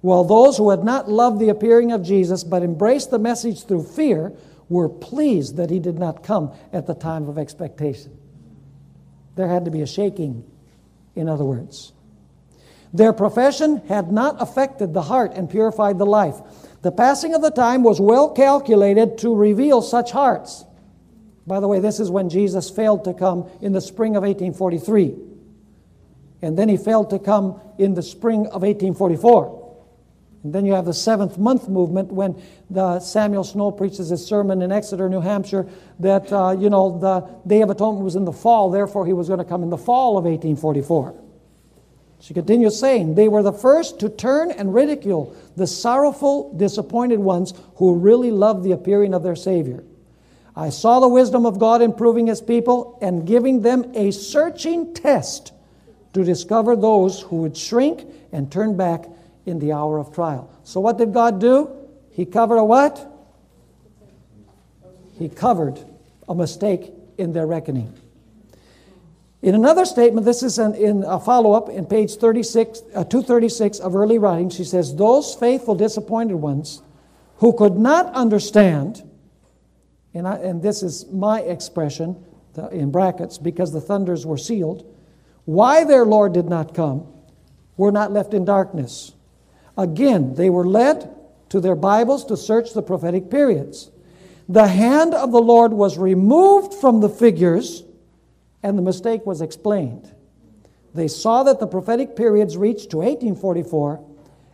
While 0.00 0.24
those 0.24 0.56
who 0.56 0.70
had 0.70 0.84
not 0.84 1.10
loved 1.10 1.38
the 1.38 1.50
appearing 1.50 1.92
of 1.92 2.02
Jesus 2.02 2.44
but 2.44 2.62
embraced 2.62 3.10
the 3.10 3.18
message 3.18 3.64
through 3.66 3.82
fear 3.82 4.32
were 4.70 4.88
pleased 4.88 5.56
that 5.56 5.68
he 5.68 5.80
did 5.80 5.98
not 5.98 6.22
come 6.22 6.54
at 6.72 6.86
the 6.86 6.94
time 6.94 7.28
of 7.28 7.36
expectation. 7.36 8.16
There 9.34 9.48
had 9.48 9.66
to 9.66 9.70
be 9.70 9.82
a 9.82 9.86
shaking, 9.86 10.44
in 11.14 11.28
other 11.28 11.44
words. 11.44 11.92
Their 12.94 13.12
profession 13.12 13.78
had 13.88 14.10
not 14.10 14.40
affected 14.40 14.94
the 14.94 15.02
heart 15.02 15.32
and 15.34 15.50
purified 15.50 15.98
the 15.98 16.06
life. 16.06 16.36
The 16.82 16.92
passing 16.92 17.34
of 17.34 17.42
the 17.42 17.50
time 17.50 17.82
was 17.82 18.00
well 18.00 18.30
calculated 18.30 19.18
to 19.18 19.34
reveal 19.34 19.82
such 19.82 20.12
hearts. 20.12 20.64
By 21.46 21.60
the 21.60 21.68
way, 21.68 21.80
this 21.80 22.00
is 22.00 22.10
when 22.10 22.30
Jesus 22.30 22.70
failed 22.70 23.04
to 23.04 23.14
come 23.14 23.50
in 23.60 23.72
the 23.72 23.80
spring 23.80 24.16
of 24.16 24.22
1843. 24.22 25.16
And 26.42 26.56
then 26.56 26.68
he 26.68 26.76
failed 26.76 27.10
to 27.10 27.18
come 27.18 27.60
in 27.76 27.94
the 27.94 28.02
spring 28.02 28.46
of 28.46 28.62
1844. 28.62 29.59
And 30.42 30.54
then 30.54 30.64
you 30.64 30.72
have 30.72 30.86
the 30.86 30.94
seventh 30.94 31.36
month 31.36 31.68
movement 31.68 32.10
when 32.10 32.40
Samuel 33.00 33.44
Snow 33.44 33.70
preaches 33.70 34.08
his 34.08 34.24
sermon 34.24 34.62
in 34.62 34.72
Exeter, 34.72 35.08
New 35.08 35.20
Hampshire, 35.20 35.66
that, 35.98 36.32
uh, 36.32 36.56
you 36.58 36.70
know, 36.70 36.98
the 36.98 37.28
Day 37.46 37.60
of 37.60 37.68
Atonement 37.68 38.04
was 38.04 38.16
in 38.16 38.24
the 38.24 38.32
fall, 38.32 38.70
therefore 38.70 39.04
he 39.04 39.12
was 39.12 39.28
going 39.28 39.38
to 39.38 39.44
come 39.44 39.62
in 39.62 39.70
the 39.70 39.76
fall 39.76 40.16
of 40.16 40.24
1844. 40.24 41.14
She 42.20 42.34
continues 42.34 42.78
saying, 42.78 43.14
They 43.14 43.28
were 43.28 43.42
the 43.42 43.52
first 43.52 44.00
to 44.00 44.08
turn 44.08 44.50
and 44.50 44.74
ridicule 44.74 45.34
the 45.56 45.66
sorrowful, 45.66 46.54
disappointed 46.54 47.18
ones 47.18 47.54
who 47.76 47.94
really 47.94 48.30
loved 48.30 48.62
the 48.62 48.72
appearing 48.72 49.14
of 49.14 49.22
their 49.22 49.36
Savior. 49.36 49.84
I 50.54 50.70
saw 50.70 51.00
the 51.00 51.08
wisdom 51.08 51.46
of 51.46 51.58
God 51.58 51.80
improving 51.80 52.26
his 52.26 52.40
people 52.40 52.98
and 53.00 53.26
giving 53.26 53.62
them 53.62 53.92
a 53.94 54.10
searching 54.10 54.92
test 54.94 55.52
to 56.12 56.24
discover 56.24 56.76
those 56.76 57.20
who 57.20 57.36
would 57.36 57.56
shrink 57.56 58.04
and 58.32 58.50
turn 58.50 58.76
back 58.76 59.06
in 59.46 59.58
the 59.58 59.72
hour 59.72 59.98
of 59.98 60.14
trial. 60.14 60.50
So, 60.64 60.80
what 60.80 60.98
did 60.98 61.12
God 61.12 61.40
do? 61.40 61.70
He 62.10 62.26
covered 62.26 62.56
a 62.56 62.64
what? 62.64 63.06
He 65.18 65.28
covered 65.28 65.78
a 66.28 66.34
mistake 66.34 66.92
in 67.18 67.32
their 67.32 67.46
reckoning. 67.46 67.92
In 69.42 69.54
another 69.54 69.86
statement, 69.86 70.26
this 70.26 70.42
is 70.42 70.58
an, 70.58 70.74
in 70.74 71.02
a 71.04 71.18
follow 71.18 71.52
up 71.52 71.70
in 71.70 71.86
page 71.86 72.16
36, 72.16 72.82
uh, 72.94 73.04
236 73.04 73.78
of 73.78 73.96
early 73.96 74.18
writings, 74.18 74.54
she 74.54 74.64
says, 74.64 74.94
Those 74.94 75.34
faithful 75.34 75.74
disappointed 75.74 76.34
ones 76.34 76.82
who 77.36 77.54
could 77.54 77.76
not 77.76 78.12
understand, 78.14 79.02
and, 80.12 80.28
I, 80.28 80.36
and 80.36 80.62
this 80.62 80.82
is 80.82 81.06
my 81.10 81.40
expression 81.40 82.22
the, 82.52 82.68
in 82.68 82.90
brackets 82.90 83.38
because 83.38 83.72
the 83.72 83.80
thunders 83.80 84.26
were 84.26 84.36
sealed, 84.36 84.84
why 85.46 85.84
their 85.84 86.04
Lord 86.04 86.34
did 86.34 86.46
not 86.46 86.74
come, 86.74 87.06
were 87.78 87.92
not 87.92 88.12
left 88.12 88.34
in 88.34 88.44
darkness. 88.44 89.12
Again, 89.76 90.34
they 90.34 90.50
were 90.50 90.66
led 90.66 91.14
to 91.50 91.60
their 91.60 91.74
Bibles 91.74 92.24
to 92.26 92.36
search 92.36 92.72
the 92.72 92.82
prophetic 92.82 93.30
periods. 93.30 93.90
The 94.48 94.68
hand 94.68 95.14
of 95.14 95.32
the 95.32 95.40
Lord 95.40 95.72
was 95.72 95.98
removed 95.98 96.74
from 96.74 97.00
the 97.00 97.08
figures, 97.08 97.84
and 98.62 98.76
the 98.76 98.82
mistake 98.82 99.24
was 99.26 99.40
explained. 99.40 100.12
They 100.94 101.08
saw 101.08 101.44
that 101.44 101.60
the 101.60 101.66
prophetic 101.66 102.16
periods 102.16 102.56
reached 102.56 102.90
to 102.90 102.98
1844, 102.98 104.04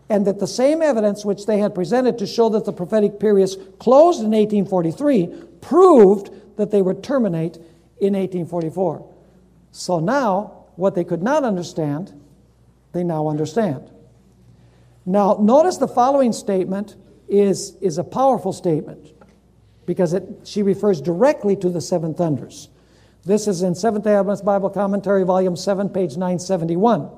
and 0.09 0.27
that 0.27 0.39
the 0.39 0.47
same 0.47 0.83
evidence 0.83 1.25
which 1.25 1.47
they 1.47 1.59
had 1.59 1.75
presented 1.75 2.19
to 2.19 2.27
show 2.27 2.49
that 2.51 2.65
the 2.65 2.73
prophetic 2.73 3.19
periods 3.19 3.57
closed 3.79 4.21
in 4.21 4.31
1843 4.31 5.45
proved 5.61 6.31
that 6.57 6.71
they 6.71 6.83
would 6.83 7.03
terminate 7.03 7.57
in 7.99 8.15
1844. 8.15 9.13
So 9.73 9.99
now, 9.99 10.65
what 10.77 10.95
they 10.95 11.05
could 11.05 11.23
not 11.23 11.45
understand, 11.45 12.13
they 12.93 13.03
now 13.03 13.29
understand. 13.29 13.91
Now, 15.07 15.39
notice 15.41 15.77
the 15.77 15.89
following 15.89 16.33
statement 16.33 16.97
is, 17.29 17.77
is 17.81 17.97
a 17.97 18.05
powerful 18.05 18.53
statement 18.53 19.13
because 19.87 20.13
it, 20.13 20.25
she 20.45 20.65
refers 20.65 21.01
directly 21.01 21.55
to 21.57 21.71
the 21.71 21.81
seven 21.81 22.13
thunders. 22.13 22.69
This 23.25 23.47
is 23.47 23.63
in 23.63 23.75
Seventh 23.75 24.05
day 24.05 24.15
Adventist 24.15 24.45
Bible 24.45 24.69
Commentary, 24.69 25.25
Volume 25.25 25.57
7, 25.57 25.89
page 25.89 26.13
971. 26.13 27.09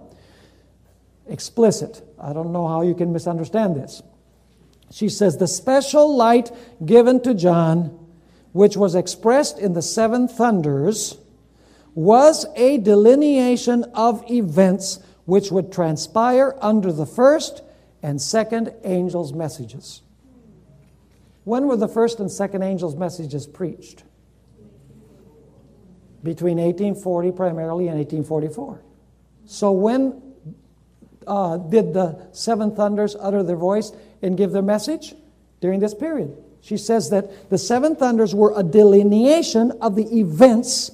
Explicit. 1.29 2.03
I 2.21 2.33
don't 2.33 2.53
know 2.53 2.69
how 2.69 2.83
you 2.83 2.95
can 2.95 3.13
misunderstand 3.13 3.77
this. 3.77 4.03
She 4.91 5.09
says, 5.09 5.37
The 5.37 5.49
special 5.49 6.15
light 6.15 6.51
given 6.85 7.23
to 7.23 7.35
John, 7.35 8.07
which 8.53 8.77
was 8.77 8.95
expressed 8.95 9.59
in 9.59 9.75
the 9.75 9.83
seven 9.83 10.29
thunders, 10.29 11.19
was 11.95 12.47
a 12.57 12.79
delineation 12.79 13.85
of 13.95 14.25
events 14.31 15.01
which 15.27 15.51
would 15.51 15.71
transpire 15.71 16.57
under 16.61 16.91
the 16.91 17.07
first 17.07 17.63
and 18.03 18.21
second 18.21 18.73
angel's 18.85 19.33
messages. 19.33 20.03
When 21.45 21.67
were 21.67 21.77
the 21.77 21.89
first 21.89 22.21
and 22.21 22.31
second 22.31 22.63
angel's 22.63 22.97
messages 22.97 23.47
preached? 23.47 24.05
Between 26.23 26.59
1840 26.59 27.33
primarily 27.33 27.89
and 27.89 27.97
1844. 27.97 28.83
So 29.47 29.73
when 29.73 30.23
uh, 31.27 31.57
did 31.57 31.95
the 31.95 32.29
seven 32.33 32.75
thunders 32.75 33.17
utter 33.19 33.43
their 33.43 33.57
voice 33.57 33.93
and 34.23 34.37
give 34.37 34.53
their 34.53 34.63
message? 34.63 35.15
During 35.61 35.81
this 35.81 35.95
period. 35.95 36.37
She 36.61 36.77
says 36.77 37.11
that 37.11 37.51
the 37.51 37.59
seven 37.59 37.97
thunders 37.97 38.35
were 38.35 38.53
a 38.57 38.63
delineation 38.63 39.73
of 39.81 39.97
the 39.97 40.05
events 40.19 40.91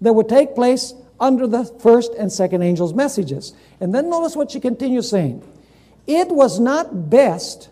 that 0.00 0.12
would 0.12 0.28
take 0.28 0.54
place 0.54 0.94
under 1.18 1.46
the 1.46 1.64
first 1.64 2.12
and 2.14 2.32
second 2.32 2.62
angel's 2.62 2.94
messages. 2.94 3.52
And 3.80 3.94
then 3.94 4.08
notice 4.08 4.36
what 4.36 4.50
she 4.50 4.60
continues 4.60 5.08
saying. 5.08 5.42
It 6.10 6.28
was 6.28 6.58
not 6.58 7.08
best 7.08 7.70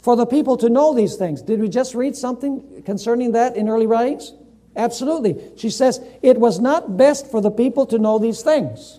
for 0.00 0.16
the 0.16 0.26
people 0.26 0.56
to 0.56 0.68
know 0.68 0.92
these 0.92 1.14
things. 1.14 1.40
Did 1.40 1.60
we 1.60 1.68
just 1.68 1.94
read 1.94 2.16
something 2.16 2.82
concerning 2.84 3.30
that 3.32 3.56
in 3.56 3.68
early 3.68 3.86
writings? 3.86 4.32
Absolutely. 4.74 5.52
She 5.56 5.70
says, 5.70 6.00
It 6.20 6.40
was 6.40 6.58
not 6.58 6.96
best 6.96 7.30
for 7.30 7.40
the 7.40 7.52
people 7.52 7.86
to 7.86 7.98
know 8.00 8.18
these 8.18 8.42
things. 8.42 8.98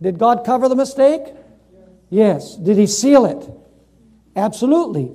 Did 0.00 0.16
God 0.16 0.44
cover 0.46 0.68
the 0.68 0.76
mistake? 0.76 1.22
Yes. 2.08 2.54
Did 2.54 2.76
He 2.76 2.86
seal 2.86 3.26
it? 3.26 3.50
Absolutely. 4.36 5.10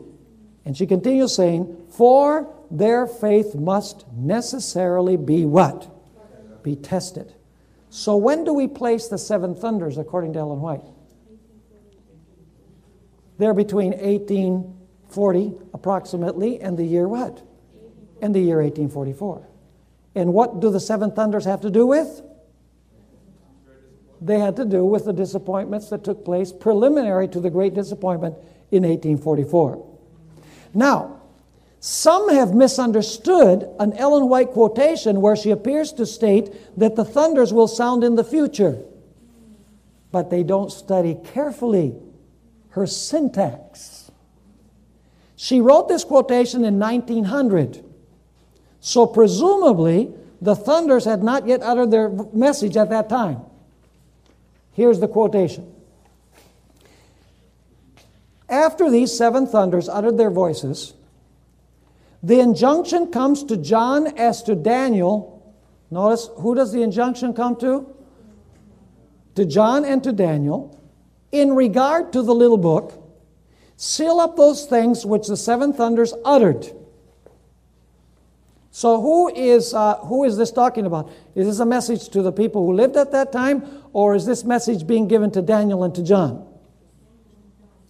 And 0.65 0.75
she 0.75 0.85
continues 0.85 1.33
saying, 1.33 1.87
For 1.89 2.53
their 2.69 3.07
faith 3.07 3.55
must 3.55 4.03
necessarily 4.13 5.15
be 5.15 5.45
what? 5.45 5.89
Be 6.63 6.75
tested. 6.75 7.33
So 7.89 8.17
when 8.17 8.43
do 8.43 8.53
we 8.53 8.67
place 8.67 9.07
the 9.07 9.17
seven 9.17 9.55
thunders 9.55 9.97
according 9.97 10.33
to 10.33 10.39
Ellen 10.39 10.59
White? 10.59 10.83
They're 13.43 13.53
between 13.53 13.91
1840 13.91 15.51
approximately, 15.73 16.61
and 16.61 16.77
the 16.77 16.85
year 16.85 17.09
what? 17.09 17.45
And 18.21 18.33
the 18.33 18.39
year 18.39 18.61
1844. 18.61 19.45
And 20.15 20.33
what 20.33 20.61
do 20.61 20.71
the 20.71 20.79
seven 20.79 21.11
thunders 21.11 21.43
have 21.43 21.59
to 21.59 21.69
do 21.69 21.85
with? 21.85 22.21
They 24.21 24.39
had 24.39 24.55
to 24.55 24.63
do 24.63 24.85
with 24.85 25.03
the 25.03 25.11
disappointments 25.11 25.89
that 25.89 26.05
took 26.05 26.23
place 26.23 26.53
preliminary 26.53 27.27
to 27.27 27.41
the 27.41 27.49
great 27.49 27.73
disappointment 27.73 28.35
in 28.71 28.83
1844. 28.83 29.89
Now, 30.73 31.19
some 31.81 32.29
have 32.29 32.53
misunderstood 32.53 33.67
an 33.77 33.91
Ellen 33.97 34.29
White 34.29 34.51
quotation 34.51 35.19
where 35.19 35.35
she 35.35 35.51
appears 35.51 35.91
to 35.91 36.05
state 36.05 36.77
that 36.77 36.95
the 36.95 37.03
thunders 37.03 37.51
will 37.51 37.67
sound 37.67 38.05
in 38.05 38.15
the 38.15 38.23
future, 38.23 38.81
but 40.13 40.29
they 40.29 40.43
don't 40.43 40.71
study 40.71 41.17
carefully 41.33 41.93
her 42.73 42.87
syntax. 42.87 44.11
She 45.35 45.61
wrote 45.61 45.87
this 45.87 46.03
quotation 46.03 46.65
in 46.65 46.79
1900. 46.79 47.83
So, 48.79 49.05
presumably, 49.05 50.11
the 50.41 50.55
thunders 50.55 51.05
had 51.05 51.23
not 51.23 51.47
yet 51.47 51.61
uttered 51.61 51.91
their 51.91 52.09
message 52.09 52.75
at 52.75 52.89
that 52.89 53.09
time. 53.09 53.41
Here's 54.71 54.99
the 54.99 55.07
quotation 55.07 55.71
After 58.49 58.89
these 58.89 59.15
seven 59.15 59.45
thunders 59.45 59.87
uttered 59.87 60.17
their 60.17 60.31
voices, 60.31 60.95
the 62.23 62.39
injunction 62.39 63.11
comes 63.11 63.43
to 63.43 63.57
John 63.57 64.17
as 64.17 64.41
to 64.43 64.55
Daniel. 64.55 65.53
Notice, 65.91 66.27
who 66.37 66.55
does 66.55 66.71
the 66.71 66.81
injunction 66.81 67.33
come 67.33 67.55
to? 67.57 67.87
To 69.35 69.45
John 69.45 69.85
and 69.85 70.03
to 70.03 70.11
Daniel 70.11 70.79
in 71.33 71.53
regard 71.53 72.13
to 72.13 72.21
the 72.21 72.33
little 72.33 72.57
book 72.57 73.03
Seal 73.83 74.19
up 74.19 74.37
those 74.37 74.65
things 74.65 75.05
which 75.05 75.27
the 75.27 75.35
seven 75.35 75.73
thunders 75.73 76.13
uttered. 76.23 76.71
So, 78.71 79.01
who 79.01 79.27
is, 79.27 79.73
uh, 79.73 79.97
who 79.97 80.23
is 80.23 80.37
this 80.37 80.51
talking 80.51 80.85
about? 80.85 81.11
Is 81.35 81.47
this 81.47 81.59
a 81.59 81.65
message 81.65 82.09
to 82.09 82.21
the 82.21 82.31
people 82.31 82.65
who 82.65 82.73
lived 82.73 82.95
at 82.95 83.11
that 83.11 83.31
time, 83.31 83.63
or 83.91 84.15
is 84.15 84.25
this 84.25 84.43
message 84.43 84.87
being 84.87 85.07
given 85.07 85.31
to 85.31 85.41
Daniel 85.41 85.83
and 85.83 85.93
to 85.95 86.01
John? 86.01 86.47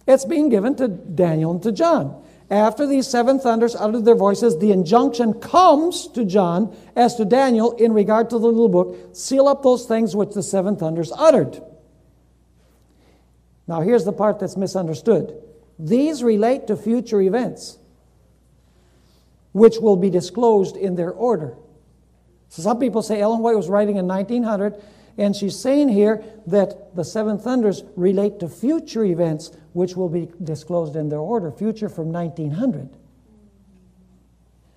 It's 0.06 0.24
being 0.24 0.48
given 0.48 0.74
to 0.76 0.88
Daniel 0.88 1.52
and 1.52 1.62
to 1.62 1.72
John. 1.72 2.22
After 2.50 2.86
these 2.86 3.06
seven 3.06 3.38
thunders 3.38 3.74
uttered 3.74 4.04
their 4.04 4.14
voices, 4.14 4.58
the 4.58 4.72
injunction 4.72 5.34
comes 5.34 6.08
to 6.08 6.24
John 6.24 6.76
as 6.96 7.14
to 7.16 7.24
Daniel 7.24 7.72
in 7.76 7.92
regard 7.92 8.28
to 8.30 8.38
the 8.38 8.46
little 8.46 8.68
book 8.68 9.14
seal 9.14 9.48
up 9.48 9.62
those 9.62 9.86
things 9.86 10.14
which 10.14 10.34
the 10.34 10.42
seven 10.42 10.76
thunders 10.76 11.12
uttered. 11.16 11.62
Now, 13.66 13.80
here's 13.80 14.04
the 14.04 14.12
part 14.12 14.40
that's 14.40 14.56
misunderstood. 14.56 15.40
These 15.78 16.22
relate 16.22 16.66
to 16.66 16.76
future 16.76 17.20
events, 17.20 17.78
which 19.52 19.78
will 19.78 19.96
be 19.96 20.10
disclosed 20.10 20.76
in 20.76 20.96
their 20.96 21.10
order. 21.10 21.54
So 22.48 22.62
some 22.62 22.78
people 22.78 23.02
say 23.02 23.20
Ellen 23.20 23.40
White 23.40 23.56
was 23.56 23.68
writing 23.68 23.96
in 23.96 24.06
1900, 24.06 24.80
and 25.16 25.34
she's 25.34 25.58
saying 25.58 25.88
here 25.88 26.22
that 26.46 26.94
the 26.94 27.04
seven 27.04 27.38
thunders 27.38 27.82
relate 27.96 28.40
to 28.40 28.48
future 28.48 29.04
events, 29.04 29.50
which 29.72 29.96
will 29.96 30.08
be 30.08 30.28
disclosed 30.42 30.94
in 30.96 31.08
their 31.08 31.20
order, 31.20 31.50
future 31.50 31.88
from 31.88 32.12
1900. 32.12 32.90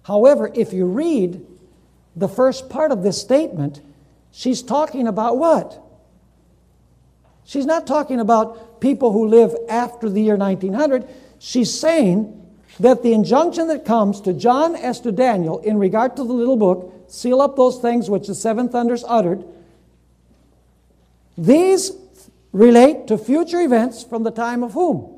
However, 0.03 0.49
if 0.55 0.73
you 0.73 0.85
read 0.85 1.45
the 2.15 2.29
first 2.29 2.69
part 2.69 2.91
of 2.91 3.03
this 3.03 3.19
statement, 3.19 3.81
she's 4.31 4.63
talking 4.63 5.07
about 5.07 5.37
what? 5.37 5.83
She's 7.47 7.65
not 7.65 7.87
talking 7.87 8.19
about 8.19 8.81
people 8.81 9.13
who 9.13 9.25
live 9.25 9.55
after 9.69 10.09
the 10.09 10.21
year 10.21 10.35
1900. 10.35 11.07
She's 11.39 11.73
saying 11.73 12.45
that 12.81 13.03
the 13.03 13.13
injunction 13.13 13.69
that 13.69 13.85
comes 13.85 14.19
to 14.21 14.33
John 14.33 14.75
as 14.75 14.99
to 15.01 15.13
Daniel 15.13 15.59
in 15.59 15.77
regard 15.79 16.17
to 16.17 16.25
the 16.25 16.33
little 16.33 16.57
book, 16.57 16.93
seal 17.07 17.39
up 17.39 17.55
those 17.55 17.79
things 17.79 18.09
which 18.09 18.27
the 18.27 18.35
seven 18.35 18.67
thunders 18.67 19.05
uttered, 19.07 19.45
these 21.37 21.93
relate 22.51 23.07
to 23.07 23.17
future 23.17 23.61
events 23.61 24.03
from 24.03 24.23
the 24.23 24.31
time 24.31 24.61
of 24.61 24.73
whom? 24.73 25.17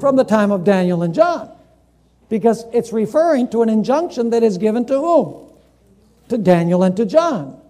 From 0.00 0.16
the 0.16 0.24
time 0.24 0.50
of 0.50 0.64
Daniel 0.64 1.02
and 1.02 1.12
John. 1.14 1.50
Because 2.30 2.64
it's 2.72 2.94
referring 2.94 3.50
to 3.50 3.60
an 3.60 3.68
injunction 3.68 4.30
that 4.30 4.42
is 4.42 4.56
given 4.56 4.86
to 4.86 4.94
whom? 4.94 5.52
To 6.30 6.38
Daniel 6.38 6.82
and 6.82 6.96
to 6.96 7.04
John. 7.04 7.60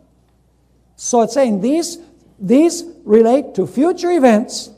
So 0.95 1.22
it's 1.22 1.35
saying 1.35 1.62
these 1.62 1.99
these 2.39 2.85
relate 3.05 3.55
to 3.55 3.66
future 3.66 4.11
events 4.11 4.70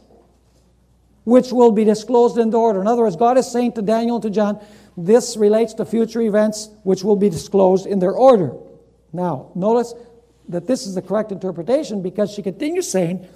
which 1.24 1.52
will 1.52 1.72
be 1.72 1.84
disclosed 1.84 2.38
in 2.38 2.50
the 2.50 2.56
order. 2.56 2.80
In 2.80 2.86
other 2.86 3.02
words, 3.02 3.16
God 3.16 3.36
is 3.36 3.50
saying 3.50 3.72
to 3.72 3.82
Daniel 3.82 4.16
and 4.16 4.22
to 4.22 4.30
John, 4.30 4.60
this 4.96 5.36
relates 5.36 5.74
to 5.74 5.84
future 5.84 6.20
events 6.20 6.70
which 6.84 7.02
will 7.02 7.16
be 7.16 7.28
disclosed 7.28 7.86
in 7.86 7.98
their 7.98 8.12
order. 8.12 8.52
Now, 9.12 9.50
notice 9.54 9.92
that 10.48 10.66
this 10.66 10.86
is 10.86 10.94
the 10.94 11.02
correct 11.02 11.32
interpretation 11.32 12.00
because 12.00 12.30
she 12.30 12.42
continues 12.42 12.88
saying, 12.88 13.26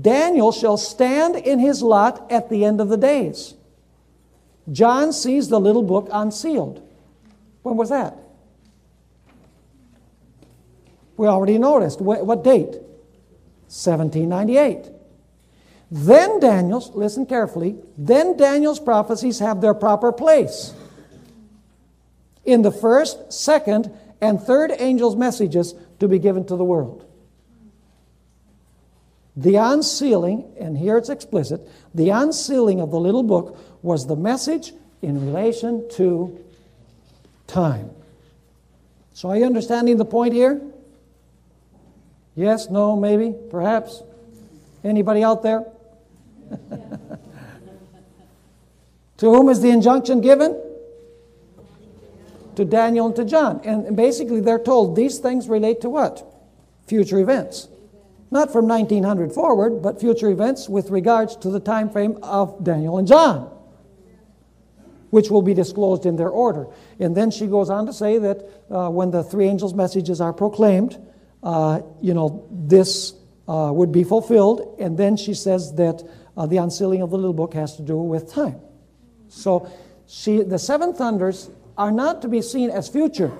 Daniel 0.00 0.50
shall 0.50 0.76
stand 0.76 1.36
in 1.36 1.60
his 1.60 1.82
lot 1.82 2.30
at 2.32 2.50
the 2.50 2.64
end 2.64 2.80
of 2.80 2.88
the 2.88 2.96
days. 2.96 3.54
John 4.72 5.12
sees 5.12 5.48
the 5.48 5.60
little 5.60 5.84
book 5.84 6.08
unsealed. 6.12 6.84
When 7.62 7.76
was 7.76 7.90
that? 7.90 8.18
We 11.16 11.26
already 11.26 11.58
noticed. 11.58 12.00
What, 12.00 12.26
what 12.26 12.42
date? 12.42 12.76
1798. 13.68 14.90
Then 15.90 16.40
Daniel's, 16.40 16.90
listen 16.90 17.24
carefully, 17.24 17.76
then 17.96 18.36
Daniel's 18.36 18.80
prophecies 18.80 19.38
have 19.38 19.60
their 19.60 19.74
proper 19.74 20.12
place 20.12 20.74
in 22.44 22.62
the 22.62 22.72
first, 22.72 23.32
second, 23.32 23.90
and 24.20 24.40
third 24.40 24.70
angel's 24.72 25.16
messages 25.16 25.74
to 26.00 26.08
be 26.08 26.18
given 26.18 26.44
to 26.46 26.56
the 26.56 26.64
world. 26.64 27.04
The 29.36 29.56
unsealing, 29.56 30.50
and 30.58 30.76
here 30.76 30.96
it's 30.96 31.10
explicit, 31.10 31.68
the 31.94 32.10
unsealing 32.10 32.80
of 32.80 32.90
the 32.90 32.98
little 32.98 33.22
book 33.22 33.58
was 33.82 34.06
the 34.06 34.16
message 34.16 34.72
in 35.02 35.26
relation 35.26 35.88
to 35.90 36.42
time. 37.46 37.90
So 39.14 39.30
are 39.30 39.36
you 39.36 39.44
understanding 39.44 39.96
the 39.96 40.04
point 40.04 40.32
here? 40.32 40.60
Yes, 42.38 42.70
no, 42.70 42.94
maybe, 42.94 43.34
perhaps? 43.50 44.04
Anybody 44.84 45.24
out 45.24 45.42
there? 45.42 45.64
to 49.16 49.26
whom 49.26 49.48
is 49.48 49.60
the 49.60 49.70
injunction 49.70 50.20
given? 50.20 50.56
To 52.54 52.64
Daniel 52.64 53.06
and 53.06 53.16
to 53.16 53.24
John. 53.24 53.60
And 53.64 53.96
basically, 53.96 54.40
they're 54.40 54.60
told 54.60 54.94
these 54.94 55.18
things 55.18 55.48
relate 55.48 55.80
to 55.80 55.90
what? 55.90 56.24
Future 56.86 57.18
events. 57.18 57.66
Not 58.30 58.52
from 58.52 58.68
1900 58.68 59.32
forward, 59.32 59.82
but 59.82 59.98
future 59.98 60.30
events 60.30 60.68
with 60.68 60.90
regards 60.90 61.34
to 61.38 61.50
the 61.50 61.58
time 61.58 61.90
frame 61.90 62.20
of 62.22 62.62
Daniel 62.62 62.98
and 62.98 63.08
John, 63.08 63.50
which 65.10 65.28
will 65.28 65.42
be 65.42 65.54
disclosed 65.54 66.06
in 66.06 66.14
their 66.14 66.30
order. 66.30 66.68
And 67.00 67.16
then 67.16 67.32
she 67.32 67.48
goes 67.48 67.68
on 67.68 67.84
to 67.86 67.92
say 67.92 68.18
that 68.18 68.48
uh, 68.70 68.90
when 68.90 69.10
the 69.10 69.24
three 69.24 69.48
angels' 69.48 69.74
messages 69.74 70.20
are 70.20 70.32
proclaimed, 70.32 71.04
uh, 71.42 71.80
you 72.00 72.14
know, 72.14 72.46
this 72.50 73.14
uh, 73.48 73.70
would 73.72 73.92
be 73.92 74.04
fulfilled. 74.04 74.76
And 74.78 74.98
then 74.98 75.16
she 75.16 75.34
says 75.34 75.74
that 75.74 76.02
uh, 76.36 76.46
the 76.46 76.58
unsealing 76.58 77.02
of 77.02 77.10
the 77.10 77.16
little 77.16 77.32
book 77.32 77.54
has 77.54 77.76
to 77.76 77.82
do 77.82 77.96
with 77.96 78.32
time. 78.32 78.60
So 79.28 79.70
she, 80.06 80.42
the 80.42 80.58
seven 80.58 80.94
thunders 80.94 81.50
are 81.76 81.92
not 81.92 82.22
to 82.22 82.28
be 82.28 82.42
seen 82.42 82.70
as 82.70 82.88
future. 82.88 83.32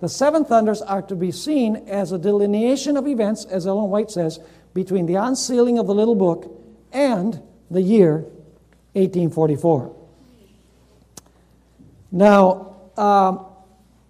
The 0.00 0.08
seven 0.08 0.44
thunders 0.44 0.80
are 0.80 1.02
to 1.02 1.16
be 1.16 1.32
seen 1.32 1.76
as 1.88 2.12
a 2.12 2.18
delineation 2.18 2.96
of 2.96 3.06
events, 3.08 3.44
as 3.46 3.66
Ellen 3.66 3.90
White 3.90 4.10
says, 4.10 4.38
between 4.74 5.06
the 5.06 5.16
unsealing 5.16 5.78
of 5.78 5.86
the 5.86 5.94
little 5.94 6.14
book 6.14 6.54
and 6.92 7.42
the 7.70 7.82
year 7.82 8.18
1844. 8.92 9.96
Now, 12.12 12.76
um, 12.96 13.46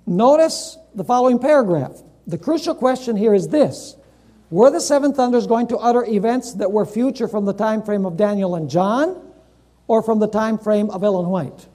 notice 0.07 0.77
the 0.95 1.05
following 1.05 1.39
paragraph. 1.39 2.03
The 2.29 2.39
crucial 2.39 2.75
question 2.75 3.17
here 3.17 3.33
is 3.33 3.49
this 3.49 3.97
were 4.51 4.71
the 4.71 4.81
seven 4.81 5.15
thunders 5.15 5.47
going 5.47 5.67
to 5.69 5.79
utter 5.79 6.05
events 6.05 6.53
that 6.55 6.71
were 6.71 6.85
future 6.85 7.27
from 7.27 7.47
the 7.47 7.55
time 7.55 7.83
frame 7.83 8.05
of 8.05 8.17
Daniel 8.17 8.55
and 8.55 8.69
John 8.69 9.33
or 9.87 10.03
from 10.03 10.19
the 10.19 10.29
time 10.29 10.59
frame 10.59 10.91
of 10.91 11.03
Ellen 11.03 11.29
White? 11.29 11.67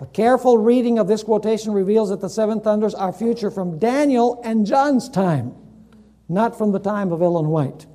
A 0.00 0.06
careful 0.06 0.58
reading 0.58 0.98
of 0.98 1.08
this 1.08 1.22
quotation 1.22 1.72
reveals 1.72 2.10
that 2.10 2.20
the 2.20 2.28
seven 2.28 2.60
thunders 2.60 2.94
are 2.94 3.12
future 3.12 3.50
from 3.50 3.78
Daniel 3.78 4.40
and 4.44 4.64
John's 4.64 5.08
time, 5.08 5.54
not 6.28 6.56
from 6.56 6.72
the 6.72 6.80
time 6.80 7.12
of 7.12 7.20
Ellen 7.20 7.48
White. 7.48 7.86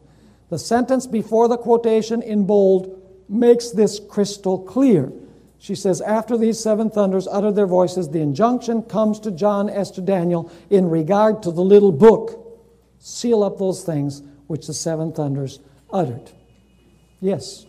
The 0.49 0.59
sentence 0.59 1.07
before 1.07 1.47
the 1.47 1.57
quotation 1.57 2.21
in 2.21 2.45
bold 2.45 3.01
makes 3.29 3.69
this 3.71 3.99
crystal 3.99 4.59
clear. 4.59 5.11
She 5.59 5.75
says, 5.75 5.99
After 6.01 6.37
these 6.37 6.59
seven 6.59 6.89
thunders 6.89 7.27
uttered 7.27 7.55
their 7.55 7.67
voices, 7.67 8.09
the 8.09 8.21
injunction 8.21 8.81
comes 8.83 9.19
to 9.19 9.31
John 9.31 9.69
as 9.69 9.91
to 9.91 10.01
Daniel 10.01 10.49
in 10.69 10.89
regard 10.89 11.43
to 11.43 11.51
the 11.51 11.61
little 11.61 11.91
book 11.91 12.39
seal 12.97 13.43
up 13.43 13.57
those 13.57 13.83
things 13.83 14.23
which 14.47 14.67
the 14.67 14.73
seven 14.73 15.11
thunders 15.11 15.59
uttered. 15.91 16.31
Yes? 17.19 17.65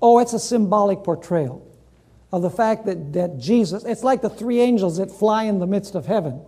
Oh, 0.00 0.18
it's 0.18 0.32
a 0.32 0.40
symbolic 0.40 1.04
portrayal 1.04 1.64
of 2.32 2.42
the 2.42 2.50
fact 2.50 2.86
that, 2.86 3.12
that 3.12 3.38
Jesus, 3.38 3.84
it's 3.84 4.02
like 4.02 4.20
the 4.20 4.30
three 4.30 4.60
angels 4.60 4.96
that 4.96 5.12
fly 5.12 5.44
in 5.44 5.60
the 5.60 5.66
midst 5.66 5.94
of 5.94 6.06
heaven. 6.06 6.44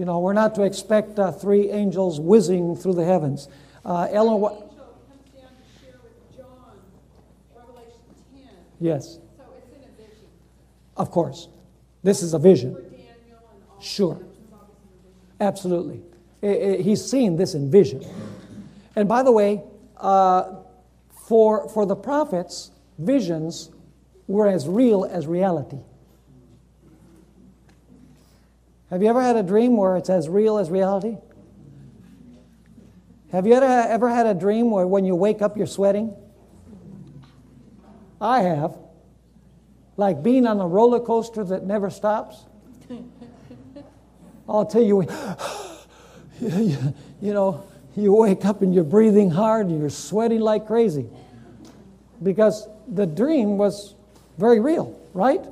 You 0.00 0.06
know, 0.06 0.18
we're 0.20 0.32
not 0.32 0.54
to 0.54 0.62
expect 0.62 1.18
uh, 1.18 1.30
three 1.30 1.68
angels 1.70 2.18
whizzing 2.18 2.74
through 2.74 2.94
the 2.94 3.04
heavens. 3.04 3.48
Uh, 3.84 4.08
Ellen, 4.10 4.40
The 4.40 4.48
Wh- 4.48 4.52
angel 4.52 4.68
comes 4.70 5.42
down 5.42 5.50
to 5.50 5.84
share 5.84 6.00
with 6.02 6.38
John, 6.38 6.46
Revelation 7.54 8.00
10. 8.34 8.42
yes, 8.80 9.18
So 9.36 9.42
it's 9.58 9.68
in 9.76 9.82
a 9.84 9.92
vision 10.08 10.24
of 10.96 11.10
course. 11.10 11.48
This 12.02 12.22
is 12.22 12.32
a 12.32 12.38
vision. 12.38 12.74
for 12.76 12.80
Daniel 12.80 13.02
and 13.28 13.62
all. 13.70 13.78
Sure. 13.78 14.14
It's 14.14 14.22
obviously 14.50 14.88
a 14.94 15.02
vision. 15.02 15.36
Absolutely. 15.38 16.00
I- 16.42 16.46
I- 16.78 16.82
He's 16.82 17.04
seen 17.04 17.36
this 17.36 17.54
in 17.54 17.70
vision. 17.70 18.02
And 18.96 19.06
by 19.06 19.22
the 19.22 19.32
way, 19.32 19.62
uh, 19.98 20.54
for, 21.28 21.68
for 21.68 21.84
the 21.84 21.94
prophets, 21.94 22.70
visions 22.98 23.68
were 24.28 24.46
as 24.48 24.66
real 24.66 25.04
as 25.04 25.26
reality. 25.26 25.80
Have 28.90 29.02
you 29.02 29.08
ever 29.08 29.22
had 29.22 29.36
a 29.36 29.42
dream 29.42 29.76
where 29.76 29.96
it's 29.96 30.10
as 30.10 30.28
real 30.28 30.58
as 30.58 30.68
reality? 30.68 31.16
Have 33.30 33.46
you 33.46 33.54
ever, 33.54 33.64
ever 33.64 34.08
had 34.10 34.26
a 34.26 34.34
dream 34.34 34.72
where 34.72 34.86
when 34.86 35.04
you 35.04 35.14
wake 35.14 35.40
up 35.40 35.56
you're 35.56 35.68
sweating? 35.68 36.14
I 38.20 38.40
have. 38.40 38.76
Like 39.96 40.22
being 40.24 40.46
on 40.46 40.60
a 40.60 40.66
roller 40.66 40.98
coaster 40.98 41.44
that 41.44 41.64
never 41.64 41.88
stops. 41.88 42.44
I'll 44.48 44.66
tell 44.66 44.82
you, 44.82 45.02
you, 46.40 46.94
you 47.20 47.32
know, 47.32 47.64
you 47.94 48.12
wake 48.12 48.44
up 48.44 48.62
and 48.62 48.74
you're 48.74 48.82
breathing 48.82 49.30
hard 49.30 49.66
and 49.66 49.80
you're 49.80 49.90
sweating 49.90 50.40
like 50.40 50.66
crazy 50.66 51.06
because 52.22 52.66
the 52.88 53.06
dream 53.06 53.56
was 53.56 53.94
very 54.38 54.58
real, 54.58 55.00
right? 55.14 55.44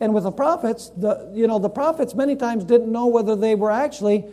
And 0.00 0.14
with 0.14 0.24
the 0.24 0.32
prophets, 0.32 0.90
the, 0.96 1.30
you 1.34 1.46
know, 1.46 1.58
the 1.58 1.68
prophets 1.68 2.14
many 2.14 2.36
times 2.36 2.64
didn't 2.64 2.90
know 2.90 3.06
whether 3.06 3.34
they 3.34 3.54
were 3.54 3.70
actually 3.70 4.24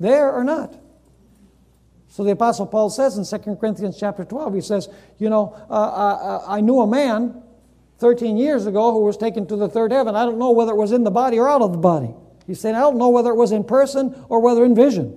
there 0.00 0.32
or 0.32 0.42
not. 0.42 0.74
So 2.08 2.24
the 2.24 2.32
Apostle 2.32 2.66
Paul 2.66 2.90
says 2.90 3.16
in 3.16 3.40
2 3.40 3.56
Corinthians 3.56 3.96
chapter 3.98 4.24
12, 4.24 4.54
he 4.54 4.60
says, 4.60 4.88
you 5.18 5.30
know, 5.30 5.54
uh, 5.70 6.42
I, 6.48 6.56
I 6.56 6.60
knew 6.60 6.80
a 6.80 6.86
man 6.86 7.40
13 7.98 8.36
years 8.36 8.66
ago 8.66 8.92
who 8.92 9.04
was 9.04 9.16
taken 9.16 9.46
to 9.46 9.56
the 9.56 9.68
third 9.68 9.92
heaven. 9.92 10.16
I 10.16 10.24
don't 10.24 10.38
know 10.38 10.50
whether 10.50 10.72
it 10.72 10.76
was 10.76 10.90
in 10.90 11.04
the 11.04 11.10
body 11.10 11.38
or 11.38 11.48
out 11.48 11.62
of 11.62 11.70
the 11.70 11.78
body. 11.78 12.12
He 12.46 12.54
said, 12.54 12.74
I 12.74 12.80
don't 12.80 12.98
know 12.98 13.10
whether 13.10 13.30
it 13.30 13.36
was 13.36 13.52
in 13.52 13.62
person 13.62 14.24
or 14.28 14.40
whether 14.40 14.64
in 14.64 14.74
vision. 14.74 15.16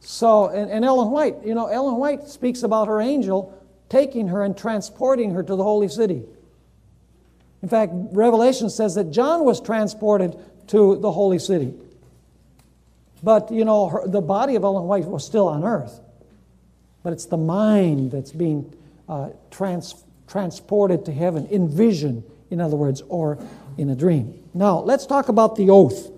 So, 0.00 0.48
and, 0.48 0.70
and 0.70 0.84
Ellen 0.84 1.10
White, 1.10 1.36
you 1.44 1.54
know, 1.54 1.68
Ellen 1.68 1.96
White 1.96 2.28
speaks 2.28 2.62
about 2.62 2.88
her 2.88 3.00
angel 3.00 3.54
taking 3.88 4.28
her 4.28 4.42
and 4.42 4.56
transporting 4.56 5.30
her 5.30 5.42
to 5.42 5.56
the 5.56 5.62
holy 5.62 5.88
city. 5.88 6.22
In 7.62 7.68
fact, 7.68 7.92
Revelation 8.12 8.70
says 8.70 8.94
that 8.94 9.10
John 9.10 9.44
was 9.44 9.60
transported 9.60 10.36
to 10.68 10.96
the 10.96 11.10
holy 11.10 11.38
city. 11.38 11.74
But, 13.22 13.50
you 13.50 13.64
know, 13.64 13.88
her, 13.88 14.06
the 14.06 14.20
body 14.20 14.54
of 14.54 14.62
Ellen 14.62 14.84
White 14.84 15.06
was 15.06 15.24
still 15.24 15.48
on 15.48 15.64
earth. 15.64 16.00
But 17.02 17.12
it's 17.12 17.26
the 17.26 17.36
mind 17.36 18.12
that's 18.12 18.30
being 18.30 18.72
uh, 19.08 19.30
trans, 19.50 19.94
transported 20.28 21.04
to 21.06 21.12
heaven 21.12 21.46
in 21.46 21.68
vision, 21.68 22.22
in 22.50 22.60
other 22.60 22.76
words, 22.76 23.02
or 23.08 23.38
in 23.76 23.90
a 23.90 23.96
dream. 23.96 24.42
Now, 24.54 24.78
let's 24.78 25.06
talk 25.06 25.28
about 25.28 25.56
the 25.56 25.70
oath. 25.70 26.10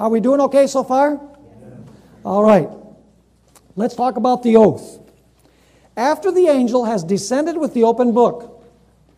Are 0.00 0.08
we 0.08 0.20
doing 0.20 0.40
okay 0.42 0.66
so 0.66 0.82
far? 0.82 1.20
All 2.24 2.42
right. 2.42 2.68
Let's 3.76 3.94
talk 3.94 4.16
about 4.16 4.42
the 4.42 4.56
oath. 4.56 4.98
After 5.96 6.32
the 6.32 6.48
angel 6.48 6.84
has 6.84 7.04
descended 7.04 7.56
with 7.56 7.72
the 7.72 7.84
open 7.84 8.12
book, 8.12 8.64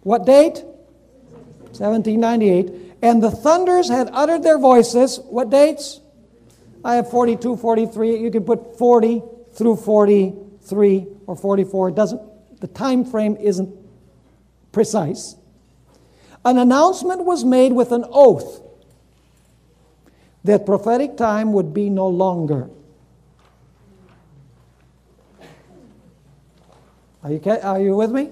what 0.02 0.26
date? 0.26 0.62
1798. 1.78 2.96
And 3.02 3.22
the 3.22 3.30
thunders 3.30 3.88
had 3.88 4.10
uttered 4.12 4.42
their 4.42 4.58
voices. 4.58 5.20
What 5.28 5.50
dates? 5.50 6.00
I 6.84 6.96
have 6.96 7.10
42, 7.10 7.56
43. 7.56 8.18
You 8.18 8.30
can 8.30 8.44
put 8.44 8.78
40 8.78 9.22
through 9.52 9.76
43 9.76 11.06
or 11.26 11.36
44. 11.36 11.88
It 11.88 11.94
doesn't, 11.94 12.60
the 12.60 12.68
time 12.68 13.04
frame 13.04 13.36
isn't 13.36 13.74
precise. 14.72 15.36
An 16.44 16.58
announcement 16.58 17.24
was 17.24 17.44
made 17.44 17.72
with 17.72 17.92
an 17.92 18.04
oath 18.10 18.62
that 20.44 20.64
prophetic 20.64 21.16
time 21.16 21.52
would 21.52 21.74
be 21.74 21.90
no 21.90 22.08
longer. 22.08 22.70
Are 27.22 27.32
you, 27.32 27.40
are 27.44 27.80
you 27.80 27.96
with 27.96 28.12
me? 28.12 28.30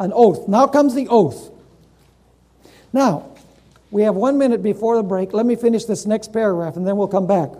An 0.00 0.12
oath. 0.14 0.48
Now 0.48 0.66
comes 0.66 0.94
the 0.94 1.06
oath. 1.08 1.50
Now, 2.92 3.30
we 3.90 4.02
have 4.02 4.14
one 4.14 4.38
minute 4.38 4.62
before 4.62 4.96
the 4.96 5.02
break. 5.02 5.32
Let 5.32 5.46
me 5.46 5.56
finish 5.56 5.84
this 5.84 6.06
next 6.06 6.32
paragraph 6.32 6.76
and 6.76 6.86
then 6.86 6.96
we'll 6.96 7.08
come 7.08 7.26
back. 7.26 7.50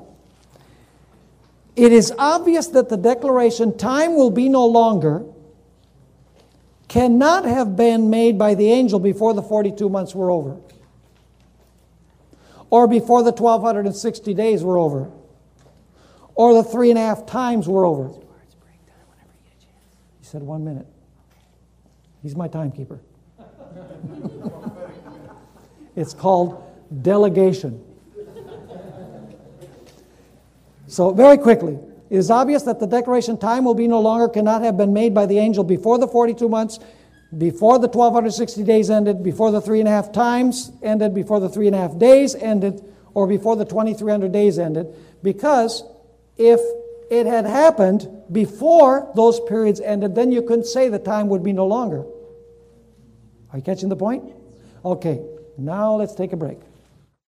It 1.76 1.92
is 1.92 2.12
obvious 2.18 2.66
that 2.68 2.88
the 2.88 2.96
declaration, 2.96 3.78
time 3.78 4.16
will 4.16 4.32
be 4.32 4.48
no 4.48 4.66
longer, 4.66 5.24
cannot 6.88 7.44
have 7.44 7.76
been 7.76 8.10
made 8.10 8.36
by 8.36 8.54
the 8.54 8.72
angel 8.72 8.98
before 8.98 9.32
the 9.32 9.42
42 9.42 9.88
months 9.88 10.14
were 10.14 10.30
over, 10.30 10.56
or 12.70 12.88
before 12.88 13.22
the 13.22 13.30
1260 13.30 14.34
days 14.34 14.64
were 14.64 14.76
over, 14.76 15.08
or 16.34 16.54
the 16.54 16.64
three 16.64 16.90
and 16.90 16.98
a 16.98 17.02
half 17.02 17.26
times 17.26 17.68
were 17.68 17.84
over. 17.84 18.08
He 20.18 20.26
said, 20.26 20.42
one 20.42 20.64
minute. 20.64 20.86
He's 22.22 22.34
my 22.34 22.48
timekeeper. 22.48 23.00
it's 25.98 26.14
called 26.14 26.62
delegation. 27.02 27.84
So, 30.86 31.12
very 31.12 31.36
quickly, 31.36 31.78
it 32.08 32.16
is 32.16 32.30
obvious 32.30 32.62
that 32.62 32.78
the 32.78 32.86
declaration 32.86 33.36
time 33.36 33.64
will 33.64 33.74
be 33.74 33.88
no 33.88 34.00
longer 34.00 34.28
cannot 34.28 34.62
have 34.62 34.76
been 34.76 34.92
made 34.92 35.12
by 35.12 35.26
the 35.26 35.38
angel 35.38 35.64
before 35.64 35.98
the 35.98 36.06
42 36.06 36.48
months, 36.48 36.78
before 37.36 37.78
the 37.78 37.88
1260 37.88 38.62
days 38.62 38.88
ended, 38.88 39.22
before 39.22 39.50
the 39.50 39.60
three 39.60 39.80
and 39.80 39.88
a 39.88 39.90
half 39.90 40.12
times 40.12 40.70
ended, 40.82 41.14
before 41.14 41.40
the 41.40 41.48
three 41.48 41.66
and 41.66 41.74
a 41.76 41.78
half 41.78 41.98
days 41.98 42.34
ended, 42.36 42.80
or 43.12 43.26
before 43.26 43.56
the 43.56 43.64
2300 43.64 44.32
days 44.32 44.58
ended, 44.58 44.86
because 45.22 45.82
if 46.36 46.60
it 47.10 47.26
had 47.26 47.44
happened 47.44 48.08
before 48.30 49.10
those 49.16 49.40
periods 49.40 49.80
ended, 49.80 50.14
then 50.14 50.30
you 50.30 50.42
couldn't 50.42 50.66
say 50.66 50.88
the 50.88 50.98
time 50.98 51.28
would 51.28 51.42
be 51.42 51.52
no 51.52 51.66
longer. 51.66 52.04
Are 53.52 53.58
you 53.58 53.62
catching 53.62 53.88
the 53.88 53.96
point? 53.96 54.32
Okay, 54.84 55.20
now 55.58 55.96
let's 55.96 56.14
take 56.14 56.32
a 56.32 56.36
break. 56.36 56.58